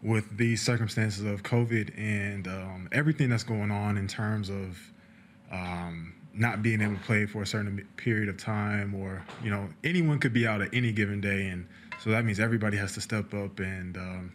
with 0.02 0.36
the 0.36 0.56
circumstances 0.56 1.24
of 1.24 1.42
COVID 1.42 1.96
and 1.98 2.46
um, 2.48 2.88
everything 2.92 3.30
that's 3.30 3.44
going 3.44 3.70
on 3.70 3.96
in 3.96 4.06
terms 4.06 4.50
of 4.50 4.78
um, 5.50 6.14
not 6.32 6.62
being 6.62 6.80
able 6.80 6.94
to 6.94 7.02
play 7.02 7.26
for 7.26 7.42
a 7.42 7.46
certain 7.46 7.86
period 7.96 8.28
of 8.28 8.36
time, 8.36 8.94
or 8.94 9.24
you 9.42 9.50
know, 9.50 9.68
anyone 9.84 10.18
could 10.18 10.32
be 10.32 10.46
out 10.46 10.60
at 10.60 10.74
any 10.74 10.92
given 10.92 11.20
day, 11.20 11.46
and 11.46 11.66
so 12.00 12.10
that 12.10 12.24
means 12.24 12.40
everybody 12.40 12.76
has 12.76 12.94
to 12.94 13.00
step 13.00 13.32
up 13.32 13.60
and 13.60 13.96
um, 13.96 14.32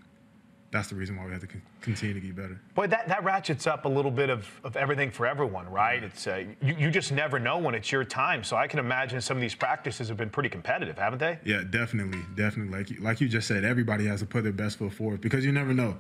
that's 0.72 0.88
the 0.88 0.95
reason 0.95 1.17
why 1.17 1.26
we 1.26 1.32
have 1.32 1.41
to 1.41 1.47
continue 1.82 2.13
to 2.13 2.20
get 2.20 2.36
better. 2.36 2.59
Boy, 2.76 2.88
that, 2.88 3.07
that 3.07 3.24
ratchets 3.24 3.65
up 3.65 3.86
a 3.86 3.89
little 3.89 4.11
bit 4.11 4.30
of, 4.30 4.47
of 4.63 4.76
everything 4.78 5.09
for 5.09 5.26
everyone, 5.26 5.67
right? 5.70 6.03
It's 6.03 6.28
uh, 6.28 6.43
you, 6.61 6.76
you 6.78 6.91
just 6.91 7.11
never 7.11 7.39
know 7.39 7.57
when 7.57 7.74
it's 7.74 7.91
your 7.91 8.03
time. 8.03 8.43
So 8.43 8.55
I 8.55 8.67
can 8.67 8.80
imagine 8.80 9.20
some 9.22 9.38
of 9.38 9.41
these 9.41 9.55
practices 9.55 10.09
have 10.09 10.17
been 10.17 10.30
pretty 10.30 10.49
competitive, 10.49 10.97
haven't 10.97 11.20
they? 11.20 11.39
Yeah, 11.43 11.63
definitely, 11.67 12.20
definitely. 12.36 12.78
Like 12.78 12.89
you, 12.91 12.99
like 13.01 13.20
you 13.20 13.28
just 13.28 13.47
said, 13.47 13.63
everybody 13.63 14.05
has 14.05 14.20
to 14.20 14.28
put 14.28 14.43
their 14.43 14.53
best 14.53 14.78
foot 14.78 14.93
forward 14.93 15.22
because 15.22 15.43
you 15.43 15.51
never 15.51 15.74
know. 15.74 15.97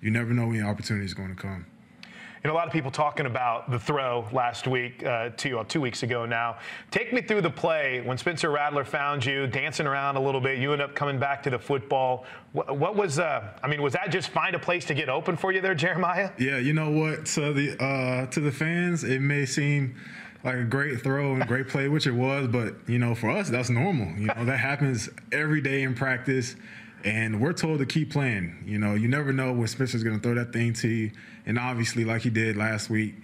You 0.00 0.10
never 0.10 0.32
know 0.32 0.46
when 0.46 0.56
your 0.56 0.68
opportunity 0.68 1.04
is 1.04 1.14
going 1.14 1.34
to 1.34 1.40
come. 1.40 1.66
Know, 2.46 2.52
a 2.52 2.54
lot 2.54 2.68
of 2.68 2.72
people 2.72 2.92
talking 2.92 3.26
about 3.26 3.72
the 3.72 3.78
throw 3.78 4.24
last 4.30 4.68
week, 4.68 5.04
uh, 5.04 5.30
two, 5.36 5.64
two 5.66 5.80
weeks 5.80 6.04
ago 6.04 6.26
now. 6.26 6.58
Take 6.92 7.12
me 7.12 7.20
through 7.20 7.40
the 7.40 7.50
play 7.50 8.02
when 8.02 8.16
Spencer 8.18 8.50
Rattler 8.50 8.84
found 8.84 9.24
you, 9.24 9.48
dancing 9.48 9.84
around 9.84 10.14
a 10.14 10.20
little 10.20 10.40
bit. 10.40 10.58
You 10.58 10.72
end 10.72 10.80
up 10.80 10.94
coming 10.94 11.18
back 11.18 11.42
to 11.42 11.50
the 11.50 11.58
football. 11.58 12.24
What, 12.52 12.78
what 12.78 12.94
was, 12.94 13.18
uh, 13.18 13.48
I 13.64 13.66
mean, 13.66 13.82
was 13.82 13.94
that 13.94 14.12
just 14.12 14.28
find 14.28 14.54
a 14.54 14.60
place 14.60 14.84
to 14.84 14.94
get 14.94 15.08
open 15.08 15.36
for 15.36 15.50
you 15.50 15.60
there, 15.60 15.74
Jeremiah? 15.74 16.30
Yeah, 16.38 16.58
you 16.58 16.72
know 16.72 16.88
what? 16.90 17.26
To 17.26 17.52
the, 17.52 17.82
uh, 17.82 18.26
to 18.26 18.38
the 18.38 18.52
fans, 18.52 19.02
it 19.02 19.20
may 19.20 19.44
seem 19.44 19.96
like 20.44 20.54
a 20.54 20.64
great 20.64 21.00
throw 21.00 21.34
and 21.34 21.44
great 21.48 21.66
play, 21.66 21.88
which 21.88 22.06
it 22.06 22.12
was, 22.12 22.46
but, 22.46 22.76
you 22.86 23.00
know, 23.00 23.16
for 23.16 23.28
us, 23.28 23.48
that's 23.48 23.70
normal. 23.70 24.06
You 24.16 24.28
know, 24.28 24.44
that 24.44 24.58
happens 24.58 25.08
every 25.32 25.60
day 25.60 25.82
in 25.82 25.96
practice 25.96 26.54
and 27.04 27.40
we're 27.40 27.52
told 27.52 27.78
to 27.78 27.86
keep 27.86 28.12
playing. 28.12 28.64
You 28.66 28.78
know, 28.78 28.94
you 28.94 29.08
never 29.08 29.32
know 29.32 29.52
when 29.52 29.68
Spencer's 29.68 30.02
going 30.02 30.16
to 30.16 30.22
throw 30.22 30.34
that 30.34 30.52
thing 30.52 30.72
to 30.74 30.88
you. 30.88 31.10
And 31.46 31.58
obviously, 31.58 32.04
like 32.04 32.22
he 32.22 32.30
did 32.30 32.56
last 32.56 32.90
week, 32.90 33.14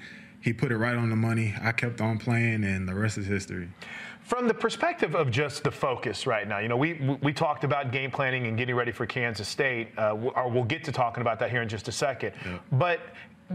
he 0.40 0.52
put 0.52 0.72
it 0.72 0.76
right 0.76 0.96
on 0.96 1.10
the 1.10 1.16
money. 1.16 1.54
I 1.60 1.72
kept 1.72 2.00
on 2.00 2.18
playing, 2.18 2.64
and 2.64 2.88
the 2.88 2.94
rest 2.94 3.18
is 3.18 3.26
history. 3.26 3.68
From 4.22 4.46
the 4.46 4.54
perspective 4.54 5.14
of 5.14 5.30
just 5.30 5.64
the 5.64 5.70
focus 5.70 6.26
right 6.26 6.46
now, 6.46 6.58
you 6.58 6.68
know, 6.68 6.76
we 6.76 6.94
we 7.22 7.32
talked 7.32 7.64
about 7.64 7.90
game 7.90 8.10
planning 8.10 8.46
and 8.46 8.56
getting 8.56 8.74
ready 8.74 8.92
for 8.92 9.04
Kansas 9.04 9.48
State. 9.48 9.88
Uh, 9.98 10.14
we'll 10.16 10.64
get 10.64 10.84
to 10.84 10.92
talking 10.92 11.20
about 11.20 11.38
that 11.40 11.50
here 11.50 11.62
in 11.62 11.68
just 11.68 11.88
a 11.88 11.92
second. 11.92 12.32
Yeah. 12.44 12.58
But 12.70 13.00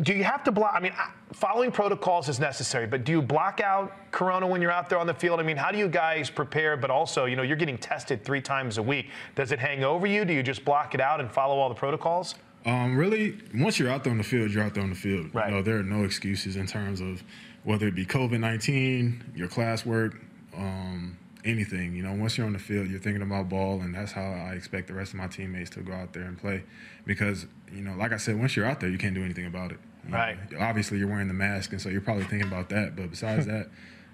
do 0.01 0.13
you 0.13 0.24
have 0.24 0.43
to 0.43 0.51
block? 0.51 0.74
I 0.76 0.80
mean, 0.80 0.93
following 1.34 1.72
protocols 1.72 2.30
is 2.30 2.39
necessary, 2.39 2.86
but 2.86 3.03
do 3.03 3.13
you 3.13 3.22
block 3.22 3.61
out 3.61 3.93
Corona 4.11 4.45
when 4.45 4.61
you're 4.61 4.72
out 4.72 4.89
there 4.89 4.99
on 4.99 5.07
the 5.07 5.13
field? 5.13 5.39
I 5.39 5.43
mean, 5.43 5.57
how 5.57 5.72
do 5.72 5.78
you 5.78 5.88
guys 5.88 6.30
prepare? 6.30 6.78
But 6.78 6.91
also, 6.91 7.26
you 7.26 7.36
know, 7.36 7.43
you're 7.43 7.57
getting 7.57 7.78
tested 7.78 8.24
three 8.24 8.41
times 8.41 8.78
a 8.78 8.84
week. 8.84 9.09
Does 9.36 9.51
it 9.51 9.59
hang 9.59 9.84
over 9.84 10.05
you? 10.05 10.26
Do 10.26 10.34
you 10.34 10.43
just 10.43 10.63
block 10.65 10.93
it 10.93 11.01
out 11.01 11.20
and 11.20 11.32
follow 11.32 11.57
all 11.57 11.70
the 11.70 11.76
protocols? 11.76 12.36
Um, 12.66 12.97
really, 12.97 13.38
once 13.53 13.80
you're 13.80 13.89
out 13.89 14.03
there 14.03 14.12
on 14.12 14.18
the 14.18 14.24
field, 14.24 14.51
you're 14.51 14.64
out 14.64 14.74
there 14.74 14.84
on 14.84 14.89
the 14.89 14.95
field. 14.95 15.34
Right. 15.34 15.49
You 15.49 15.55
know, 15.55 15.62
there 15.62 15.78
are 15.78 15.84
no 15.84 16.03
excuses 16.03 16.55
in 16.55 16.68
terms 16.68 16.99
of 16.99 17.24
whether 17.64 17.88
it 17.88 17.95
be 17.95 18.05
COVID 18.05 18.39
19, 18.39 19.34
your 19.36 19.47
classwork, 19.47 20.18
um, 20.55 21.18
anything. 21.45 21.95
You 21.95 22.03
know, 22.03 22.14
once 22.14 22.38
you're 22.38 22.47
on 22.47 22.53
the 22.53 22.60
field, 22.60 22.88
you're 22.89 22.99
thinking 22.99 23.22
about 23.22 23.49
ball, 23.49 23.82
and 23.82 23.95
that's 23.95 24.12
how 24.12 24.22
I 24.22 24.53
expect 24.53 24.88
the 24.88 24.93
rest 24.93 25.14
of 25.14 25.20
my 25.20 25.28
teammates 25.28 25.70
to 25.72 25.82
go 25.82 25.93
out 25.93 26.14
there 26.14 26.24
and 26.24 26.38
play. 26.38 26.64
Because, 27.05 27.45
you 27.72 27.82
know, 27.82 27.95
like 27.95 28.12
I 28.12 28.18
said, 28.18 28.39
once 28.39 28.55
you're 28.55 28.66
out 28.66 28.80
there, 28.80 28.89
you 28.89 28.97
can't 28.97 29.16
do 29.16 29.24
anything 29.24 29.45
about 29.45 29.72
it. 29.72 29.80
You 30.08 30.14
right. 30.14 30.51
Know, 30.51 30.60
obviously, 30.60 30.97
you're 30.97 31.08
wearing 31.08 31.28
the 31.28 31.34
mask, 31.34 31.72
and 31.72 31.82
so 31.82 31.89
you're 31.89 32.01
probably 32.01 32.26
thinking 32.26 32.47
about 32.47 32.70
that. 32.70 32.95
But 32.95 33.10
besides 33.10 33.45
that, 33.47 33.70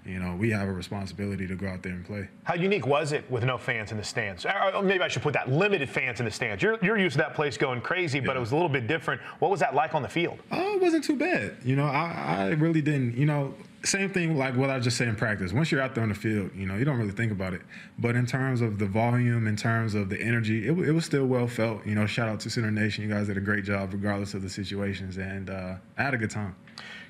you 0.06 0.18
know, 0.18 0.36
we 0.36 0.50
have 0.50 0.68
a 0.68 0.72
responsibility 0.72 1.46
to 1.46 1.54
go 1.54 1.66
out 1.66 1.82
there 1.82 1.92
and 1.92 2.04
play. 2.04 2.28
How 2.44 2.54
unique 2.54 2.86
was 2.86 3.12
it 3.12 3.28
with 3.30 3.44
no 3.44 3.56
fans 3.56 3.90
in 3.90 3.96
the 3.96 4.04
stands? 4.04 4.44
Or 4.44 4.82
maybe 4.82 5.02
I 5.02 5.08
should 5.08 5.22
put 5.22 5.32
that 5.34 5.50
limited 5.50 5.88
fans 5.88 6.20
in 6.20 6.26
the 6.26 6.30
stands. 6.30 6.62
You're, 6.62 6.78
you're 6.82 6.98
used 6.98 7.14
to 7.14 7.18
that 7.18 7.34
place 7.34 7.56
going 7.56 7.80
crazy, 7.80 8.20
but 8.20 8.36
it 8.36 8.40
was 8.40 8.52
a 8.52 8.54
little 8.54 8.68
bit 8.68 8.86
different. 8.86 9.20
What 9.38 9.50
was 9.50 9.60
that 9.60 9.74
like 9.74 9.94
on 9.94 10.02
the 10.02 10.08
field? 10.08 10.38
Oh, 10.52 10.74
it 10.74 10.82
wasn't 10.82 11.04
too 11.04 11.16
bad. 11.16 11.56
You 11.64 11.76
know, 11.76 11.86
I, 11.86 12.36
I 12.36 12.48
really 12.50 12.82
didn't, 12.82 13.16
you 13.16 13.26
know, 13.26 13.54
same 13.82 14.10
thing 14.10 14.38
like 14.38 14.56
what 14.56 14.70
I 14.70 14.78
just 14.78 14.96
said 14.96 15.08
in 15.08 15.16
practice. 15.16 15.52
Once 15.52 15.70
you're 15.70 15.80
out 15.80 15.94
there 15.94 16.02
on 16.02 16.08
the 16.08 16.14
field, 16.14 16.50
you 16.54 16.66
know, 16.66 16.76
you 16.76 16.84
don't 16.84 16.98
really 16.98 17.12
think 17.12 17.32
about 17.32 17.52
it. 17.52 17.60
But 17.98 18.16
in 18.16 18.26
terms 18.26 18.60
of 18.60 18.78
the 18.78 18.86
volume, 18.86 19.46
in 19.46 19.56
terms 19.56 19.94
of 19.94 20.08
the 20.08 20.20
energy, 20.20 20.66
it, 20.66 20.78
it 20.78 20.92
was 20.92 21.04
still 21.04 21.26
well 21.26 21.46
felt. 21.46 21.86
You 21.86 21.94
know, 21.94 22.06
shout 22.06 22.28
out 22.28 22.40
to 22.40 22.50
Sooner 22.50 22.70
Nation. 22.70 23.04
You 23.04 23.10
guys 23.10 23.26
did 23.26 23.36
a 23.36 23.42
great 23.42 23.64
job 23.64 23.92
regardless 23.92 24.34
of 24.34 24.42
the 24.42 24.48
situations. 24.48 25.18
And 25.18 25.50
uh, 25.50 25.76
I 25.98 26.02
had 26.02 26.14
a 26.14 26.18
good 26.18 26.30
time. 26.30 26.56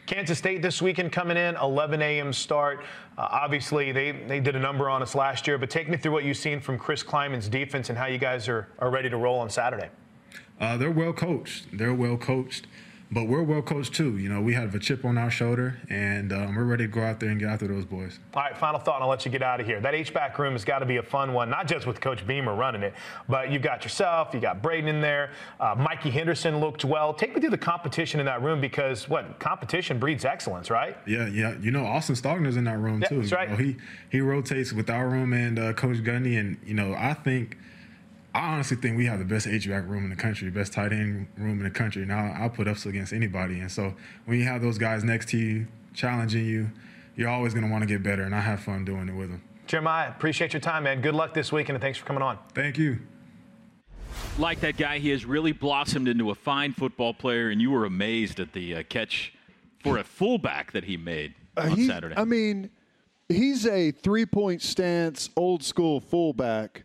Kansas 0.07 0.37
State 0.37 0.61
this 0.61 0.83
weekend 0.83 1.13
coming 1.13 1.39
in, 1.39 1.57
11 1.57 2.03
a.m. 2.03 2.33
start. 2.33 2.85
Uh, 3.17 3.27
obviously, 3.31 3.91
they, 3.91 4.13
they 4.13 4.39
did 4.39 4.55
a 4.55 4.59
number 4.59 4.91
on 4.91 5.01
us 5.01 5.15
last 5.15 5.47
year, 5.47 5.57
but 5.57 5.71
take 5.71 5.89
me 5.89 5.97
through 5.97 6.13
what 6.13 6.25
you've 6.25 6.37
seen 6.37 6.61
from 6.61 6.79
Chris 6.79 7.03
Klieman's 7.03 7.49
defense 7.49 7.89
and 7.89 7.97
how 7.97 8.05
you 8.07 8.19
guys 8.19 8.47
are, 8.47 8.69
are 8.81 8.91
ready 8.91 9.09
to 9.09 9.17
roll 9.17 9.39
on 9.39 9.49
Saturday. 9.49 9.89
Uh, 10.61 10.77
they're 10.77 10.91
well 10.91 11.15
coached. 11.15 11.67
They're 11.73 11.95
well 11.95 12.19
coached. 12.19 12.67
But 13.11 13.29
we're 13.29 13.43
well 13.43 13.63
coached 13.63 13.95
too. 13.95 14.19
You 14.19 14.29
know, 14.29 14.41
we 14.41 14.55
have 14.55 14.75
a 14.75 14.79
chip 14.79 15.05
on 15.05 15.19
our 15.19 15.31
shoulder, 15.31 15.79
and 15.89 16.33
um, 16.33 16.55
we're 16.55 16.65
ready 16.65 16.85
to 16.85 16.89
go 16.89 17.03
out 17.03 17.21
there 17.21 17.29
and 17.29 17.39
get 17.39 17.49
after 17.49 17.69
those 17.69 17.85
boys. 17.85 18.19
All 18.35 18.43
right, 18.43 18.57
final 18.57 18.81
thought, 18.81 18.97
and 18.97 19.05
I'll 19.05 19.11
let 19.11 19.25
you 19.25 19.31
get 19.31 19.43
out 19.43 19.61
of 19.61 19.67
here. 19.67 19.81
That 19.81 19.95
H-back 19.95 20.39
room 20.39 20.53
has 20.53 20.65
got 20.65 20.81
to 20.81 20.87
be 20.87 20.97
a 20.97 21.03
fun 21.03 21.33
one, 21.33 21.49
not 21.49 21.69
just 21.69 21.87
with 21.87 22.01
Coach 22.01 22.27
Beamer 22.27 22.55
running 22.55 22.83
it, 22.83 22.95
but 23.29 23.53
you've 23.53 23.63
got 23.63 23.85
yourself, 23.85 24.35
you 24.35 24.41
got 24.41 24.63
Brayden 24.63 24.89
in 24.89 25.01
there. 25.01 25.31
Uh, 25.61 25.75
Mikey 25.77 26.11
Henderson 26.11 26.59
looked 26.59 26.85
well. 26.85 27.15
Take 27.15 27.35
me 27.35 27.41
through 27.41 27.51
the 27.51 27.59
competition 27.59 28.19
in 28.19 28.27
that 28.27 28.43
room 28.43 28.61
because 28.61 29.09
what 29.09 29.39
competition 29.39 29.99
breeds 29.99 30.25
excellence, 30.25 30.71
right? 30.71 30.97
Yeah, 31.07 31.29
yeah. 31.29 31.55
You 31.61 31.71
know, 31.71 31.85
Austin 31.85 32.17
Stogner's 32.17 32.57
in 32.57 32.65
that 32.65 32.79
room 32.79 33.01
yeah, 33.03 33.09
too. 33.09 33.21
That's 33.21 33.33
right. 33.33 33.51
You 33.51 33.57
know, 33.57 33.63
he 33.63 33.77
he 34.11 34.21
rotates 34.21 34.73
with 34.73 34.91
our 34.91 35.09
room 35.09 35.33
and 35.33 35.59
uh, 35.59 35.73
Coach 35.75 35.99
Gundy, 35.99 36.41
and 36.41 36.57
you 36.65 36.75
know, 36.75 36.95
I 36.95 37.15
think– 37.15 37.59
I 38.35 38.53
honestly 38.53 38.77
think 38.77 38.97
we 38.97 39.07
have 39.07 39.21
the 39.21 39.25
best 39.25 39.47
H 39.47 39.69
back 39.69 39.87
room 39.87 40.03
in 40.03 40.11
the 40.11 40.17
country, 40.17 40.51
best 40.51 40.73
tight 40.73 40.93
end 40.93 41.29
room 41.39 41.59
in 41.59 41.65
the 41.65 41.71
country. 41.71 42.03
And 42.03 42.13
I'll, 42.13 42.43
I'll 42.43 42.51
put 42.51 42.67
ups 42.67 42.85
against 42.85 43.13
anybody. 43.13 43.61
And 43.61 43.71
so 43.71 43.95
when 44.25 44.39
you 44.39 44.45
have 44.45 44.61
those 44.61 44.77
guys 44.77 45.05
next 45.05 45.29
to 45.29 45.39
you, 45.39 45.69
challenging 45.95 46.45
you, 46.45 46.71
you're 47.15 47.29
always 47.29 47.55
going 47.55 47.65
to 47.65 47.71
want 47.71 47.83
to 47.83 47.87
get 47.87 48.03
better. 48.03 48.25
And 48.25 48.35
I 48.35 48.41
have 48.41 48.61
fun 48.61 48.85
doing 48.85 49.09
it 49.09 49.15
with 49.15 49.31
them. 49.31 49.43
Jeremiah, 49.69 50.09
appreciate 50.09 50.53
your 50.53 50.61
time, 50.61 50.83
man. 50.83 51.01
Good 51.01 51.15
luck 51.15 51.33
this 51.33 51.53
weekend, 51.53 51.77
and 51.77 51.83
thanks 51.83 51.97
for 51.97 52.05
coming 52.05 52.23
on. 52.23 52.39
Thank 52.55 52.77
you. 52.77 52.99
Like 54.37 54.61
that 54.61 54.77
guy, 54.77 54.99
he 54.99 55.11
has 55.11 55.25
really 55.25 55.53
blossomed 55.53 56.09
into 56.09 56.31
a 56.31 56.35
fine 56.35 56.73
football 56.73 57.15
player, 57.15 57.51
and 57.51 57.63
you 57.63 57.71
were 57.71 57.85
amazed 57.85 58.41
at 58.41 58.53
the 58.53 58.77
uh, 58.77 58.83
catch 58.89 59.33
for 59.83 59.99
a 59.99 60.05
fullback 60.05 60.73
that 60.73 60.85
he 60.85 60.97
made 60.97 61.35
uh, 61.57 61.63
on 61.63 61.71
he, 61.71 61.87
Saturday. 61.87 62.17
I 62.17 62.25
mean, 62.25 62.71
he's 63.29 63.65
a 63.65 63.93
three 63.93 64.27
point 64.27 64.61
stance, 64.61 65.31
old 65.37 65.63
school 65.63 66.01
fullback 66.01 66.85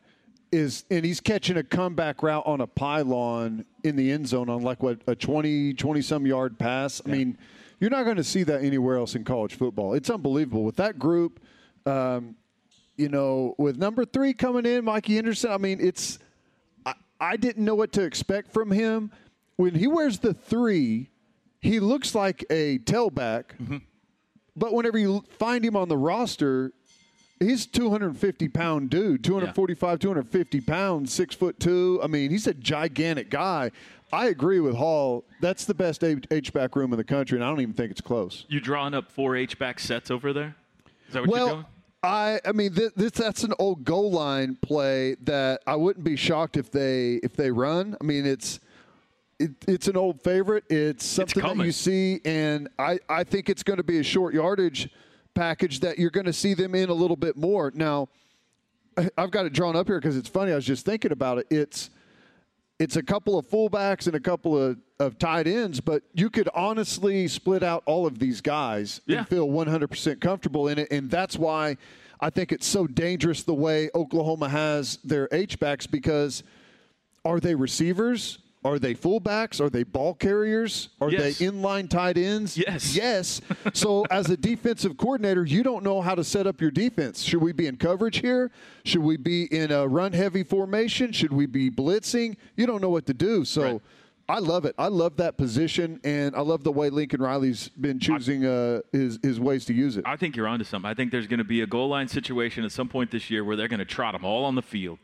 is 0.52 0.86
and 0.90 1.06
he's 1.06 1.20
catching 1.20 1.58
a 1.58 1.64
comeback 1.64 2.24
route 2.24 2.44
on 2.46 2.62
a 2.62 2.68
pylon 2.68 3.66
in 3.84 3.96
the 3.96 4.12
end 4.12 4.28
zone 4.28 4.50
on 4.50 4.62
like 4.62 4.82
what 4.82 5.00
a 5.08 5.16
20 5.16 5.74
20 5.74 6.02
some 6.02 6.26
yard 6.26 6.58
pass. 6.58 7.02
I 7.06 7.10
mean, 7.10 7.38
you're 7.80 7.90
not 7.90 8.04
going 8.04 8.18
to 8.18 8.24
see 8.24 8.44
that 8.44 8.64
anywhere 8.64 8.98
else 8.98 9.16
in 9.16 9.24
college 9.24 9.56
football. 9.56 9.94
It's 9.94 10.10
unbelievable 10.10 10.64
with 10.64 10.76
that 10.78 11.00
group. 11.00 11.40
Um, 11.86 12.36
you 12.98 13.10
know, 13.10 13.56
with 13.58 13.78
number 13.78 14.04
three 14.04 14.34
coming 14.34 14.66
in, 14.66 14.84
Mikey 14.84 15.16
Henderson. 15.16 15.52
I 15.52 15.58
mean, 15.58 15.80
it's 15.82 16.20
I, 16.86 16.94
I 17.20 17.38
didn't 17.38 17.64
know 17.64 17.76
what 17.76 17.94
to 17.94 18.04
expect 18.04 18.52
from 18.52 18.72
him 18.72 19.12
when 19.56 19.76
he 19.76 19.88
wears 19.88 20.20
the 20.20 20.34
three. 20.34 21.10
He 21.62 21.80
looks 21.80 22.16
like 22.16 22.46
a 22.50 22.80
tailback, 22.80 23.56
mm-hmm. 23.62 23.78
but 24.56 24.74
whenever 24.74 24.98
you 24.98 25.24
find 25.38 25.64
him 25.64 25.76
on 25.76 25.90
the 25.90 25.98
roster, 25.98 26.74
he's 27.40 27.66
250 27.66 28.48
pound 28.50 28.90
dude, 28.90 29.24
245, 29.24 30.00
250 30.00 30.62
pounds, 30.62 31.14
six 31.14 31.36
foot 31.36 31.60
two. 31.60 32.00
I 32.04 32.08
mean, 32.08 32.32
he's 32.32 32.48
a 32.48 32.54
gigantic 32.54 33.30
guy. 33.30 33.72
I 34.12 34.28
agree 34.28 34.60
with 34.60 34.76
Hall. 34.76 35.24
That's 35.40 35.66
the 35.66 35.74
best 35.74 36.04
H 36.04 36.52
back 36.54 36.76
room 36.76 36.94
in 36.94 36.98
the 36.98 37.04
country, 37.04 37.38
and 37.38 37.46
I 37.46 37.50
don't 37.50 37.62
even 37.62 37.74
think 37.74 37.92
it's 37.92 38.02
close. 38.02 38.46
You 38.50 38.60
drawing 38.60 38.94
up 38.94 39.12
four 39.12 39.36
H 39.36 39.58
back 39.60 39.80
sets 39.80 40.10
over 40.10 40.34
there? 40.34 40.56
Is 41.08 41.14
that 41.14 41.22
what 41.22 41.30
well, 41.30 41.46
you're 41.46 41.56
doing? 41.56 41.66
I 42.02 42.40
I 42.46 42.52
mean 42.54 42.74
this, 42.74 42.92
this, 42.96 43.12
that's 43.12 43.44
an 43.44 43.54
old 43.60 43.84
goal 43.84 44.12
line 44.12 44.58
play 44.62 45.16
that 45.24 45.62
I 45.68 45.76
wouldn't 45.76 46.06
be 46.06 46.16
shocked 46.16 46.58
if 46.58 46.72
they 46.72 47.16
if 47.16 47.36
they 47.36 47.52
run. 47.52 47.98
I 48.00 48.04
mean 48.04 48.26
it's 48.26 48.60
it, 49.38 49.52
it's 49.68 49.88
an 49.88 49.96
old 49.96 50.22
favorite. 50.22 50.66
It's 50.70 51.06
something 51.06 51.44
it's 51.44 51.58
that 51.58 51.66
you 51.66 51.72
see, 51.72 52.22
and 52.26 52.70
I 52.80 53.00
I 53.10 53.24
think 53.24 53.50
it's 53.50 53.64
going 53.64 53.78
to 53.78 53.84
be 53.84 54.00
a 54.00 54.04
short 54.04 54.34
yardage 54.34 54.90
package 55.40 55.80
that 55.80 55.98
you're 55.98 56.10
going 56.10 56.26
to 56.26 56.34
see 56.34 56.54
them 56.54 56.76
in 56.76 56.90
a 56.90 56.94
little 56.94 57.16
bit 57.16 57.38
more. 57.38 57.72
Now, 57.74 58.10
I've 59.18 59.32
got 59.32 59.46
it 59.46 59.54
drawn 59.54 59.78
up 59.78 59.88
here 59.88 59.98
because 59.98 60.18
it's 60.18 60.28
funny. 60.28 60.52
I 60.52 60.56
was 60.56 60.66
just 60.66 60.86
thinking 60.86 61.14
about 61.14 61.38
it. 61.38 61.48
It's 61.50 61.90
it's 62.78 62.98
a 62.98 63.04
couple 63.04 63.38
of 63.38 63.46
fullbacks 63.48 64.08
and 64.08 64.16
a 64.16 64.20
couple 64.20 64.58
of, 64.58 64.78
of 65.00 65.18
tight 65.18 65.48
ends, 65.48 65.80
but 65.82 66.04
you 66.14 66.30
could 66.30 66.50
honestly 66.54 67.28
split 67.28 67.62
out 67.62 67.84
all 67.86 68.06
of 68.06 68.20
these 68.20 68.40
guys 68.40 69.02
yeah. 69.06 69.20
and 69.20 69.28
feel 69.28 69.50
100% 69.50 70.22
comfortable 70.22 70.70
in 70.70 70.80
it. 70.80 70.88
And 70.90 71.12
that's 71.12 71.38
why 71.38 71.76
I 72.22 72.30
think 72.30 72.54
it's 72.54 72.66
so 72.66 72.88
dangerous 72.88 73.44
the 73.44 73.54
way 73.54 73.90
Oklahoma 73.94 74.48
has 74.48 74.98
their 75.04 75.28
H-backs 75.34 75.88
because 75.88 76.44
are 77.26 77.42
they 77.42 77.54
receivers? 77.54 78.40
Are 78.64 78.78
they 78.78 78.94
fullbacks? 78.94 79.62
Are 79.62 79.70
they 79.70 79.84
ball 79.84 80.14
carriers? 80.14 80.90
Are 81.00 81.10
yes. 81.10 81.40
they 81.40 81.46
inline 81.46 81.90
tight 81.90 82.18
ends? 82.18 82.58
Yes. 82.58 82.96
Yes. 83.00 83.42
so, 83.74 84.06
as 84.12 84.30
a 84.30 84.36
defensive 84.36 84.98
coordinator, 84.98 85.46
you 85.46 85.64
don't 85.64 85.84
know 85.84 86.02
how 86.02 86.16
to 86.16 86.24
set 86.24 86.48
up 86.48 86.60
your 86.60 86.72
defense. 86.72 87.22
Should 87.22 87.42
we 87.42 87.54
be 87.54 87.68
in 87.68 87.78
coverage 87.78 88.18
here? 88.18 88.52
Should 88.84 89.02
we 89.02 89.16
be 89.16 89.46
in 89.46 89.72
a 89.72 89.88
run 89.88 90.12
heavy 90.12 90.44
formation? 90.44 91.14
Should 91.14 91.32
we 91.32 91.46
be 91.46 91.72
blitzing? 91.72 92.36
You 92.58 92.66
don't 92.66 92.82
know 92.82 92.90
what 92.90 93.06
to 93.06 93.14
do. 93.14 93.46
So, 93.46 93.62
right. 93.62 93.82
I 94.28 94.40
love 94.40 94.66
it. 94.66 94.76
I 94.78 94.88
love 94.88 95.18
that 95.18 95.38
position, 95.38 96.00
and 96.04 96.36
I 96.36 96.42
love 96.42 96.64
the 96.64 96.72
way 96.72 96.90
Lincoln 96.90 97.22
Riley's 97.22 97.70
been 97.70 98.00
choosing 98.00 98.46
uh, 98.46 98.82
his 98.92 99.18
his 99.24 99.40
ways 99.40 99.66
to 99.66 99.74
use 99.74 99.98
it. 99.98 100.04
I 100.06 100.18
think 100.18 100.36
you're 100.36 100.48
onto 100.48 100.66
something. 100.66 100.90
I 100.90 100.94
think 100.94 101.12
there's 101.12 101.28
going 101.28 101.40
to 101.40 101.44
be 101.44 101.62
a 101.62 101.68
goal 101.68 101.90
line 101.90 102.08
situation 102.08 102.64
at 102.66 102.72
some 102.72 102.90
point 102.90 103.12
this 103.12 103.32
year 103.32 103.44
where 103.44 103.56
they're 103.56 103.68
going 103.68 103.80
to 103.80 103.86
trot 103.86 104.14
them 104.14 104.26
all 104.26 104.46
on 104.46 104.56
the 104.56 104.62
field, 104.62 105.00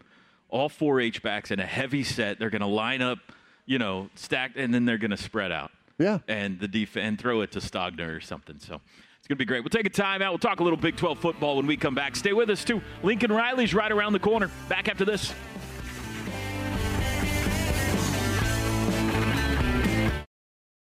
all 0.50 0.70
four 0.70 1.00
H 1.00 1.24
backs 1.24 1.50
in 1.50 1.60
a 1.60 1.66
heavy 1.66 2.04
set. 2.04 2.38
They're 2.38 2.52
going 2.52 2.62
to 2.62 2.68
line 2.68 3.02
up 3.02 3.20
you 3.66 3.80
know, 3.80 4.10
stacked, 4.16 4.58
and 4.58 4.74
then 4.74 4.86
they're 4.86 4.98
going 4.98 5.12
to 5.12 5.18
spread 5.18 5.52
out. 5.52 5.72
Yeah. 5.98 6.20
And 6.28 6.60
the 6.60 6.68
def- 6.68 6.98
and 6.98 7.20
throw 7.20 7.42
it 7.42 7.52
to 7.54 7.60
Stogner 7.60 8.16
or 8.16 8.22
something. 8.22 8.60
So 8.60 8.82
it's 9.18 9.28
going 9.28 9.38
to 9.38 9.44
be 9.44 9.46
great. 9.46 9.62
We'll 9.62 9.70
take 9.70 9.86
a 9.86 9.90
time 9.90 10.22
out. 10.22 10.32
We'll 10.32 10.40
talk 10.40 10.60
a 10.60 10.64
little 10.64 10.78
Big 10.78 10.98
12 10.98 11.20
football 11.20 11.58
when 11.58 11.68
we 11.68 11.78
come 11.78 11.96
back. 11.96 12.16
Stay 12.16 12.34
with 12.34 12.50
us, 12.50 12.64
too. 12.64 12.82
Lincoln 13.02 13.32
Riley's 13.32 13.74
right 13.74 13.92
around 13.92 14.14
the 14.14 14.20
corner. 14.20 14.52
Back 14.70 14.88
after 14.90 15.06
this. 15.06 15.34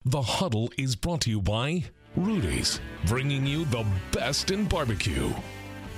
The 0.04 0.20
Huddle 0.22 0.70
is 0.76 0.96
brought 0.96 1.22
to 1.22 1.30
you 1.30 1.40
by 1.40 1.84
Rudy's, 2.16 2.80
bringing 3.06 3.46
you 3.46 3.64
the 3.66 3.86
best 4.10 4.50
in 4.50 4.66
barbecue. 4.66 5.32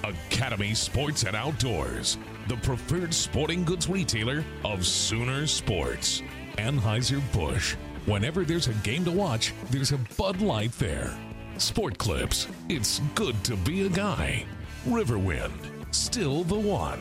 Academy 0.05 0.75
Sports 0.75 1.23
and 1.25 1.35
Outdoors, 1.35 2.19
the 2.49 2.57
preferred 2.59 3.15
sporting 3.15 3.65
goods 3.65 3.89
retailer 3.89 4.45
of 4.65 4.87
Sooner 4.87 5.47
Sports. 5.47 6.23
Anheuser-Busch. 6.57 7.75
Whenever 8.07 8.45
there's 8.45 8.69
a 8.69 8.75
game 8.75 9.05
to 9.05 9.11
watch, 9.11 9.53
there's 9.71 9.93
a 9.93 9.99
Bud 10.17 10.41
Light 10.41 10.73
there. 10.79 11.17
Sport 11.59 11.99
Clips. 11.99 12.49
It's 12.69 13.01
good 13.15 13.43
to 13.45 13.57
be 13.57 13.87
a 13.87 13.89
guy. 13.89 14.45
Riverwind. 14.87 15.53
Still 15.95 16.45
the 16.45 16.59
one. 16.59 17.01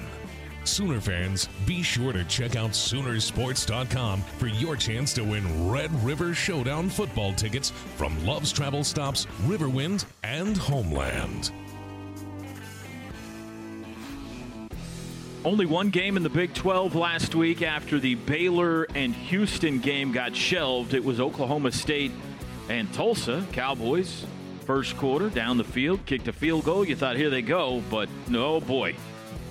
Sooner 0.64 1.02
fans, 1.02 1.50
be 1.66 1.82
sure 1.84 2.14
to 2.14 2.24
check 2.26 2.56
out 2.56 2.72
Soonersports.com 2.72 4.22
for 4.22 4.48
your 4.48 4.78
chance 4.78 5.14
to 5.14 5.24
win 5.24 5.70
Red 5.70 5.92
River 6.04 6.34
Showdown 6.34 6.90
football 6.90 7.34
tickets 7.34 7.72
from 7.98 8.26
Love's 8.26 8.52
Travel 8.52 8.84
Stops, 8.84 9.26
Riverwind, 9.46 10.06
and 10.24 10.56
Homeland. 10.56 11.52
Only 15.46 15.66
one 15.66 15.90
game 15.90 16.16
in 16.16 16.24
the 16.24 16.30
Big 16.30 16.54
12 16.54 16.96
last 16.96 17.36
week 17.36 17.62
after 17.62 18.00
the 18.00 18.16
Baylor 18.16 18.84
and 18.96 19.14
Houston 19.14 19.80
game 19.80 20.14
got 20.14 20.34
shelved. 20.34 20.94
It 20.94 21.04
was 21.04 21.20
Oklahoma 21.20 21.74
State 21.74 22.14
and 22.70 22.92
Tulsa. 22.94 23.46
Cowboys, 23.52 24.26
first 24.66 24.96
quarter, 24.96 25.30
down 25.30 25.58
the 25.58 25.66
field, 25.66 26.06
kicked 26.06 26.30
a 26.30 26.34
field 26.34 26.64
goal. 26.64 26.86
You 26.86 26.96
thought, 26.96 27.18
here 27.18 27.30
they 27.30 27.42
go, 27.42 27.84
but 27.92 28.08
no, 28.30 28.62
boy. 28.62 28.96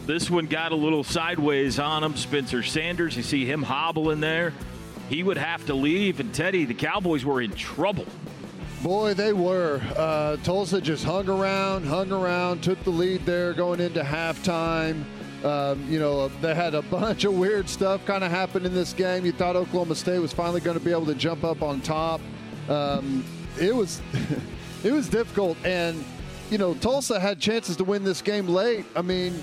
This 0.07 0.31
one 0.31 0.47
got 0.47 0.73
a 0.73 0.77
little 0.77 1.05
sideways 1.05 1.79
on 1.79 2.03
him. 2.03 2.17
Spencer 2.17 2.63
Sanders, 2.63 3.15
you 3.15 3.23
see 3.23 3.45
him 3.45 3.63
hobbling 3.63 4.21
there. 4.21 4.55
He 5.11 5.23
would 5.23 5.37
have 5.37 5.67
to 5.67 5.75
leave. 5.75 6.21
And 6.21 6.33
Teddy, 6.33 6.65
the 6.65 6.73
Cowboys 6.73 7.23
were 7.23 7.43
in 7.43 7.51
trouble. 7.53 8.07
Boy, 8.83 9.13
they 9.13 9.35
were. 9.35 9.83
Uh, 9.95 10.39
Tulsa 10.39 10.81
just 10.81 11.05
hung 11.05 11.29
around, 11.29 11.85
hung 11.85 12.11
around, 12.11 12.63
took 12.63 12.83
the 12.83 12.91
lead 12.91 13.27
there 13.27 13.53
going 13.53 13.79
into 13.79 14.01
halftime. 14.01 15.05
Um, 15.45 15.85
you 15.91 15.99
know, 15.99 16.29
they 16.41 16.55
had 16.55 16.75
a 16.75 16.83
bunch 16.83 17.25
of 17.25 17.35
weird 17.35 17.69
stuff 17.69 18.05
kind 18.07 18.23
of 18.23 18.31
happen 18.31 18.65
in 18.65 18.75
this 18.75 18.93
game. 18.93 19.27
You 19.27 19.33
thought 19.33 19.57
Oklahoma 19.57 19.97
State 19.97 20.21
was 20.21 20.33
finally 20.33 20.61
going 20.61 20.79
to 20.79 20.85
be 20.85 20.93
able 20.93 21.07
to 21.07 21.15
jump 21.15 21.43
up 21.43 21.63
on 21.63 21.81
top. 21.81 22.21
Um, 22.69 23.25
it 23.61 23.75
was, 23.75 24.01
it 24.85 24.93
was 24.93 25.09
difficult, 25.09 25.57
and 25.65 26.05
you 26.51 26.59
know, 26.59 26.75
Tulsa 26.75 27.19
had 27.19 27.41
chances 27.41 27.77
to 27.77 27.85
win 27.85 28.05
this 28.05 28.23
game 28.23 28.47
late. 28.47 28.85
I 28.95 29.03
mean, 29.03 29.43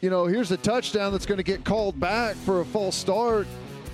you 0.00 0.10
know, 0.10 0.26
here's 0.26 0.50
a 0.50 0.56
touchdown 0.56 1.12
that's 1.12 1.26
going 1.26 1.38
to 1.38 1.44
get 1.44 1.64
called 1.64 1.98
back 1.98 2.34
for 2.36 2.60
a 2.60 2.64
false 2.64 2.96
start, 2.96 3.46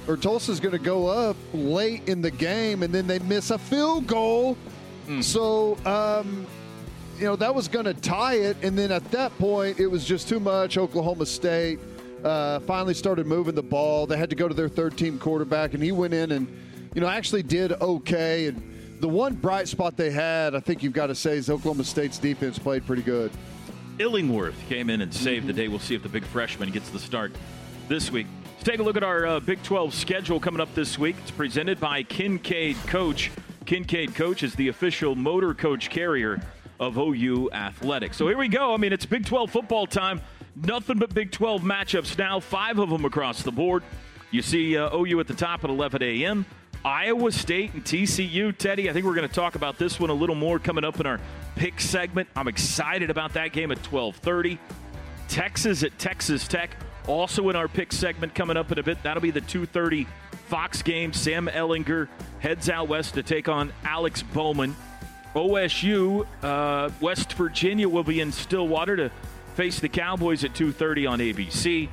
or 0.09 0.17
Tulsa's 0.17 0.59
going 0.59 0.73
to 0.73 0.79
go 0.79 1.07
up 1.07 1.37
late 1.53 2.09
in 2.09 2.23
the 2.23 2.31
game, 2.31 2.83
and 2.83 2.95
then 2.95 3.07
they 3.07 3.19
miss 3.21 3.51
a 3.51 3.59
field 3.59 4.07
goal. 4.07 4.57
Mm. 5.07 5.23
So, 5.23 5.77
um, 5.85 6.47
you 7.19 7.25
know, 7.25 7.37
that 7.37 7.55
was 7.55 7.69
going 7.69 7.85
to 7.87 7.95
tie 7.95 8.35
it. 8.35 8.57
And 8.63 8.79
then 8.79 8.93
at 8.93 9.11
that 9.11 9.37
point, 9.39 9.81
it 9.81 9.87
was 9.87 10.05
just 10.05 10.29
too 10.29 10.41
much. 10.41 10.77
Oklahoma 10.77 11.27
State 11.27 11.79
uh, 12.25 12.61
finally 12.61 12.95
started 12.95 13.27
moving 13.27 13.55
the 13.55 13.63
ball. 13.63 14.07
They 14.07 14.17
had 14.17 14.31
to 14.31 14.37
go 14.37 14.49
to 14.49 14.55
their 14.55 14.69
third 14.69 14.97
team 14.97 15.19
quarterback, 15.19 15.75
and 15.75 15.83
he 15.83 15.93
went 15.93 16.15
in 16.15 16.33
and, 16.33 16.49
you 16.95 17.01
know, 17.01 17.09
actually 17.09 17.43
did 17.43 17.73
okay. 17.73 18.49
And 18.49 18.99
the 19.01 19.09
one 19.09 19.35
bright 19.35 19.69
spot 19.69 19.97
they 19.97 20.11
had, 20.11 20.55
I 20.55 20.61
think 20.61 20.83
you've 20.83 20.93
got 20.93 21.07
to 21.07 21.15
say, 21.15 21.37
is 21.37 21.51
Oklahoma 21.51 21.85
State's 21.85 22.19
defense 22.19 22.59
played 22.59 22.87
pretty 22.87 23.03
good. 23.03 23.31
Illingworth 23.99 24.57
came 24.69 24.91
in 24.91 25.01
and 25.01 25.13
saved 25.13 25.41
mm-hmm. 25.41 25.47
the 25.47 25.53
day. 25.53 25.69
We'll 25.69 25.79
see 25.79 25.95
if 25.95 26.03
the 26.03 26.09
big 26.09 26.25
freshman 26.25 26.71
gets 26.71 26.91
the 26.91 26.99
start 26.99 27.33
this 27.89 28.11
week. 28.11 28.27
Let's 28.53 28.65
take 28.65 28.81
a 28.81 28.83
look 28.83 28.97
at 28.97 29.05
our 29.05 29.27
uh, 29.27 29.41
Big 29.41 29.63
12 29.63 29.95
schedule 29.95 30.41
coming 30.41 30.61
up 30.61 30.75
this 30.75 30.99
week. 30.99 31.17
It's 31.23 31.31
presented 31.31 31.81
by 31.81 32.03
Kincaid 32.03 32.77
Coach. 32.87 33.31
Kincaid 33.65 34.15
Coach 34.15 34.43
is 34.43 34.55
the 34.55 34.69
official 34.69 35.15
motor 35.15 35.55
coach 35.55 35.89
carrier 35.91 36.41
of 36.79 36.99
OU 36.99 37.51
athletics. 37.53 38.17
So 38.17 38.29
here 38.29 38.39
we 38.39 38.49
go. 38.49 38.75
I 38.75 38.77
mean, 38.77 38.93
it's 38.93 39.07
Big 39.07 39.27
12 39.27 39.51
football 39.51 39.87
time. 39.87 40.21
Nothing 40.55 40.99
but 40.99 41.15
Big 41.15 41.33
12 41.33 41.63
matchups 41.63 42.17
now, 42.19 42.41
five 42.41 42.79
of 42.79 42.89
them 42.91 43.05
across 43.05 43.43
the 43.43 43.53
board. 43.53 43.83
You 44.31 44.43
see 44.43 44.77
uh, 44.77 44.95
OU 44.97 45.21
at 45.21 45.27
the 45.27 45.35
top 45.35 45.65
at 45.65 45.71
11 45.71 46.03
a.m. 46.03 46.47
Iowa 46.85 47.33
State 47.33 47.75
and 47.75 47.85
TCU. 47.85 48.57
Teddy, 48.57 48.89
I 48.89 48.93
think 48.93 49.07
we're 49.07 49.15
going 49.15 49.29
to 49.29 49.35
talk 49.35 49.55
about 49.55 49.77
this 49.79 49.99
one 49.99 50.11
a 50.11 50.15
little 50.15 50.35
more 50.35 50.59
coming 50.59 50.85
up 50.85 51.01
in 51.01 51.07
our 51.07 51.21
pick 51.57 51.81
segment. 51.81 52.29
I'm 52.37 52.49
excited 52.49 53.11
about 53.11 53.33
that 53.35 53.53
game 53.53 53.73
at 53.73 53.83
12:30. 53.83 54.59
Texas 55.29 55.83
at 55.83 55.99
Texas 55.99 56.47
Tech, 56.47 56.77
also 57.09 57.49
in 57.51 57.57
our 57.57 57.67
pick 57.67 57.93
segment 57.93 58.35
coming 58.35 58.57
up 58.57 58.71
in 58.71 58.79
a 58.79 58.83
bit. 58.83 59.03
That'll 59.03 59.21
be 59.21 59.33
the 59.33 59.41
2:30 59.41 60.07
Fox 60.47 60.81
game. 60.83 61.13
Sam 61.13 61.49
Ehlinger 61.49 62.09
heads 62.39 62.71
out 62.71 62.89
west 62.89 63.15
to 63.15 63.23
take 63.23 63.49
on 63.49 63.73
Alex 63.85 64.23
Bowman. 64.23 64.77
OSU, 65.37 66.27
uh, 66.43 66.91
West 67.01 67.35
Virginia 67.35 67.89
will 67.89 68.03
be 68.03 68.21
in 68.21 68.33
Stillwater 68.33 68.97
to 68.97 69.11
face 69.55 69.79
the 69.81 69.89
Cowboys 69.89 70.45
at 70.45 70.55
2:30 70.55 71.07
on 71.07 71.21
ABC. 71.21 71.91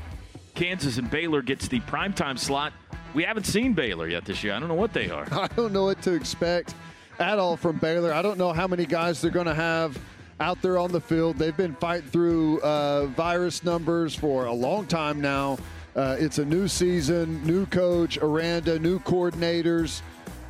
Kansas 0.56 0.98
and 0.98 1.10
Baylor 1.10 1.42
gets 1.42 1.68
the 1.68 1.82
primetime 1.82 2.40
slot. 2.40 2.72
We 3.14 3.24
haven't 3.24 3.46
seen 3.46 3.74
Baylor 3.74 4.08
yet 4.08 4.24
this 4.24 4.44
year. 4.44 4.54
I 4.54 4.60
don't 4.60 4.70
know 4.70 4.76
what 4.76 4.94
they 4.94 5.10
are. 5.10 5.28
I 5.32 5.48
don't 5.48 5.74
know 5.74 5.86
what 5.86 6.02
to 6.04 6.14
expect 6.14 6.74
at 7.20 7.38
all 7.38 7.58
from 7.58 7.78
Baylor. 7.78 8.14
I 8.14 8.22
don't 8.22 8.38
know 8.38 8.54
how 8.54 8.68
many 8.68 8.86
guys 8.86 9.22
they're 9.22 9.30
going 9.30 9.46
to 9.46 9.54
have 9.54 10.00
out 10.40 10.62
there 10.62 10.78
on 10.78 10.92
the 10.92 11.02
field. 11.02 11.38
They've 11.38 11.56
been 11.56 11.76
fighting 11.76 12.10
through 12.10 12.62
uh, 12.62 13.08
virus 13.08 13.64
numbers 13.64 14.16
for 14.16 14.46
a 14.46 14.54
long 14.54 14.86
time 14.88 15.20
now. 15.20 15.58
Uh, 15.96 16.16
it's 16.18 16.40
a 16.40 16.46
new 16.46 16.68
season, 16.68 17.46
new 17.46 17.66
coach, 17.68 18.18
Aranda, 18.18 18.80
new 18.80 19.00
coordinators. 19.00 20.02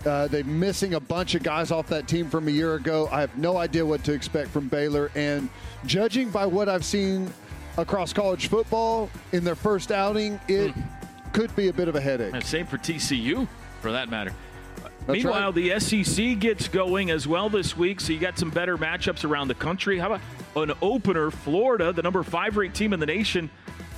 Uh, 0.05 0.27
they're 0.27 0.43
missing 0.43 0.95
a 0.95 0.99
bunch 0.99 1.33
of 1.35 1.43
guys 1.43 1.71
off 1.71 1.87
that 1.87 2.07
team 2.07 2.29
from 2.29 2.47
a 2.47 2.51
year 2.51 2.75
ago. 2.75 3.07
I 3.11 3.21
have 3.21 3.37
no 3.37 3.57
idea 3.57 3.85
what 3.85 4.03
to 4.05 4.13
expect 4.13 4.49
from 4.49 4.67
Baylor. 4.67 5.09
And 5.15 5.49
judging 5.85 6.29
by 6.29 6.45
what 6.45 6.67
I've 6.67 6.83
seen 6.83 7.31
across 7.77 8.11
college 8.11 8.47
football 8.47 9.09
in 9.31 9.43
their 9.43 9.55
first 9.55 9.91
outing, 9.91 10.39
it 10.47 10.75
mm. 10.75 10.83
could 11.31 11.55
be 11.55 11.69
a 11.69 11.73
bit 11.73 11.87
of 11.87 11.95
a 11.95 12.01
headache. 12.01 12.33
And 12.33 12.43
same 12.43 12.65
for 12.65 12.77
TCU, 12.77 13.47
for 13.81 13.91
that 13.93 14.09
matter. 14.09 14.33
That's 15.05 15.23
Meanwhile, 15.23 15.51
right. 15.51 15.79
the 15.79 15.79
SEC 15.79 16.39
gets 16.39 16.67
going 16.67 17.11
as 17.11 17.27
well 17.27 17.49
this 17.49 17.75
week, 17.75 17.99
so 17.99 18.13
you 18.13 18.19
got 18.19 18.37
some 18.37 18.49
better 18.49 18.77
matchups 18.77 19.25
around 19.25 19.49
the 19.49 19.55
country. 19.55 19.99
How 19.99 20.07
about 20.07 20.21
an 20.55 20.73
opener? 20.81 21.29
Florida, 21.29 21.91
the 21.91 22.01
number 22.01 22.23
five 22.23 22.55
ranked 22.55 22.77
team 22.77 22.93
in 22.93 22.99
the 23.01 23.05
nation, 23.05 23.49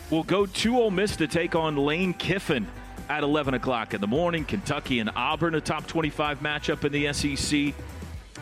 will 0.09 0.23
go 0.23 0.45
to 0.45 0.79
Ole 0.79 0.91
Miss 0.91 1.15
to 1.17 1.27
take 1.27 1.55
on 1.55 1.77
Lane 1.77 2.13
Kiffin 2.13 2.67
at 3.09 3.23
11 3.23 3.53
o'clock 3.53 3.93
in 3.93 4.01
the 4.01 4.07
morning. 4.07 4.45
Kentucky 4.45 4.99
and 4.99 5.09
Auburn, 5.15 5.55
a 5.55 5.61
top 5.61 5.87
25 5.87 6.39
matchup 6.39 6.83
in 6.83 6.91
the 6.91 7.13
SEC. 7.13 7.73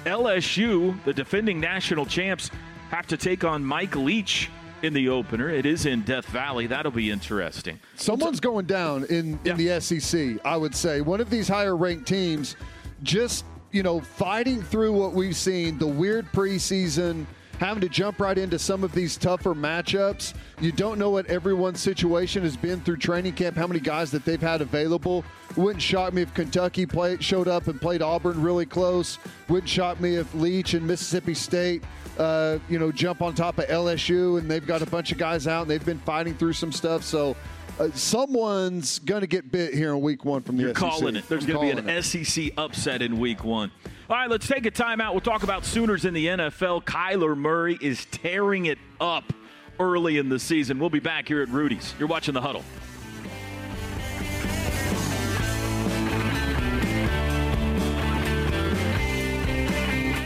LSU, 0.05 1.01
the 1.03 1.13
defending 1.13 1.59
national 1.59 2.05
champs, 2.05 2.49
have 2.89 3.07
to 3.07 3.17
take 3.17 3.43
on 3.43 3.63
Mike 3.63 3.95
Leach 3.95 4.49
in 4.81 4.93
the 4.93 5.09
opener. 5.09 5.49
It 5.49 5.65
is 5.65 5.85
in 5.85 6.01
Death 6.01 6.25
Valley. 6.25 6.67
That'll 6.67 6.91
be 6.91 7.09
interesting. 7.09 7.79
Someone's 7.95 8.39
going 8.39 8.65
down 8.65 9.05
in, 9.05 9.39
in 9.45 9.57
the 9.57 9.79
SEC, 9.79 10.37
I 10.45 10.57
would 10.57 10.75
say. 10.75 11.01
One 11.01 11.21
of 11.21 11.29
these 11.29 11.47
higher 11.47 11.75
ranked 11.75 12.07
teams 12.07 12.57
just, 13.01 13.45
you 13.71 13.81
know, 13.81 14.01
fighting 14.01 14.61
through 14.61 14.91
what 14.91 15.13
we've 15.13 15.35
seen, 15.35 15.77
the 15.79 15.87
weird 15.87 16.29
preseason, 16.33 17.25
having 17.63 17.81
to 17.81 17.89
jump 17.89 18.19
right 18.19 18.37
into 18.37 18.59
some 18.59 18.83
of 18.83 18.91
these 18.93 19.17
tougher 19.17 19.53
matchups. 19.55 20.33
You 20.59 20.71
don't 20.71 20.99
know 20.99 21.09
what 21.09 21.25
everyone's 21.27 21.79
situation 21.79 22.43
has 22.43 22.57
been 22.57 22.81
through 22.81 22.97
training 22.97 23.33
camp, 23.33 23.55
how 23.55 23.67
many 23.67 23.79
guys 23.79 24.11
that 24.11 24.25
they've 24.25 24.41
had 24.41 24.61
available. 24.61 25.23
Wouldn't 25.55 25.81
shock 25.81 26.13
me 26.13 26.23
if 26.23 26.33
Kentucky 26.33 26.85
played, 26.85 27.23
showed 27.23 27.47
up 27.47 27.67
and 27.67 27.79
played 27.79 28.01
Auburn 28.01 28.41
really 28.41 28.65
close. 28.65 29.17
Wouldn't 29.47 29.69
shock 29.69 29.99
me 30.01 30.15
if 30.15 30.33
Leach 30.33 30.73
and 30.73 30.85
Mississippi 30.85 31.33
State 31.33 31.83
uh, 32.17 32.59
you 32.69 32.77
know, 32.77 32.91
jump 32.91 33.21
on 33.21 33.33
top 33.33 33.57
of 33.57 33.65
LSU, 33.65 34.37
and 34.37 34.49
they've 34.49 34.65
got 34.65 34.81
a 34.81 34.85
bunch 34.85 35.11
of 35.11 35.17
guys 35.17 35.47
out, 35.47 35.63
and 35.63 35.71
they've 35.71 35.85
been 35.85 35.99
fighting 35.99 36.35
through 36.35 36.53
some 36.53 36.71
stuff. 36.71 37.03
So, 37.03 37.35
uh, 37.79 37.89
someone's 37.93 38.99
going 38.99 39.21
to 39.21 39.27
get 39.27 39.51
bit 39.51 39.73
here 39.73 39.93
in 39.93 40.01
Week 40.01 40.23
One 40.23 40.43
from 40.43 40.57
the 40.57 40.63
You're 40.63 40.75
SEC. 40.75 40.79
calling 40.79 41.15
it. 41.15 41.27
There's 41.27 41.45
going 41.45 41.59
to 41.59 41.75
be 41.75 41.81
an 41.81 41.89
it. 41.89 42.03
SEC 42.03 42.51
upset 42.57 43.01
in 43.01 43.17
Week 43.17 43.43
One. 43.43 43.71
All 44.13 44.19
right, 44.19 44.29
let's 44.29 44.47
take 44.47 44.67
a 44.67 44.71
timeout. 44.71 45.13
We'll 45.13 45.21
talk 45.21 45.41
about 45.41 45.65
Sooners 45.65 46.05
in 46.05 46.13
the 46.13 46.27
NFL. 46.27 46.83
Kyler 46.83 47.35
Murray 47.35 47.79
is 47.81 48.05
tearing 48.05 48.67
it 48.67 48.77
up 49.01 49.33
early 49.79 50.19
in 50.19 50.29
the 50.29 50.37
season. 50.37 50.77
We'll 50.77 50.91
be 50.91 50.99
back 50.99 51.27
here 51.27 51.41
at 51.41 51.49
Rudy's. 51.49 51.95
You're 51.97 52.07
watching 52.07 52.35
the 52.35 52.41
huddle. 52.41 52.63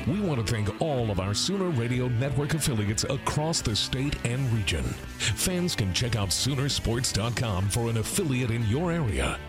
We 0.05 0.19
want 0.19 0.45
to 0.45 0.53
thank 0.53 0.81
all 0.81 1.09
of 1.09 1.21
our 1.21 1.33
Sooner 1.33 1.69
Radio 1.69 2.09
Network 2.09 2.55
affiliates 2.55 3.05
across 3.05 3.61
the 3.61 3.73
state 3.73 4.17
and 4.25 4.51
region. 4.51 4.83
Fans 4.83 5.77
can 5.77 5.93
check 5.93 6.17
out 6.17 6.27
Soonersports.com 6.27 7.69
for 7.69 7.89
an 7.89 7.95
affiliate 7.95 8.51
in 8.51 8.67
your 8.67 8.91
area. 8.91 9.39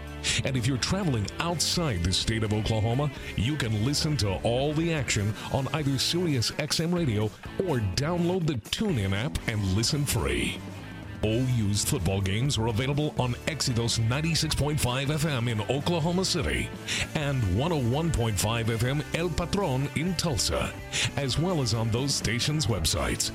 And 0.45 0.57
if 0.57 0.67
you're 0.67 0.79
traveling 0.79 1.27
outside 1.41 2.03
the 2.03 2.13
state 2.13 2.43
of 2.43 2.53
Oklahoma, 2.53 3.11
you 3.37 3.57
can 3.57 3.85
listen 3.85 4.17
to 4.19 4.35
all 4.43 4.73
the 4.73 4.93
action 4.93 5.35
on 5.53 5.69
either 5.75 5.99
Sirius 5.99 6.51
XM 6.53 6.95
Radio 6.95 7.25
or 7.67 7.81
download 7.97 8.47
the 8.47 8.55
TuneIn 8.55 9.13
app 9.13 9.39
and 9.49 9.63
listen 9.75 10.05
free. 10.05 10.59
OU's 11.25 11.85
football 11.85 12.21
games 12.21 12.59
are 12.59 12.69
available 12.69 13.15
on 13.19 13.35
Exodus 13.47 13.99
96.5 13.99 14.79
FM 15.07 15.51
in 15.51 15.61
Oklahoma 15.63 16.25
City 16.25 16.69
and 17.15 17.43
101.5 17.55 18.65
FM 18.65 19.05
El 19.15 19.29
Patron 19.31 19.89
in 19.97 20.15
Tulsa, 20.15 20.73
as 21.17 21.39
well 21.39 21.61
as 21.61 21.75
on 21.75 21.91
those 21.91 22.15
stations' 22.15 22.67
websites. 22.67 23.31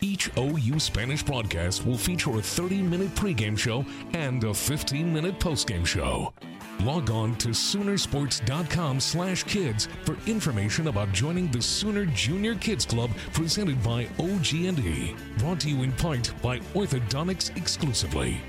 Each 0.00 0.30
OU 0.36 0.78
Spanish 0.78 1.22
broadcast 1.22 1.86
will 1.86 1.98
feature 1.98 2.38
a 2.38 2.42
30 2.42 2.82
minute 2.82 3.14
pregame 3.14 3.58
show 3.58 3.84
and 4.12 4.44
a 4.44 4.52
15 4.52 5.12
minute 5.12 5.38
postgame 5.38 5.86
show. 5.86 6.32
Log 6.80 7.10
on 7.10 7.36
to 7.36 7.48
Soonersports.com 7.48 8.98
slash 8.98 9.44
kids 9.44 9.86
for 10.04 10.16
information 10.26 10.88
about 10.88 11.12
joining 11.12 11.48
the 11.52 11.62
Sooner 11.62 12.06
Junior 12.06 12.54
Kids 12.56 12.84
Club 12.84 13.10
presented 13.32 13.80
by 13.84 14.08
OG&E. 14.18 15.14
Brought 15.38 15.60
to 15.60 15.68
you 15.70 15.82
in 15.84 15.92
part 15.92 16.32
by 16.42 16.58
Orthodontics 16.74 17.56
exclusively. 17.56 18.40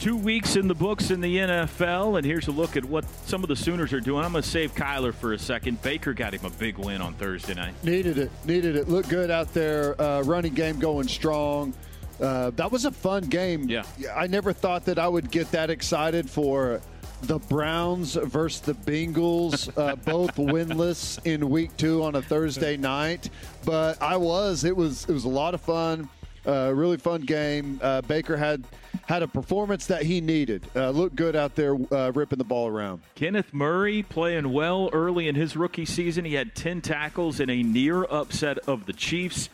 Two 0.00 0.16
weeks 0.16 0.56
in 0.56 0.66
the 0.66 0.74
books 0.74 1.10
in 1.10 1.20
the 1.20 1.36
NFL, 1.36 2.16
and 2.16 2.24
here's 2.26 2.48
a 2.48 2.50
look 2.50 2.74
at 2.74 2.86
what 2.86 3.04
some 3.26 3.42
of 3.42 3.48
the 3.50 3.56
Sooners 3.56 3.92
are 3.92 4.00
doing. 4.00 4.24
I'm 4.24 4.32
going 4.32 4.42
to 4.42 4.48
save 4.48 4.74
Kyler 4.74 5.12
for 5.12 5.34
a 5.34 5.38
second. 5.38 5.82
Baker 5.82 6.14
got 6.14 6.32
him 6.32 6.42
a 6.46 6.50
big 6.50 6.78
win 6.78 7.02
on 7.02 7.12
Thursday 7.14 7.52
night. 7.52 7.74
Needed 7.84 8.16
it. 8.16 8.30
Needed 8.46 8.76
it. 8.76 8.88
Looked 8.88 9.10
good 9.10 9.30
out 9.30 9.52
there. 9.52 10.00
Uh, 10.00 10.22
running 10.22 10.54
game 10.54 10.78
going 10.78 11.06
strong. 11.06 11.74
Uh, 12.20 12.50
that 12.50 12.70
was 12.70 12.84
a 12.84 12.90
fun 12.90 13.24
game. 13.24 13.68
Yeah. 13.68 13.84
I 14.14 14.26
never 14.26 14.52
thought 14.52 14.84
that 14.86 14.98
I 14.98 15.08
would 15.08 15.30
get 15.30 15.50
that 15.52 15.70
excited 15.70 16.28
for 16.28 16.80
the 17.22 17.38
Browns 17.38 18.14
versus 18.14 18.60
the 18.60 18.74
Bengals, 18.74 19.70
uh, 19.76 19.96
both 20.04 20.34
winless 20.36 21.18
in 21.24 21.48
Week 21.50 21.76
Two 21.76 22.02
on 22.02 22.14
a 22.14 22.22
Thursday 22.22 22.76
night. 22.78 23.30
But 23.64 24.00
I 24.02 24.16
was. 24.16 24.64
It 24.64 24.76
was. 24.76 25.04
It 25.08 25.12
was 25.12 25.24
a 25.24 25.28
lot 25.28 25.54
of 25.54 25.60
fun. 25.60 26.08
Uh, 26.46 26.72
really 26.74 26.96
fun 26.96 27.20
game. 27.20 27.78
Uh, 27.82 28.00
Baker 28.00 28.36
had 28.36 28.64
had 29.06 29.22
a 29.22 29.28
performance 29.28 29.86
that 29.86 30.02
he 30.02 30.20
needed. 30.20 30.66
Uh, 30.74 30.90
looked 30.90 31.16
good 31.16 31.36
out 31.36 31.54
there, 31.54 31.76
uh, 31.92 32.10
ripping 32.12 32.38
the 32.38 32.44
ball 32.44 32.68
around. 32.68 33.02
Kenneth 33.14 33.52
Murray 33.52 34.02
playing 34.02 34.52
well 34.52 34.88
early 34.92 35.28
in 35.28 35.34
his 35.34 35.56
rookie 35.56 35.84
season. 35.84 36.24
He 36.24 36.34
had 36.34 36.54
10 36.54 36.80
tackles 36.80 37.40
in 37.40 37.50
a 37.50 37.62
near 37.62 38.04
upset 38.04 38.58
of 38.68 38.86
the 38.86 38.92
Chiefs. 38.92 39.48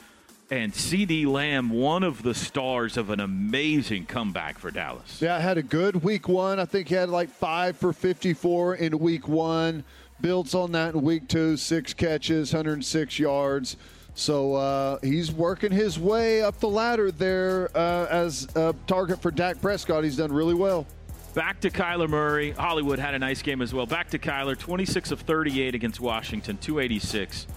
And 0.49 0.72
CeeDee 0.72 1.26
Lamb, 1.26 1.70
one 1.70 2.05
of 2.05 2.22
the 2.22 2.32
stars 2.32 2.97
of 2.97 3.11
an 3.11 3.18
amazing 3.18 4.07
comeback 4.07 4.59
for 4.59 4.70
Dallas. 4.70 5.20
Yeah, 5.20 5.40
had 5.40 5.59
a 5.59 5.62
good 5.62 6.05
week 6.05 6.28
one. 6.28 6.61
I 6.61 6.64
think 6.64 6.86
he 6.88 6.94
had 6.94 7.09
like 7.09 7.30
five 7.30 7.76
for 7.76 7.92
54 7.92 8.76
in 8.76 8.97
week 9.01 9.26
one. 9.26 9.82
Builds 10.20 10.55
on 10.55 10.70
that 10.72 10.94
in 10.94 11.03
week 11.03 11.26
two, 11.26 11.57
six 11.57 11.92
catches, 11.92 12.53
106 12.53 13.18
yards. 13.18 13.76
So 14.14 14.55
uh, 14.55 14.99
he's 15.03 15.32
working 15.32 15.72
his 15.72 15.99
way 15.99 16.42
up 16.42 16.61
the 16.61 16.68
ladder 16.68 17.11
there 17.11 17.68
uh, 17.76 18.07
as 18.09 18.47
a 18.55 18.72
target 18.86 19.20
for 19.20 19.32
Dak 19.32 19.61
Prescott. 19.61 20.05
He's 20.05 20.16
done 20.16 20.32
really 20.32 20.55
well. 20.55 20.86
Back 21.34 21.61
to 21.62 21.70
Kyler 21.70 22.09
Murray. 22.09 22.53
Hollywood 22.53 23.01
had 23.01 23.14
a 23.14 23.18
nice 23.18 23.42
game 23.42 23.61
as 23.61 23.74
well. 23.74 23.84
Back 23.84 24.11
to 24.11 24.18
Kyler, 24.18 24.57
26 24.57 25.11
of 25.11 25.20
38 25.22 25.74
against 25.74 26.01
Washington, 26.01 26.57
286. 26.57 27.49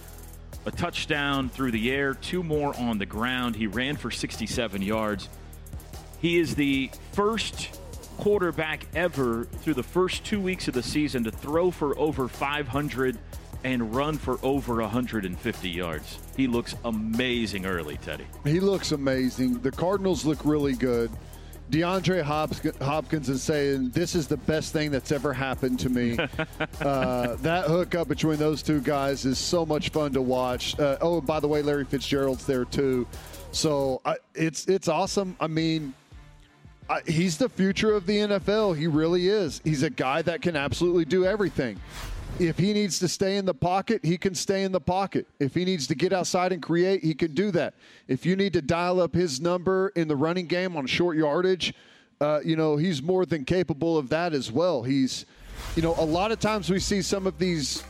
A 0.66 0.70
touchdown 0.70 1.48
through 1.48 1.70
the 1.70 1.90
air, 1.90 2.14
two 2.14 2.42
more 2.42 2.76
on 2.76 2.98
the 2.98 3.06
ground. 3.06 3.56
He 3.56 3.66
ran 3.66 3.96
for 3.96 4.10
67 4.10 4.82
yards. 4.82 5.28
He 6.20 6.38
is 6.38 6.54
the 6.54 6.90
first 7.12 7.80
quarterback 8.18 8.86
ever 8.94 9.44
through 9.44 9.74
the 9.74 9.82
first 9.82 10.24
two 10.24 10.40
weeks 10.40 10.68
of 10.68 10.74
the 10.74 10.82
season 10.82 11.24
to 11.24 11.30
throw 11.30 11.70
for 11.70 11.98
over 11.98 12.28
500 12.28 13.18
and 13.64 13.94
run 13.94 14.18
for 14.18 14.38
over 14.42 14.76
150 14.76 15.70
yards. 15.70 16.18
He 16.36 16.46
looks 16.46 16.74
amazing 16.84 17.64
early, 17.64 17.96
Teddy. 17.98 18.26
He 18.44 18.60
looks 18.60 18.92
amazing. 18.92 19.60
The 19.60 19.70
Cardinals 19.70 20.24
look 20.24 20.44
really 20.44 20.74
good. 20.74 21.10
DeAndre 21.70 22.22
Hopkins, 22.22 22.76
Hopkins 22.78 23.28
is 23.28 23.42
saying 23.42 23.90
this 23.90 24.14
is 24.16 24.26
the 24.26 24.36
best 24.36 24.72
thing 24.72 24.90
that's 24.90 25.12
ever 25.12 25.32
happened 25.32 25.78
to 25.80 25.88
me. 25.88 26.18
uh, 26.80 27.36
that 27.36 27.66
hookup 27.66 28.08
between 28.08 28.38
those 28.38 28.62
two 28.62 28.80
guys 28.80 29.24
is 29.24 29.38
so 29.38 29.64
much 29.64 29.90
fun 29.90 30.12
to 30.12 30.20
watch. 30.20 30.78
Uh, 30.78 30.98
oh, 31.00 31.18
and 31.18 31.26
by 31.26 31.38
the 31.38 31.46
way, 31.46 31.62
Larry 31.62 31.84
Fitzgerald's 31.84 32.44
there 32.44 32.64
too, 32.64 33.06
so 33.52 34.00
I, 34.04 34.16
it's 34.34 34.66
it's 34.66 34.88
awesome. 34.88 35.36
I 35.40 35.46
mean, 35.46 35.94
I, 36.88 37.02
he's 37.06 37.38
the 37.38 37.48
future 37.48 37.92
of 37.92 38.04
the 38.04 38.18
NFL. 38.18 38.76
He 38.76 38.88
really 38.88 39.28
is. 39.28 39.60
He's 39.62 39.84
a 39.84 39.90
guy 39.90 40.22
that 40.22 40.42
can 40.42 40.56
absolutely 40.56 41.04
do 41.04 41.24
everything. 41.24 41.78
If 42.38 42.58
he 42.58 42.72
needs 42.72 42.98
to 43.00 43.08
stay 43.08 43.36
in 43.36 43.44
the 43.44 43.54
pocket, 43.54 44.04
he 44.04 44.16
can 44.16 44.34
stay 44.34 44.62
in 44.62 44.72
the 44.72 44.80
pocket. 44.80 45.26
If 45.38 45.54
he 45.54 45.64
needs 45.64 45.86
to 45.88 45.94
get 45.94 46.12
outside 46.12 46.52
and 46.52 46.62
create, 46.62 47.02
he 47.02 47.14
can 47.14 47.34
do 47.34 47.50
that. 47.50 47.74
If 48.08 48.24
you 48.24 48.36
need 48.36 48.54
to 48.54 48.62
dial 48.62 49.00
up 49.00 49.14
his 49.14 49.40
number 49.40 49.92
in 49.96 50.08
the 50.08 50.16
running 50.16 50.46
game 50.46 50.76
on 50.76 50.86
short 50.86 51.16
yardage, 51.16 51.74
uh, 52.20 52.40
you 52.44 52.56
know, 52.56 52.76
he's 52.76 53.02
more 53.02 53.26
than 53.26 53.44
capable 53.44 53.98
of 53.98 54.08
that 54.10 54.32
as 54.32 54.50
well. 54.50 54.82
He's, 54.82 55.26
you 55.76 55.82
know, 55.82 55.94
a 55.98 56.04
lot 56.04 56.32
of 56.32 56.40
times 56.40 56.70
we 56.70 56.78
see 56.78 57.02
some 57.02 57.26
of 57.26 57.38
these 57.38 57.84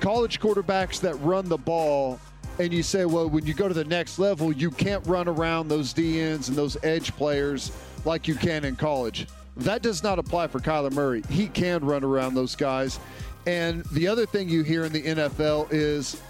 college 0.00 0.40
quarterbacks 0.40 1.00
that 1.00 1.14
run 1.16 1.48
the 1.48 1.58
ball, 1.58 2.18
and 2.58 2.72
you 2.72 2.82
say, 2.82 3.04
well, 3.04 3.28
when 3.28 3.46
you 3.46 3.54
go 3.54 3.68
to 3.68 3.74
the 3.74 3.84
next 3.84 4.18
level, 4.18 4.52
you 4.52 4.70
can't 4.70 5.04
run 5.06 5.28
around 5.28 5.68
those 5.68 5.94
DNs 5.94 6.48
and 6.48 6.56
those 6.56 6.76
edge 6.82 7.12
players 7.16 7.72
like 8.04 8.26
you 8.26 8.34
can 8.34 8.64
in 8.64 8.76
college. 8.76 9.26
That 9.56 9.82
does 9.82 10.02
not 10.02 10.18
apply 10.18 10.48
for 10.48 10.58
Kyler 10.58 10.92
Murray. 10.92 11.22
He 11.28 11.46
can 11.46 11.84
run 11.84 12.02
around 12.02 12.34
those 12.34 12.56
guys. 12.56 12.98
And 13.46 13.84
the 13.86 14.06
other 14.08 14.26
thing 14.26 14.48
you 14.48 14.62
hear 14.62 14.84
in 14.84 14.92
the 14.92 15.02
NFL 15.02 15.68
is 15.72 16.20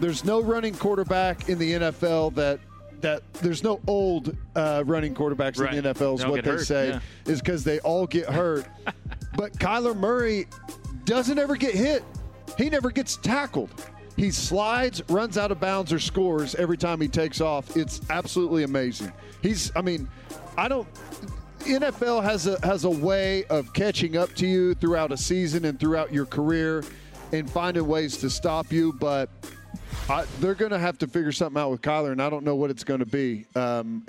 there's 0.00 0.24
no 0.24 0.40
running 0.40 0.74
quarterback 0.74 1.48
in 1.48 1.58
the 1.58 1.72
NFL 1.72 2.34
that 2.34 2.60
that 3.02 3.22
there's 3.34 3.64
no 3.64 3.80
old 3.88 4.36
uh, 4.54 4.84
running 4.86 5.12
quarterbacks 5.12 5.58
Right. 5.58 5.74
in 5.74 5.82
the 5.82 5.92
NFL 5.92 6.20
is 6.20 6.24
what 6.26 6.44
they 6.44 6.50
hurt, 6.50 6.64
say 6.66 6.88
yeah. 6.90 7.00
is 7.26 7.40
because 7.40 7.64
they 7.64 7.80
all 7.80 8.06
get 8.06 8.28
hurt. 8.28 8.64
but 9.36 9.52
Kyler 9.54 9.96
Murray 9.96 10.46
doesn't 11.04 11.36
ever 11.38 11.56
get 11.56 11.74
hit. 11.74 12.04
He 12.56 12.70
never 12.70 12.90
gets 12.92 13.16
tackled. 13.16 13.70
He 14.16 14.30
slides, 14.30 15.02
runs 15.08 15.36
out 15.36 15.50
of 15.50 15.58
bounds, 15.58 15.92
or 15.92 15.98
scores 15.98 16.54
every 16.54 16.76
time 16.76 17.00
he 17.00 17.08
takes 17.08 17.40
off. 17.40 17.76
It's 17.76 18.00
absolutely 18.08 18.62
amazing. 18.62 19.12
He's, 19.42 19.72
I 19.74 19.82
mean, 19.82 20.08
I 20.56 20.68
don't. 20.68 20.86
NFL 21.64 22.22
has 22.22 22.46
a 22.46 22.64
has 22.64 22.84
a 22.84 22.90
way 22.90 23.44
of 23.44 23.72
catching 23.72 24.16
up 24.16 24.34
to 24.34 24.46
you 24.46 24.74
throughout 24.74 25.12
a 25.12 25.16
season 25.16 25.64
and 25.64 25.78
throughout 25.78 26.12
your 26.12 26.26
career, 26.26 26.84
and 27.32 27.48
finding 27.50 27.86
ways 27.86 28.16
to 28.18 28.30
stop 28.30 28.72
you. 28.72 28.92
But 28.92 29.30
I, 30.08 30.24
they're 30.40 30.54
going 30.54 30.72
to 30.72 30.78
have 30.78 30.98
to 30.98 31.06
figure 31.06 31.32
something 31.32 31.60
out 31.60 31.70
with 31.70 31.82
Kyler, 31.82 32.12
and 32.12 32.20
I 32.22 32.30
don't 32.30 32.44
know 32.44 32.56
what 32.56 32.70
it's 32.70 32.84
going 32.84 33.00
to 33.00 33.06
be. 33.06 33.46
Um, 33.54 34.06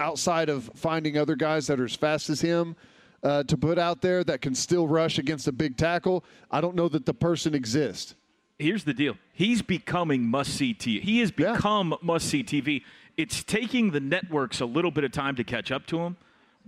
outside 0.00 0.48
of 0.48 0.70
finding 0.74 1.18
other 1.18 1.36
guys 1.36 1.66
that 1.66 1.80
are 1.80 1.84
as 1.84 1.94
fast 1.94 2.30
as 2.30 2.40
him 2.40 2.76
uh, 3.22 3.42
to 3.44 3.56
put 3.56 3.78
out 3.78 4.00
there 4.00 4.22
that 4.24 4.40
can 4.40 4.54
still 4.54 4.86
rush 4.86 5.18
against 5.18 5.48
a 5.48 5.52
big 5.52 5.76
tackle, 5.76 6.24
I 6.50 6.60
don't 6.60 6.76
know 6.76 6.88
that 6.88 7.06
the 7.06 7.14
person 7.14 7.54
exists. 7.54 8.14
Here's 8.58 8.84
the 8.84 8.94
deal. 8.94 9.16
He's 9.32 9.62
becoming 9.62 10.26
must 10.26 10.54
see 10.54 10.74
TV. 10.74 11.00
He 11.00 11.20
has 11.20 11.30
become 11.30 11.90
yeah. 11.90 11.96
must 12.02 12.28
see 12.28 12.42
TV. 12.42 12.82
It's 13.16 13.44
taking 13.44 13.90
the 13.90 14.00
networks 14.00 14.60
a 14.60 14.66
little 14.66 14.90
bit 14.90 15.04
of 15.04 15.12
time 15.12 15.36
to 15.36 15.44
catch 15.44 15.70
up 15.70 15.86
to 15.86 16.00
him, 16.00 16.16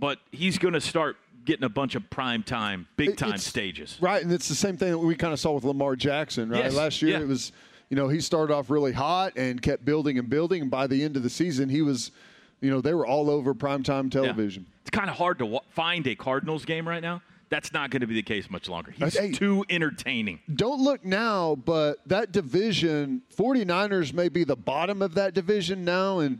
but 0.01 0.19
he's 0.33 0.57
going 0.57 0.73
to 0.73 0.81
start 0.81 1.15
getting 1.45 1.63
a 1.63 1.69
bunch 1.69 1.95
of 1.95 2.09
prime 2.09 2.43
time, 2.43 2.89
big 2.97 3.15
time 3.15 3.35
it's, 3.35 3.45
stages. 3.45 3.97
Right, 4.01 4.21
and 4.21 4.33
it's 4.33 4.49
the 4.49 4.55
same 4.55 4.75
thing 4.75 4.91
that 4.91 4.97
we 4.97 5.15
kind 5.15 5.31
of 5.31 5.39
saw 5.39 5.53
with 5.53 5.63
Lamar 5.63 5.95
Jackson, 5.95 6.49
right? 6.49 6.65
Yes. 6.65 6.75
Last 6.75 7.01
year 7.01 7.11
yeah. 7.11 7.23
it 7.23 7.27
was, 7.29 7.53
you 7.89 7.95
know, 7.95 8.09
he 8.09 8.19
started 8.19 8.53
off 8.53 8.69
really 8.69 8.91
hot 8.91 9.37
and 9.37 9.61
kept 9.61 9.85
building 9.85 10.19
and 10.19 10.29
building, 10.29 10.63
and 10.63 10.69
by 10.69 10.87
the 10.87 11.01
end 11.01 11.15
of 11.15 11.23
the 11.23 11.29
season 11.29 11.69
he 11.69 11.81
was– 11.81 12.11
you 12.61 12.69
know, 12.69 12.79
they 12.79 12.93
were 12.93 13.05
all 13.05 13.29
over 13.29 13.53
primetime 13.53 14.11
television. 14.11 14.65
Yeah. 14.67 14.81
It's 14.81 14.91
kind 14.91 15.09
of 15.09 15.15
hard 15.15 15.39
to 15.39 15.45
w- 15.45 15.61
find 15.71 16.05
a 16.05 16.15
Cardinals 16.15 16.63
game 16.63 16.87
right 16.87 17.01
now. 17.01 17.23
That's 17.49 17.73
not 17.73 17.89
going 17.89 18.01
to 18.01 18.07
be 18.07 18.13
the 18.13 18.21
case 18.21 18.49
much 18.49 18.69
longer. 18.69 18.91
He's 18.91 19.17
hey, 19.17 19.31
too 19.31 19.65
entertaining. 19.69 20.39
Don't 20.53 20.79
look 20.79 21.03
now, 21.03 21.55
but 21.55 21.97
that 22.05 22.31
division, 22.31 23.23
49ers 23.35 24.13
may 24.13 24.29
be 24.29 24.43
the 24.43 24.55
bottom 24.55 25.01
of 25.01 25.15
that 25.15 25.33
division 25.33 25.83
now. 25.83 26.19
And, 26.19 26.39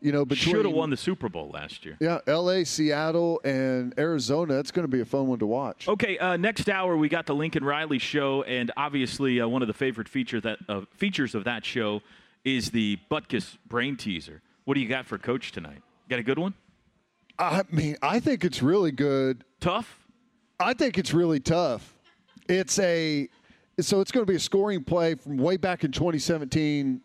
you 0.00 0.12
know, 0.12 0.24
between. 0.24 0.54
Should 0.54 0.64
have 0.64 0.74
won 0.74 0.90
the 0.90 0.96
Super 0.96 1.28
Bowl 1.28 1.50
last 1.52 1.84
year. 1.84 1.96
Yeah, 2.00 2.18
LA, 2.26 2.64
Seattle, 2.64 3.40
and 3.44 3.94
Arizona. 3.98 4.54
That's 4.54 4.70
going 4.70 4.84
to 4.84 4.90
be 4.90 5.00
a 5.00 5.04
fun 5.04 5.26
one 5.26 5.38
to 5.38 5.46
watch. 5.46 5.88
Okay, 5.88 6.18
uh, 6.18 6.36
next 6.36 6.68
hour, 6.68 6.96
we 6.96 7.08
got 7.08 7.26
the 7.26 7.34
Lincoln 7.34 7.64
Riley 7.64 7.98
show. 7.98 8.42
And 8.42 8.70
obviously, 8.76 9.40
uh, 9.40 9.48
one 9.48 9.62
of 9.62 9.68
the 9.68 9.74
favorite 9.74 10.08
feature 10.08 10.40
that, 10.40 10.58
uh, 10.68 10.82
features 10.94 11.34
of 11.34 11.44
that 11.44 11.64
show 11.64 12.02
is 12.44 12.70
the 12.70 12.98
Butkus 13.10 13.56
brain 13.66 13.96
teaser. 13.96 14.42
What 14.64 14.74
do 14.74 14.80
you 14.80 14.88
got 14.88 15.06
for 15.06 15.18
coach 15.18 15.52
tonight? 15.52 15.82
Got 16.08 16.18
a 16.20 16.22
good 16.22 16.38
one? 16.38 16.54
I 17.38 17.62
mean, 17.70 17.96
I 18.02 18.20
think 18.20 18.44
it's 18.44 18.62
really 18.62 18.92
good. 18.92 19.44
Tough? 19.60 20.06
I 20.58 20.72
think 20.72 20.98
it's 20.98 21.12
really 21.12 21.40
tough. 21.40 21.94
It's 22.48 22.78
a 22.78 23.28
so 23.78 24.00
it's 24.00 24.10
going 24.10 24.24
to 24.24 24.30
be 24.30 24.36
a 24.36 24.40
scoring 24.40 24.82
play 24.84 25.14
from 25.14 25.36
way 25.36 25.58
back 25.58 25.84
in 25.84 25.92
2017 25.92 27.02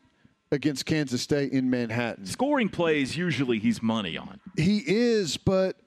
against 0.52 0.86
Kansas 0.86 1.22
State 1.22 1.52
in 1.52 1.70
Manhattan. 1.70 2.26
Scoring 2.26 2.70
plays 2.70 3.16
usually 3.16 3.60
he's 3.60 3.82
money 3.82 4.18
on. 4.18 4.40
He 4.58 4.84
is, 4.86 5.38
but 5.38 5.78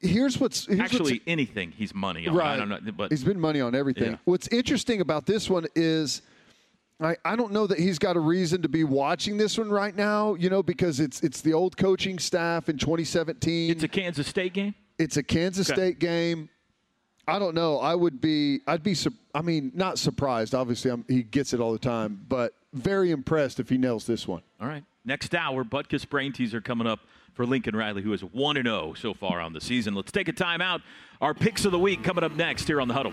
here's 0.00 0.38
what's 0.38 0.66
here's 0.66 0.80
actually 0.80 1.14
what's, 1.14 1.24
anything 1.26 1.72
he's 1.72 1.94
money 1.94 2.26
on. 2.26 2.34
Right. 2.34 2.54
I 2.54 2.56
don't 2.56 2.68
know, 2.68 2.92
but 2.92 3.10
he's 3.10 3.24
been 3.24 3.40
money 3.40 3.60
on 3.60 3.74
everything. 3.74 4.12
Yeah. 4.12 4.18
What's 4.24 4.48
interesting 4.48 5.00
about 5.00 5.26
this 5.26 5.48
one 5.48 5.66
is 5.74 6.22
I, 7.00 7.16
I 7.24 7.36
don't 7.36 7.52
know 7.52 7.66
that 7.66 7.78
he's 7.78 7.98
got 7.98 8.16
a 8.16 8.20
reason 8.20 8.62
to 8.62 8.68
be 8.68 8.82
watching 8.82 9.36
this 9.36 9.56
one 9.56 9.70
right 9.70 9.94
now, 9.94 10.34
you 10.34 10.50
know, 10.50 10.62
because 10.62 10.98
it's 10.98 11.20
it's 11.20 11.40
the 11.40 11.52
old 11.52 11.76
coaching 11.76 12.18
staff 12.18 12.68
in 12.68 12.76
2017. 12.76 13.70
It's 13.70 13.84
a 13.84 13.88
Kansas 13.88 14.26
State 14.26 14.52
game. 14.52 14.74
It's 14.98 15.16
a 15.16 15.22
Kansas 15.22 15.70
okay. 15.70 15.80
State 15.80 15.98
game. 16.00 16.48
I 17.28 17.38
don't 17.38 17.54
know. 17.54 17.78
I 17.78 17.94
would 17.94 18.20
be. 18.20 18.60
I'd 18.66 18.82
be. 18.82 18.96
I 19.34 19.42
mean, 19.42 19.70
not 19.74 19.98
surprised. 19.98 20.54
Obviously, 20.54 20.90
I'm, 20.90 21.04
he 21.08 21.22
gets 21.22 21.52
it 21.52 21.60
all 21.60 21.72
the 21.72 21.78
time, 21.78 22.24
but 22.26 22.54
very 22.72 23.10
impressed 23.10 23.60
if 23.60 23.68
he 23.68 23.78
nails 23.78 24.06
this 24.06 24.28
one. 24.28 24.42
All 24.60 24.68
right. 24.68 24.84
Next 25.04 25.34
hour, 25.34 25.64
Butkus 25.64 26.08
brain 26.08 26.32
teaser 26.32 26.60
coming 26.60 26.86
up 26.86 27.00
for 27.32 27.46
Lincoln 27.46 27.74
Riley, 27.74 28.02
who 28.02 28.12
is 28.12 28.20
one 28.20 28.56
and 28.56 28.66
zero 28.66 28.90
oh 28.90 28.94
so 28.94 29.14
far 29.14 29.40
on 29.40 29.52
the 29.52 29.60
season. 29.60 29.94
Let's 29.94 30.12
take 30.12 30.28
a 30.28 30.32
timeout. 30.32 30.82
Our 31.20 31.34
picks 31.34 31.64
of 31.64 31.72
the 31.72 31.78
week 31.78 32.02
coming 32.04 32.24
up 32.24 32.32
next 32.32 32.66
here 32.66 32.80
on 32.80 32.88
the 32.88 32.94
Huddle. 32.94 33.12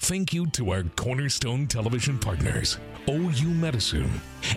Thank 0.00 0.32
you 0.32 0.46
to 0.48 0.70
our 0.72 0.82
cornerstone 0.82 1.66
television 1.68 2.18
partners, 2.18 2.76
OU 3.08 3.48
Medicine, 3.48 4.08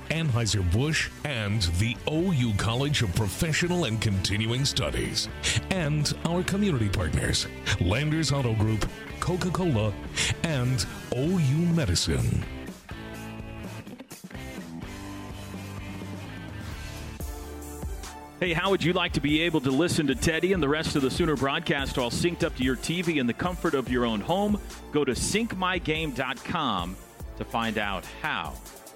Anheuser-Busch, 0.09 1.09
and 1.23 1.63
the 1.79 1.95
OU 2.09 2.53
College 2.57 3.01
of 3.01 3.13
Professional 3.15 3.85
and 3.85 3.99
Continuing 3.99 4.65
Studies, 4.65 5.29
and 5.71 6.15
our 6.25 6.43
community 6.43 6.89
partners, 6.89 7.47
Landers 7.81 8.31
Auto 8.31 8.53
Group, 8.53 8.87
Coca-Cola, 9.19 9.91
and 10.43 10.85
OU 11.15 11.39
Medicine. 11.73 12.45
Hey, 18.39 18.53
how 18.53 18.69
would 18.69 18.83
you 18.83 18.93
like 18.93 19.13
to 19.13 19.21
be 19.21 19.41
able 19.41 19.61
to 19.61 19.71
listen 19.71 20.05
to 20.07 20.13
Teddy 20.13 20.53
and 20.53 20.61
the 20.61 20.69
rest 20.69 20.95
of 20.95 21.01
the 21.01 21.09
Sooner 21.09 21.35
broadcast 21.35 21.97
all 21.97 22.11
synced 22.11 22.43
up 22.43 22.55
to 22.57 22.63
your 22.63 22.75
TV 22.75 23.17
in 23.17 23.25
the 23.25 23.33
comfort 23.33 23.73
of 23.73 23.89
your 23.89 24.05
own 24.05 24.21
home? 24.21 24.59
Go 24.91 25.03
to 25.03 25.13
syncmygame.com 25.13 26.97
to 27.38 27.45
find 27.45 27.77
out 27.77 28.05
how. 28.21 28.53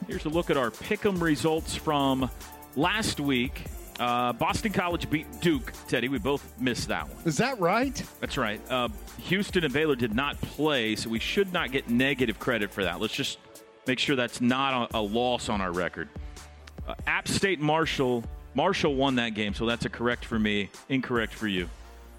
Here's 0.07 0.25
a 0.25 0.29
look 0.29 0.49
at 0.49 0.57
our 0.57 0.71
pick'em 0.71 1.21
results 1.21 1.75
from 1.75 2.29
last 2.75 3.19
week. 3.19 3.63
Uh, 3.99 4.31
Boston 4.33 4.71
College 4.71 5.09
beat 5.09 5.27
Duke. 5.41 5.73
Teddy, 5.87 6.07
we 6.07 6.19
both 6.19 6.53
missed 6.59 6.87
that 6.87 7.09
one. 7.09 7.17
Is 7.25 7.37
that 7.37 7.59
right? 7.59 8.01
That's 8.21 8.37
right. 8.37 8.61
Uh, 8.71 8.87
Houston 9.23 9.65
and 9.65 9.73
Baylor 9.73 9.95
did 9.95 10.15
not 10.15 10.39
play, 10.39 10.95
so 10.95 11.09
we 11.09 11.19
should 11.19 11.51
not 11.51 11.71
get 11.71 11.89
negative 11.89 12.39
credit 12.39 12.71
for 12.71 12.83
that. 12.83 13.01
Let's 13.01 13.13
just 13.13 13.39
make 13.85 13.99
sure 13.99 14.15
that's 14.15 14.39
not 14.39 14.91
a, 14.93 14.97
a 14.97 15.01
loss 15.01 15.49
on 15.49 15.59
our 15.59 15.73
record. 15.73 16.07
Uh, 16.87 16.95
App 17.07 17.27
State 17.27 17.59
Marshall 17.59 18.23
Marshall 18.55 18.95
won 18.95 19.15
that 19.15 19.35
game, 19.35 19.53
so 19.53 19.65
that's 19.65 19.85
a 19.85 19.89
correct 19.89 20.25
for 20.25 20.39
me, 20.39 20.69
incorrect 20.89 21.33
for 21.33 21.47
you. 21.47 21.69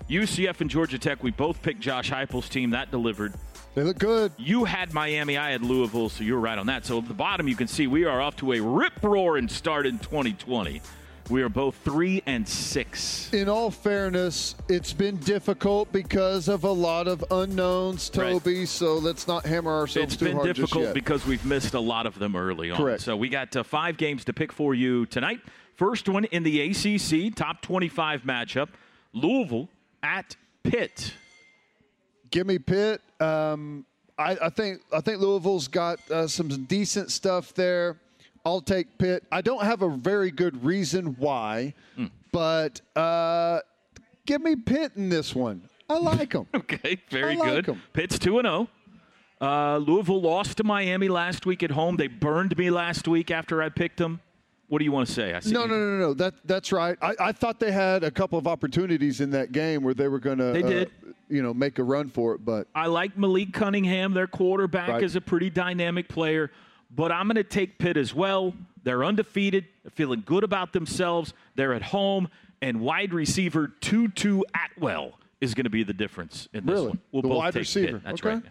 UCF 0.08 0.60
and 0.60 0.70
Georgia 0.70 0.98
Tech, 0.98 1.22
we 1.22 1.30
both 1.30 1.60
picked 1.62 1.80
Josh 1.80 2.10
Heupel's 2.10 2.48
team. 2.48 2.70
That 2.70 2.90
delivered. 2.90 3.34
They 3.74 3.84
look 3.84 3.98
good. 3.98 4.32
You 4.36 4.64
had 4.64 4.92
Miami, 4.92 5.38
I 5.38 5.52
had 5.52 5.62
Louisville, 5.62 6.08
so 6.08 6.24
you're 6.24 6.40
right 6.40 6.58
on 6.58 6.66
that. 6.66 6.84
So 6.84 6.98
at 6.98 7.06
the 7.06 7.14
bottom, 7.14 7.46
you 7.46 7.54
can 7.54 7.68
see 7.68 7.86
we 7.86 8.04
are 8.04 8.20
off 8.20 8.36
to 8.36 8.52
a 8.52 8.60
rip 8.60 9.00
roaring 9.02 9.48
start 9.48 9.86
in 9.86 9.98
2020. 9.98 10.82
We 11.28 11.42
are 11.42 11.48
both 11.48 11.76
three 11.84 12.24
and 12.26 12.46
six. 12.48 13.32
In 13.32 13.48
all 13.48 13.70
fairness, 13.70 14.56
it's 14.68 14.92
been 14.92 15.18
difficult 15.18 15.92
because 15.92 16.48
of 16.48 16.64
a 16.64 16.70
lot 16.70 17.06
of 17.06 17.24
unknowns, 17.30 18.10
Toby. 18.10 18.58
Right. 18.60 18.68
So 18.68 18.94
let's 18.98 19.28
not 19.28 19.46
hammer 19.46 19.70
ourselves 19.70 20.14
it's 20.14 20.20
too 20.20 20.32
hard. 20.32 20.48
It's 20.48 20.58
been 20.58 20.64
difficult 20.66 20.92
because 20.92 21.24
we've 21.24 21.44
missed 21.44 21.74
a 21.74 21.80
lot 21.80 22.06
of 22.06 22.18
them 22.18 22.34
early 22.34 22.72
on. 22.72 22.76
Correct. 22.76 23.02
So 23.02 23.16
we 23.16 23.28
got 23.28 23.54
uh, 23.54 23.62
five 23.62 23.96
games 23.96 24.24
to 24.24 24.32
pick 24.32 24.50
for 24.50 24.74
you 24.74 25.06
tonight. 25.06 25.38
First 25.76 26.08
one 26.08 26.24
in 26.24 26.42
the 26.42 26.60
ACC, 26.62 27.32
top 27.36 27.62
25 27.62 28.22
matchup 28.22 28.70
Louisville 29.12 29.68
at 30.02 30.34
Pitt. 30.64 31.14
Give 32.30 32.46
me 32.46 32.58
Pitt. 32.58 33.00
Um, 33.20 33.84
I, 34.18 34.36
I, 34.42 34.48
think 34.50 34.82
I 34.92 35.00
think 35.00 35.20
Louisville's 35.20 35.68
got 35.68 35.98
uh, 36.10 36.26
some 36.26 36.48
decent 36.64 37.10
stuff 37.10 37.54
there. 37.54 37.96
I'll 38.44 38.60
take 38.60 38.98
Pitt. 38.98 39.24
I 39.30 39.40
don't 39.40 39.64
have 39.64 39.82
a 39.82 39.90
very 39.90 40.30
good 40.30 40.64
reason 40.64 41.16
why, 41.18 41.74
mm. 41.98 42.10
but 42.32 42.80
uh, 42.96 43.60
give 44.26 44.40
me 44.40 44.56
Pitt 44.56 44.92
in 44.96 45.08
this 45.08 45.34
one. 45.34 45.62
I 45.88 45.98
like 45.98 46.32
them. 46.32 46.46
okay, 46.54 47.00
very 47.10 47.36
like 47.36 47.66
good. 47.66 47.68
Em. 47.70 47.82
Pitt's 47.92 48.18
2 48.18 48.38
and 48.38 48.46
0. 48.46 48.68
Uh, 49.40 49.78
Louisville 49.78 50.20
lost 50.20 50.58
to 50.58 50.64
Miami 50.64 51.08
last 51.08 51.46
week 51.46 51.62
at 51.62 51.70
home. 51.70 51.96
They 51.96 52.06
burned 52.06 52.56
me 52.56 52.70
last 52.70 53.08
week 53.08 53.30
after 53.30 53.62
I 53.62 53.70
picked 53.70 53.96
them. 53.96 54.20
What 54.70 54.78
do 54.78 54.84
you 54.84 54.92
want 54.92 55.08
to 55.08 55.12
say? 55.12 55.36
no, 55.46 55.66
no, 55.66 55.76
no, 55.76 55.98
no. 55.98 56.14
That 56.14 56.34
that's 56.44 56.70
right. 56.70 56.96
I, 57.02 57.16
I 57.18 57.32
thought 57.32 57.58
they 57.58 57.72
had 57.72 58.04
a 58.04 58.10
couple 58.10 58.38
of 58.38 58.46
opportunities 58.46 59.20
in 59.20 59.32
that 59.32 59.50
game 59.50 59.82
where 59.82 59.94
they 59.94 60.06
were 60.06 60.20
going 60.20 60.38
to. 60.38 60.52
They 60.52 60.62
did. 60.62 60.88
Uh, 60.88 61.12
you 61.28 61.42
know, 61.42 61.52
make 61.52 61.80
a 61.80 61.84
run 61.84 62.08
for 62.08 62.34
it, 62.34 62.44
but 62.44 62.68
I 62.72 62.86
like 62.86 63.18
Malik 63.18 63.52
Cunningham. 63.52 64.14
Their 64.14 64.28
quarterback 64.28 64.88
right. 64.88 65.02
is 65.02 65.16
a 65.16 65.20
pretty 65.20 65.50
dynamic 65.50 66.08
player, 66.08 66.52
but 66.94 67.10
I'm 67.10 67.26
going 67.26 67.34
to 67.36 67.44
take 67.44 67.78
Pitt 67.78 67.96
as 67.96 68.14
well. 68.14 68.54
They're 68.84 69.04
undefeated. 69.04 69.66
They're 69.82 69.90
feeling 69.90 70.22
good 70.24 70.44
about 70.44 70.72
themselves. 70.72 71.34
They're 71.56 71.74
at 71.74 71.82
home, 71.82 72.28
and 72.62 72.80
wide 72.80 73.12
receiver 73.12 73.68
Tutu 73.80 74.42
Atwell 74.54 75.18
is 75.40 75.54
going 75.54 75.64
to 75.64 75.70
be 75.70 75.82
the 75.82 75.94
difference 75.94 76.48
in 76.52 76.66
this 76.66 76.74
really? 76.74 76.88
one. 76.88 77.00
We'll 77.10 77.22
the 77.22 77.28
both 77.28 77.38
wide 77.38 77.52
take 77.54 77.60
receiver. 77.60 77.92
Pitt. 77.94 78.02
That's 78.04 78.20
okay. 78.20 78.34
right. 78.34 78.42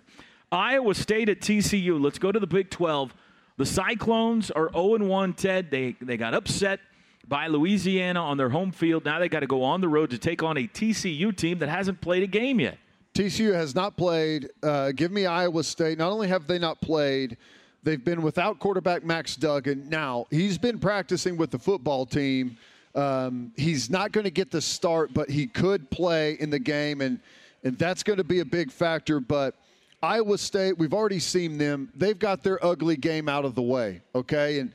Iowa 0.51 0.95
State 0.95 1.29
at 1.29 1.39
TCU. 1.39 2.01
Let's 2.01 2.19
go 2.19 2.31
to 2.31 2.39
the 2.39 2.47
Big 2.47 2.69
12. 2.69 3.13
The 3.59 3.65
Cyclones 3.65 4.51
are 4.51 4.71
0 4.71 5.05
1, 5.05 5.33
Ted. 5.33 5.69
They, 5.69 5.97
they 5.99 6.15
got 6.15 6.33
upset 6.33 6.79
by 7.27 7.47
Louisiana 7.47 8.23
on 8.23 8.37
their 8.37 8.47
home 8.47 8.71
field. 8.71 9.03
Now 9.03 9.19
they 9.19 9.27
got 9.27 9.41
to 9.41 9.47
go 9.47 9.63
on 9.63 9.81
the 9.81 9.89
road 9.89 10.11
to 10.11 10.17
take 10.17 10.41
on 10.41 10.55
a 10.55 10.65
TCU 10.65 11.35
team 11.35 11.59
that 11.59 11.67
hasn't 11.67 11.99
played 11.99 12.23
a 12.23 12.27
game 12.27 12.61
yet. 12.61 12.77
TCU 13.13 13.53
has 13.53 13.75
not 13.75 13.97
played. 13.97 14.49
Uh, 14.63 14.93
give 14.93 15.11
me 15.11 15.25
Iowa 15.25 15.61
State. 15.65 15.97
Not 15.97 16.09
only 16.09 16.29
have 16.29 16.47
they 16.47 16.57
not 16.57 16.79
played, 16.79 17.35
they've 17.83 18.03
been 18.03 18.21
without 18.21 18.59
quarterback 18.59 19.03
Max 19.03 19.35
Duggan. 19.35 19.89
Now, 19.89 20.25
he's 20.31 20.57
been 20.57 20.79
practicing 20.79 21.35
with 21.35 21.51
the 21.51 21.59
football 21.59 22.05
team. 22.05 22.55
Um, 22.95 23.51
he's 23.57 23.89
not 23.89 24.13
going 24.13 24.23
to 24.23 24.31
get 24.31 24.51
the 24.51 24.61
start, 24.61 25.13
but 25.13 25.29
he 25.29 25.47
could 25.47 25.91
play 25.91 26.37
in 26.39 26.49
the 26.49 26.59
game, 26.59 27.01
and, 27.01 27.19
and 27.65 27.77
that's 27.77 28.03
going 28.03 28.19
to 28.19 28.23
be 28.23 28.39
a 28.39 28.45
big 28.45 28.71
factor. 28.71 29.19
But 29.19 29.55
Iowa 30.01 30.37
State, 30.37 30.77
we've 30.77 30.93
already 30.93 31.19
seen 31.19 31.57
them. 31.57 31.91
They've 31.95 32.17
got 32.17 32.43
their 32.43 32.63
ugly 32.65 32.95
game 32.95 33.27
out 33.27 33.45
of 33.45 33.55
the 33.55 33.61
way, 33.61 34.01
okay? 34.15 34.59
And 34.59 34.71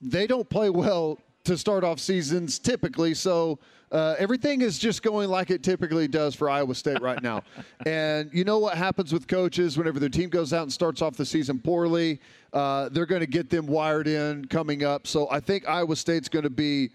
they 0.00 0.26
don't 0.26 0.48
play 0.48 0.70
well 0.70 1.18
to 1.44 1.58
start 1.58 1.84
off 1.84 1.98
seasons 1.98 2.58
typically. 2.58 3.14
So 3.14 3.58
uh, 3.90 4.14
everything 4.18 4.60
is 4.60 4.78
just 4.78 5.02
going 5.02 5.28
like 5.28 5.50
it 5.50 5.62
typically 5.62 6.06
does 6.06 6.34
for 6.34 6.48
Iowa 6.48 6.74
State 6.74 7.00
right 7.00 7.20
now. 7.22 7.42
and 7.86 8.30
you 8.32 8.44
know 8.44 8.58
what 8.58 8.76
happens 8.76 9.12
with 9.12 9.26
coaches 9.26 9.76
whenever 9.76 9.98
their 9.98 10.08
team 10.08 10.30
goes 10.30 10.52
out 10.52 10.62
and 10.62 10.72
starts 10.72 11.02
off 11.02 11.16
the 11.16 11.26
season 11.26 11.58
poorly? 11.58 12.20
Uh, 12.52 12.88
they're 12.90 13.06
going 13.06 13.20
to 13.20 13.26
get 13.26 13.50
them 13.50 13.66
wired 13.66 14.06
in 14.06 14.44
coming 14.44 14.84
up. 14.84 15.06
So 15.06 15.28
I 15.30 15.40
think 15.40 15.68
Iowa 15.68 15.96
State's 15.96 16.28
going 16.28 16.44
to 16.44 16.50
be 16.50 16.90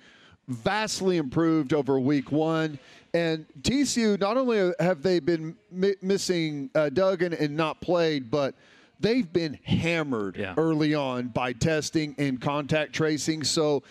vastly 0.48 1.18
improved 1.18 1.74
over 1.74 2.00
week 2.00 2.32
one. 2.32 2.80
And 3.16 3.46
TCU, 3.62 4.20
not 4.20 4.36
only 4.36 4.74
have 4.78 5.02
they 5.02 5.22
been 5.22 5.56
mi- 5.72 5.96
missing 6.02 6.70
uh, 6.76 6.90
Duggan 6.90 7.34
and 7.34 7.56
not 7.56 7.80
played, 7.80 8.30
but 8.30 8.56
they've 9.00 9.32
been 9.32 9.58
hammered 9.64 10.36
Yeah. 10.36 10.54
early 10.58 10.94
on 10.94 11.30
by 11.30 11.54
testing 11.54 12.14
and 12.18 12.42
contact 12.42 12.92
tracing. 12.92 13.46
So 13.46 13.84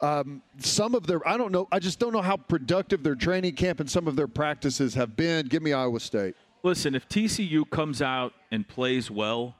um, 0.00 0.42
some 0.58 0.96
of 0.96 1.06
their, 1.06 1.26
I 1.26 1.36
don't 1.36 1.52
know, 1.52 1.68
I 1.70 1.78
just 1.78 2.00
don't 2.00 2.12
know 2.12 2.22
how 2.22 2.36
productive 2.36 3.04
their 3.04 3.14
training 3.14 3.54
camp 3.54 3.78
and 3.78 3.88
some 3.88 4.08
of 4.08 4.16
their 4.16 4.26
practices 4.26 4.94
have 4.94 5.14
been. 5.14 5.46
Give 5.46 5.62
me 5.62 5.72
Iowa 5.72 6.00
State. 6.00 6.34
Listen, 6.64 6.96
if 6.96 7.08
TCU 7.08 7.70
comes 7.70 8.02
out 8.02 8.32
and 8.50 8.66
plays 8.66 9.12
well, 9.12 9.54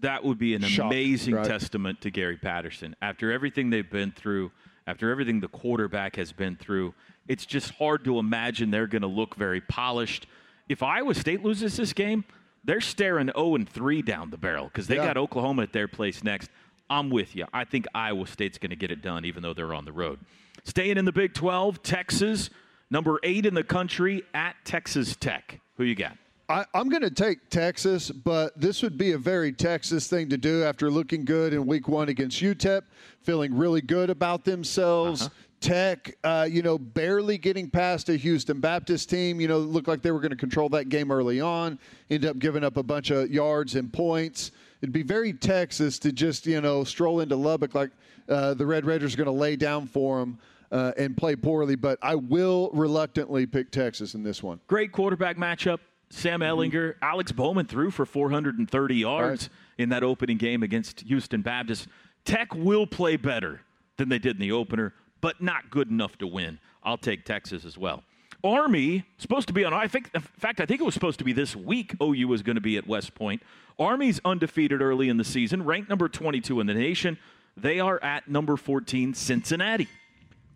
that 0.00 0.24
would 0.24 0.38
be 0.38 0.54
an 0.54 0.62
Shock, 0.62 0.86
amazing 0.86 1.34
right. 1.34 1.44
testament 1.46 2.00
to 2.00 2.10
Gary 2.10 2.38
Patterson. 2.38 2.96
After 3.02 3.30
everything 3.30 3.68
they've 3.68 3.88
been 3.90 4.10
through, 4.10 4.52
after 4.86 5.10
everything 5.10 5.38
the 5.40 5.48
quarterback 5.48 6.16
has 6.16 6.32
been 6.32 6.56
through, 6.56 6.94
it's 7.28 7.46
just 7.46 7.70
hard 7.72 8.04
to 8.04 8.18
imagine 8.18 8.70
they're 8.70 8.86
going 8.86 9.02
to 9.02 9.08
look 9.08 9.34
very 9.36 9.60
polished. 9.60 10.26
If 10.68 10.82
Iowa 10.82 11.14
State 11.14 11.42
loses 11.42 11.76
this 11.76 11.92
game, 11.92 12.24
they're 12.64 12.80
staring 12.80 13.30
0 13.34 13.54
and 13.56 13.68
3 13.68 14.02
down 14.02 14.30
the 14.30 14.36
barrel 14.36 14.66
because 14.66 14.86
they 14.86 14.96
Yeah. 14.96 15.06
got 15.06 15.16
Oklahoma 15.16 15.62
at 15.62 15.72
their 15.72 15.88
place 15.88 16.22
next. 16.22 16.50
I'm 16.90 17.10
with 17.10 17.34
you. 17.34 17.46
I 17.52 17.64
think 17.64 17.86
Iowa 17.94 18.26
State's 18.26 18.58
going 18.58 18.70
to 18.70 18.76
get 18.76 18.90
it 18.90 19.02
done, 19.02 19.24
even 19.24 19.42
though 19.42 19.54
they're 19.54 19.74
on 19.74 19.84
the 19.84 19.92
road. 19.92 20.20
Staying 20.64 20.98
in 20.98 21.04
the 21.04 21.12
Big 21.12 21.32
12, 21.34 21.82
Texas, 21.82 22.50
number 22.90 23.18
eight 23.22 23.46
in 23.46 23.54
the 23.54 23.64
country 23.64 24.22
at 24.34 24.54
Texas 24.64 25.16
Tech. 25.16 25.60
Who 25.76 25.84
you 25.84 25.94
got? 25.94 26.16
I, 26.48 26.66
I'm 26.74 26.88
going 26.90 27.02
to 27.02 27.10
take 27.10 27.48
Texas, 27.48 28.10
but 28.10 28.60
this 28.60 28.82
would 28.82 28.98
be 28.98 29.12
a 29.12 29.18
very 29.18 29.52
Texas 29.52 30.06
thing 30.08 30.28
to 30.28 30.36
do 30.36 30.62
after 30.64 30.90
looking 30.90 31.24
good 31.24 31.54
in 31.54 31.66
week 31.66 31.88
one 31.88 32.08
against 32.10 32.42
UTEP, 32.42 32.82
feeling 33.22 33.56
really 33.56 33.80
good 33.80 34.10
about 34.10 34.44
themselves. 34.44 35.22
Uh-huh. 35.22 35.30
Tech, 35.62 36.16
uh, 36.24 36.46
you 36.50 36.60
know, 36.60 36.76
barely 36.76 37.38
getting 37.38 37.70
past 37.70 38.08
a 38.08 38.16
Houston 38.16 38.60
Baptist 38.60 39.08
team. 39.08 39.40
You 39.40 39.46
know, 39.48 39.58
looked 39.58 39.86
like 39.88 40.02
they 40.02 40.10
were 40.10 40.18
going 40.20 40.30
to 40.32 40.36
control 40.36 40.68
that 40.70 40.88
game 40.88 41.10
early 41.12 41.40
on, 41.40 41.78
ended 42.10 42.28
up 42.28 42.38
giving 42.40 42.64
up 42.64 42.76
a 42.76 42.82
bunch 42.82 43.10
of 43.10 43.30
yards 43.30 43.76
and 43.76 43.90
points. 43.92 44.50
It'd 44.82 44.92
be 44.92 45.04
very 45.04 45.32
Texas 45.32 45.98
to 46.00 46.10
just, 46.12 46.46
you 46.46 46.60
know, 46.60 46.82
stroll 46.82 47.20
into 47.20 47.36
Lubbock 47.36 47.74
like 47.74 47.90
uh, 48.28 48.54
the 48.54 48.66
Red 48.66 48.84
Raiders 48.84 49.14
are 49.14 49.16
going 49.16 49.26
to 49.26 49.30
lay 49.30 49.54
down 49.54 49.86
for 49.86 50.18
them 50.18 50.38
uh, 50.72 50.90
and 50.98 51.16
play 51.16 51.36
poorly. 51.36 51.76
But 51.76 51.98
I 52.02 52.16
will 52.16 52.68
reluctantly 52.72 53.46
pick 53.46 53.70
Texas 53.70 54.14
in 54.14 54.24
this 54.24 54.42
one. 54.42 54.60
Great 54.66 54.90
quarterback 54.90 55.36
matchup. 55.36 55.78
Sam 56.10 56.40
Ehlinger, 56.40 56.96
Alex 57.00 57.32
Bowman 57.32 57.66
threw 57.66 57.90
for 57.90 58.04
430 58.04 58.94
yards 58.96 59.44
Right. 59.44 59.48
in 59.78 59.88
that 59.90 60.02
opening 60.02 60.36
game 60.36 60.62
against 60.62 61.00
Houston 61.02 61.40
Baptist. 61.40 61.86
Tech 62.26 62.54
will 62.54 62.86
play 62.86 63.16
better 63.16 63.62
than 63.96 64.08
they 64.10 64.18
did 64.18 64.36
in 64.36 64.40
the 64.40 64.52
opener, 64.52 64.92
but 65.22 65.40
not 65.40 65.70
good 65.70 65.88
enough 65.88 66.18
to 66.18 66.26
win. 66.26 66.58
I'll 66.84 66.98
take 66.98 67.24
Texas 67.24 67.64
as 67.64 67.78
well. 67.78 68.02
Army 68.44 69.04
supposed 69.18 69.46
to 69.48 69.54
be 69.54 69.64
on. 69.64 69.72
I 69.72 69.86
think, 69.86 70.10
in 70.14 70.20
fact, 70.20 70.60
I 70.60 70.66
think 70.66 70.80
it 70.80 70.84
was 70.84 70.94
supposed 70.94 71.18
to 71.20 71.24
be 71.24 71.32
this 71.32 71.56
week. 71.56 71.94
OU 72.02 72.28
was 72.28 72.42
going 72.42 72.56
to 72.56 72.60
be 72.60 72.76
at 72.76 72.86
West 72.86 73.14
Point. 73.14 73.42
Army's 73.78 74.20
undefeated 74.24 74.82
early 74.82 75.08
in 75.08 75.16
the 75.16 75.24
season, 75.24 75.64
ranked 75.64 75.88
number 75.88 76.08
22 76.08 76.60
in 76.60 76.66
the 76.66 76.74
nation. 76.74 77.18
They 77.56 77.80
are 77.80 78.02
at 78.02 78.28
number 78.28 78.56
14, 78.56 79.14
Cincinnati. 79.14 79.88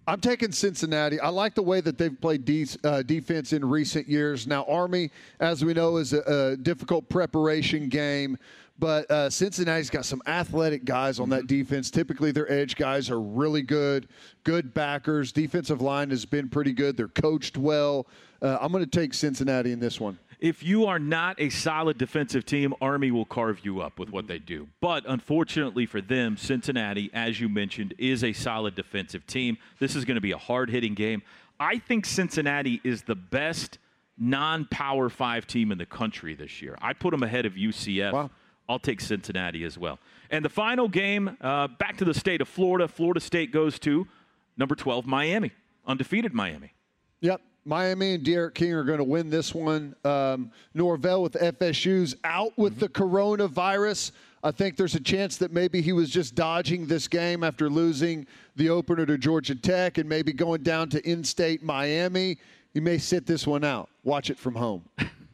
I'm 0.08 0.20
taking 0.20 0.52
Cincinnati. 0.52 1.18
I 1.18 1.30
like 1.30 1.54
the 1.56 1.62
way 1.62 1.80
that 1.80 1.98
they've 1.98 2.20
played 2.20 2.44
de- 2.44 2.66
uh, 2.84 3.02
defense 3.02 3.52
in 3.52 3.68
recent 3.68 4.08
years. 4.08 4.46
Now, 4.46 4.64
Army, 4.64 5.10
as 5.40 5.64
we 5.64 5.74
know, 5.74 5.96
is 5.96 6.12
a, 6.12 6.52
a 6.52 6.56
difficult 6.56 7.08
preparation 7.08 7.88
game, 7.88 8.38
but 8.78 9.10
uh, 9.10 9.30
Cincinnati's 9.30 9.90
got 9.90 10.04
some 10.04 10.22
athletic 10.26 10.84
guys 10.84 11.18
on 11.18 11.30
that 11.30 11.46
defense. 11.46 11.90
Typically, 11.90 12.32
their 12.32 12.50
edge 12.50 12.76
guys 12.76 13.10
are 13.10 13.20
really 13.20 13.62
good, 13.62 14.08
good 14.44 14.74
backers. 14.74 15.32
Defensive 15.32 15.80
line 15.80 16.10
has 16.10 16.24
been 16.24 16.48
pretty 16.48 16.72
good. 16.72 16.96
They're 16.96 17.08
coached 17.08 17.56
well. 17.56 18.06
Uh, 18.42 18.58
I'm 18.60 18.72
going 18.72 18.84
to 18.84 18.90
take 18.90 19.14
Cincinnati 19.14 19.72
in 19.72 19.80
this 19.80 20.00
one. 20.00 20.18
If 20.38 20.62
you 20.62 20.84
are 20.84 20.98
not 20.98 21.40
a 21.40 21.48
solid 21.48 21.96
defensive 21.96 22.44
team, 22.44 22.74
Army 22.80 23.10
will 23.10 23.24
carve 23.24 23.64
you 23.64 23.80
up 23.80 23.98
with 23.98 24.10
what 24.10 24.26
they 24.26 24.38
do. 24.38 24.68
But 24.80 25.04
unfortunately 25.08 25.86
for 25.86 26.02
them, 26.02 26.36
Cincinnati, 26.36 27.10
as 27.14 27.40
you 27.40 27.48
mentioned, 27.48 27.94
is 27.96 28.22
a 28.22 28.34
solid 28.34 28.74
defensive 28.74 29.26
team. 29.26 29.56
This 29.78 29.96
is 29.96 30.04
going 30.04 30.16
to 30.16 30.20
be 30.20 30.32
a 30.32 30.38
hard 30.38 30.68
hitting 30.68 30.94
game. 30.94 31.22
I 31.58 31.78
think 31.78 32.04
Cincinnati 32.04 32.82
is 32.84 33.02
the 33.02 33.14
best 33.14 33.78
non 34.18 34.66
power 34.70 35.08
five 35.08 35.46
team 35.46 35.72
in 35.72 35.78
the 35.78 35.86
country 35.86 36.34
this 36.34 36.60
year. 36.60 36.76
I 36.82 36.92
put 36.92 37.12
them 37.12 37.22
ahead 37.22 37.46
of 37.46 37.54
UCF. 37.54 38.12
Wow. 38.12 38.30
I'll 38.68 38.78
take 38.78 39.00
Cincinnati 39.00 39.64
as 39.64 39.78
well. 39.78 39.98
And 40.30 40.44
the 40.44 40.48
final 40.48 40.88
game, 40.88 41.36
uh, 41.40 41.68
back 41.68 41.96
to 41.98 42.04
the 42.04 42.14
state 42.14 42.40
of 42.40 42.48
Florida. 42.48 42.88
Florida 42.88 43.20
State 43.20 43.52
goes 43.52 43.78
to 43.80 44.06
number 44.56 44.74
12, 44.74 45.06
Miami, 45.06 45.52
undefeated 45.86 46.34
Miami. 46.34 46.72
Yep. 47.20 47.40
Miami 47.64 48.14
and 48.14 48.22
D'Eriq 48.22 48.54
King 48.54 48.72
are 48.74 48.84
going 48.84 48.98
to 48.98 49.04
win 49.04 49.28
this 49.28 49.52
one. 49.52 49.96
Um, 50.04 50.52
Norvell 50.72 51.22
with 51.22 51.32
FSU's 51.32 52.14
out 52.22 52.56
with 52.56 52.78
the 52.78 52.88
coronavirus. 52.88 54.12
I 54.44 54.52
think 54.52 54.76
there's 54.76 54.94
a 54.94 55.00
chance 55.00 55.36
that 55.38 55.52
maybe 55.52 55.80
he 55.80 55.92
was 55.92 56.08
just 56.08 56.36
dodging 56.36 56.86
this 56.86 57.08
game 57.08 57.42
after 57.42 57.68
losing 57.68 58.26
the 58.54 58.70
opener 58.70 59.04
to 59.06 59.18
Georgia 59.18 59.56
Tech 59.56 59.98
and 59.98 60.08
maybe 60.08 60.32
going 60.32 60.62
down 60.62 60.88
to 60.90 61.08
in 61.08 61.24
state 61.24 61.64
Miami. 61.64 62.38
He 62.72 62.78
may 62.78 62.98
sit 62.98 63.26
this 63.26 63.46
one 63.46 63.64
out. 63.64 63.88
Watch 64.04 64.30
it 64.30 64.38
from 64.38 64.54
home. 64.54 64.84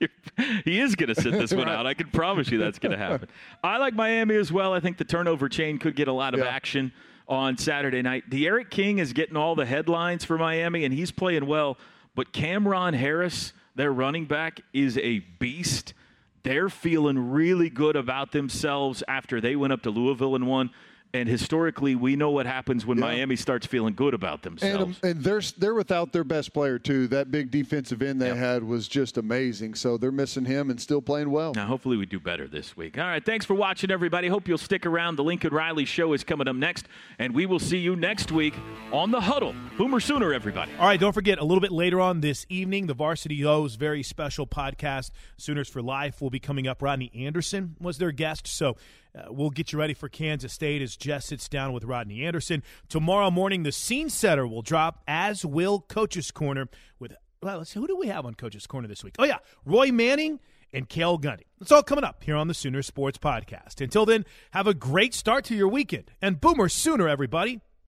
he 0.64 0.80
is 0.80 0.94
going 0.94 1.12
to 1.14 1.20
sit 1.20 1.32
this 1.32 1.52
one 1.52 1.68
out. 1.68 1.86
I 1.86 1.94
can 1.94 2.08
promise 2.10 2.50
you 2.50 2.58
that's 2.58 2.78
going 2.78 2.92
to 2.96 2.98
happen. 2.98 3.28
I 3.62 3.78
like 3.78 3.94
Miami 3.94 4.36
as 4.36 4.52
well. 4.52 4.72
I 4.72 4.80
think 4.80 4.98
the 4.98 5.04
turnover 5.04 5.48
chain 5.48 5.78
could 5.78 5.96
get 5.96 6.08
a 6.08 6.12
lot 6.12 6.34
of 6.34 6.40
Yeah. 6.40 6.46
action 6.46 6.92
on 7.28 7.56
Saturday 7.58 8.00
night. 8.02 8.30
D'Eriq 8.30 8.70
King 8.70 8.98
is 8.98 9.12
getting 9.12 9.36
all 9.36 9.54
the 9.54 9.66
headlines 9.66 10.24
for 10.24 10.38
Miami, 10.38 10.84
and 10.84 10.94
he's 10.94 11.10
playing 11.10 11.46
well. 11.46 11.76
But 12.14 12.32
Cam'Ron 12.32 12.94
Harris, 12.94 13.52
their 13.74 13.92
running 13.92 14.24
back, 14.24 14.60
is 14.72 14.96
a 14.98 15.18
beast. 15.38 15.94
They're 16.42 16.68
feeling 16.70 17.30
really 17.30 17.68
good 17.68 17.96
about 17.96 18.32
themselves 18.32 19.02
after 19.06 19.40
they 19.40 19.56
went 19.56 19.72
up 19.72 19.82
to 19.82 19.90
Louisville 19.90 20.34
and 20.34 20.46
won. 20.46 20.70
And 21.14 21.26
historically, 21.26 21.94
we 21.94 22.16
know 22.16 22.30
what 22.30 22.44
happens 22.44 22.84
when 22.84 22.98
Yeah. 22.98 23.04
Miami 23.06 23.34
starts 23.36 23.66
feeling 23.66 23.94
good 23.94 24.12
about 24.12 24.44
And, 24.44 24.46
um, 24.46 24.58
themselves. 24.58 25.00
and 25.02 25.24
they're 25.24 25.40
they're 25.56 25.74
without 25.74 26.12
their 26.12 26.22
best 26.24 26.52
player 26.52 26.78
too. 26.78 27.06
That 27.08 27.30
big 27.30 27.50
defensive 27.50 28.02
end 28.02 28.20
they 28.20 28.26
Yep. 28.28 28.36
had 28.36 28.62
was 28.64 28.88
just 28.88 29.16
amazing. 29.16 29.74
So 29.74 29.96
they're 29.96 30.12
missing 30.12 30.44
him 30.44 30.68
and 30.68 30.78
still 30.78 31.00
playing 31.00 31.30
well. 31.30 31.54
Now, 31.54 31.66
hopefully, 31.66 31.96
we 31.96 32.04
do 32.04 32.20
better 32.20 32.46
this 32.46 32.76
week. 32.76 32.98
All 32.98 33.04
right. 33.04 33.24
Thanks 33.24 33.46
for 33.46 33.54
watching, 33.54 33.90
everybody. 33.90 34.28
Hope 34.28 34.46
you'll 34.48 34.58
stick 34.58 34.84
around. 34.84 35.16
The 35.16 35.24
Lincoln 35.24 35.54
Riley 35.54 35.86
Show 35.86 36.12
is 36.12 36.24
coming 36.24 36.46
up 36.46 36.56
next, 36.56 36.86
and 37.18 37.34
we 37.34 37.46
will 37.46 37.58
see 37.58 37.78
you 37.78 37.96
next 37.96 38.30
week 38.30 38.54
on 38.92 39.10
The 39.10 39.22
Huddle. 39.22 39.54
Boomer 39.78 40.00
Sooner, 40.00 40.34
everybody. 40.34 40.72
All 40.78 40.86
right, 40.86 41.00
don't 41.00 41.12
forget, 41.14 41.38
a 41.38 41.44
little 41.44 41.62
bit 41.62 41.72
later 41.72 42.00
on 42.00 42.20
this 42.20 42.44
evening, 42.50 42.86
the 42.86 42.94
Varsity 42.94 43.44
O's 43.46 43.76
very 43.76 44.02
special 44.02 44.46
podcast, 44.46 45.10
Sooners 45.38 45.68
for 45.70 45.80
Life, 45.80 46.20
will 46.20 46.30
be 46.30 46.40
coming 46.40 46.66
up. 46.68 46.82
Rodney 46.82 47.10
Anderson 47.14 47.76
was 47.80 47.96
their 47.98 48.12
guest, 48.12 48.46
so 48.46 48.76
uh, 49.16 49.26
we'll 49.30 49.50
get 49.50 49.72
you 49.72 49.78
ready 49.78 49.94
for 49.94 50.08
Kansas 50.08 50.52
State 50.52 50.82
as 50.82 50.96
Jess 50.96 51.26
sits 51.26 51.48
down 51.48 51.72
with 51.72 51.84
Rodney 51.84 52.24
Anderson. 52.24 52.62
Tomorrow 52.88 53.30
morning, 53.30 53.62
the 53.62 53.72
scene 53.72 54.10
setter 54.10 54.46
will 54.46 54.62
drop, 54.62 55.02
as 55.06 55.44
will 55.44 55.80
Coach's 55.80 56.30
Corner 56.30 56.68
with, 56.98 57.14
well, 57.42 57.58
let's 57.58 57.70
see, 57.70 57.80
who 57.80 57.86
do 57.86 57.96
we 57.96 58.08
have 58.08 58.26
on 58.26 58.34
Coach's 58.34 58.66
Corner 58.66 58.88
this 58.88 59.04
week? 59.04 59.14
Oh, 59.18 59.24
yeah, 59.24 59.38
Roy 59.64 59.90
Manning 59.90 60.40
and 60.72 60.88
Cale 60.88 61.18
Gundy. 61.18 61.44
It's 61.60 61.72
all 61.72 61.82
coming 61.82 62.04
up 62.04 62.22
here 62.22 62.36
on 62.36 62.48
the 62.48 62.54
Sooner 62.54 62.82
Sports 62.82 63.18
Podcast. 63.18 63.80
Until 63.80 64.04
then, 64.04 64.24
have 64.50 64.66
a 64.66 64.74
great 64.74 65.14
start 65.14 65.44
to 65.46 65.54
your 65.54 65.68
weekend, 65.68 66.10
and 66.20 66.40
Boomer 66.40 66.68
Sooner, 66.68 67.08
everybody. 67.08 67.60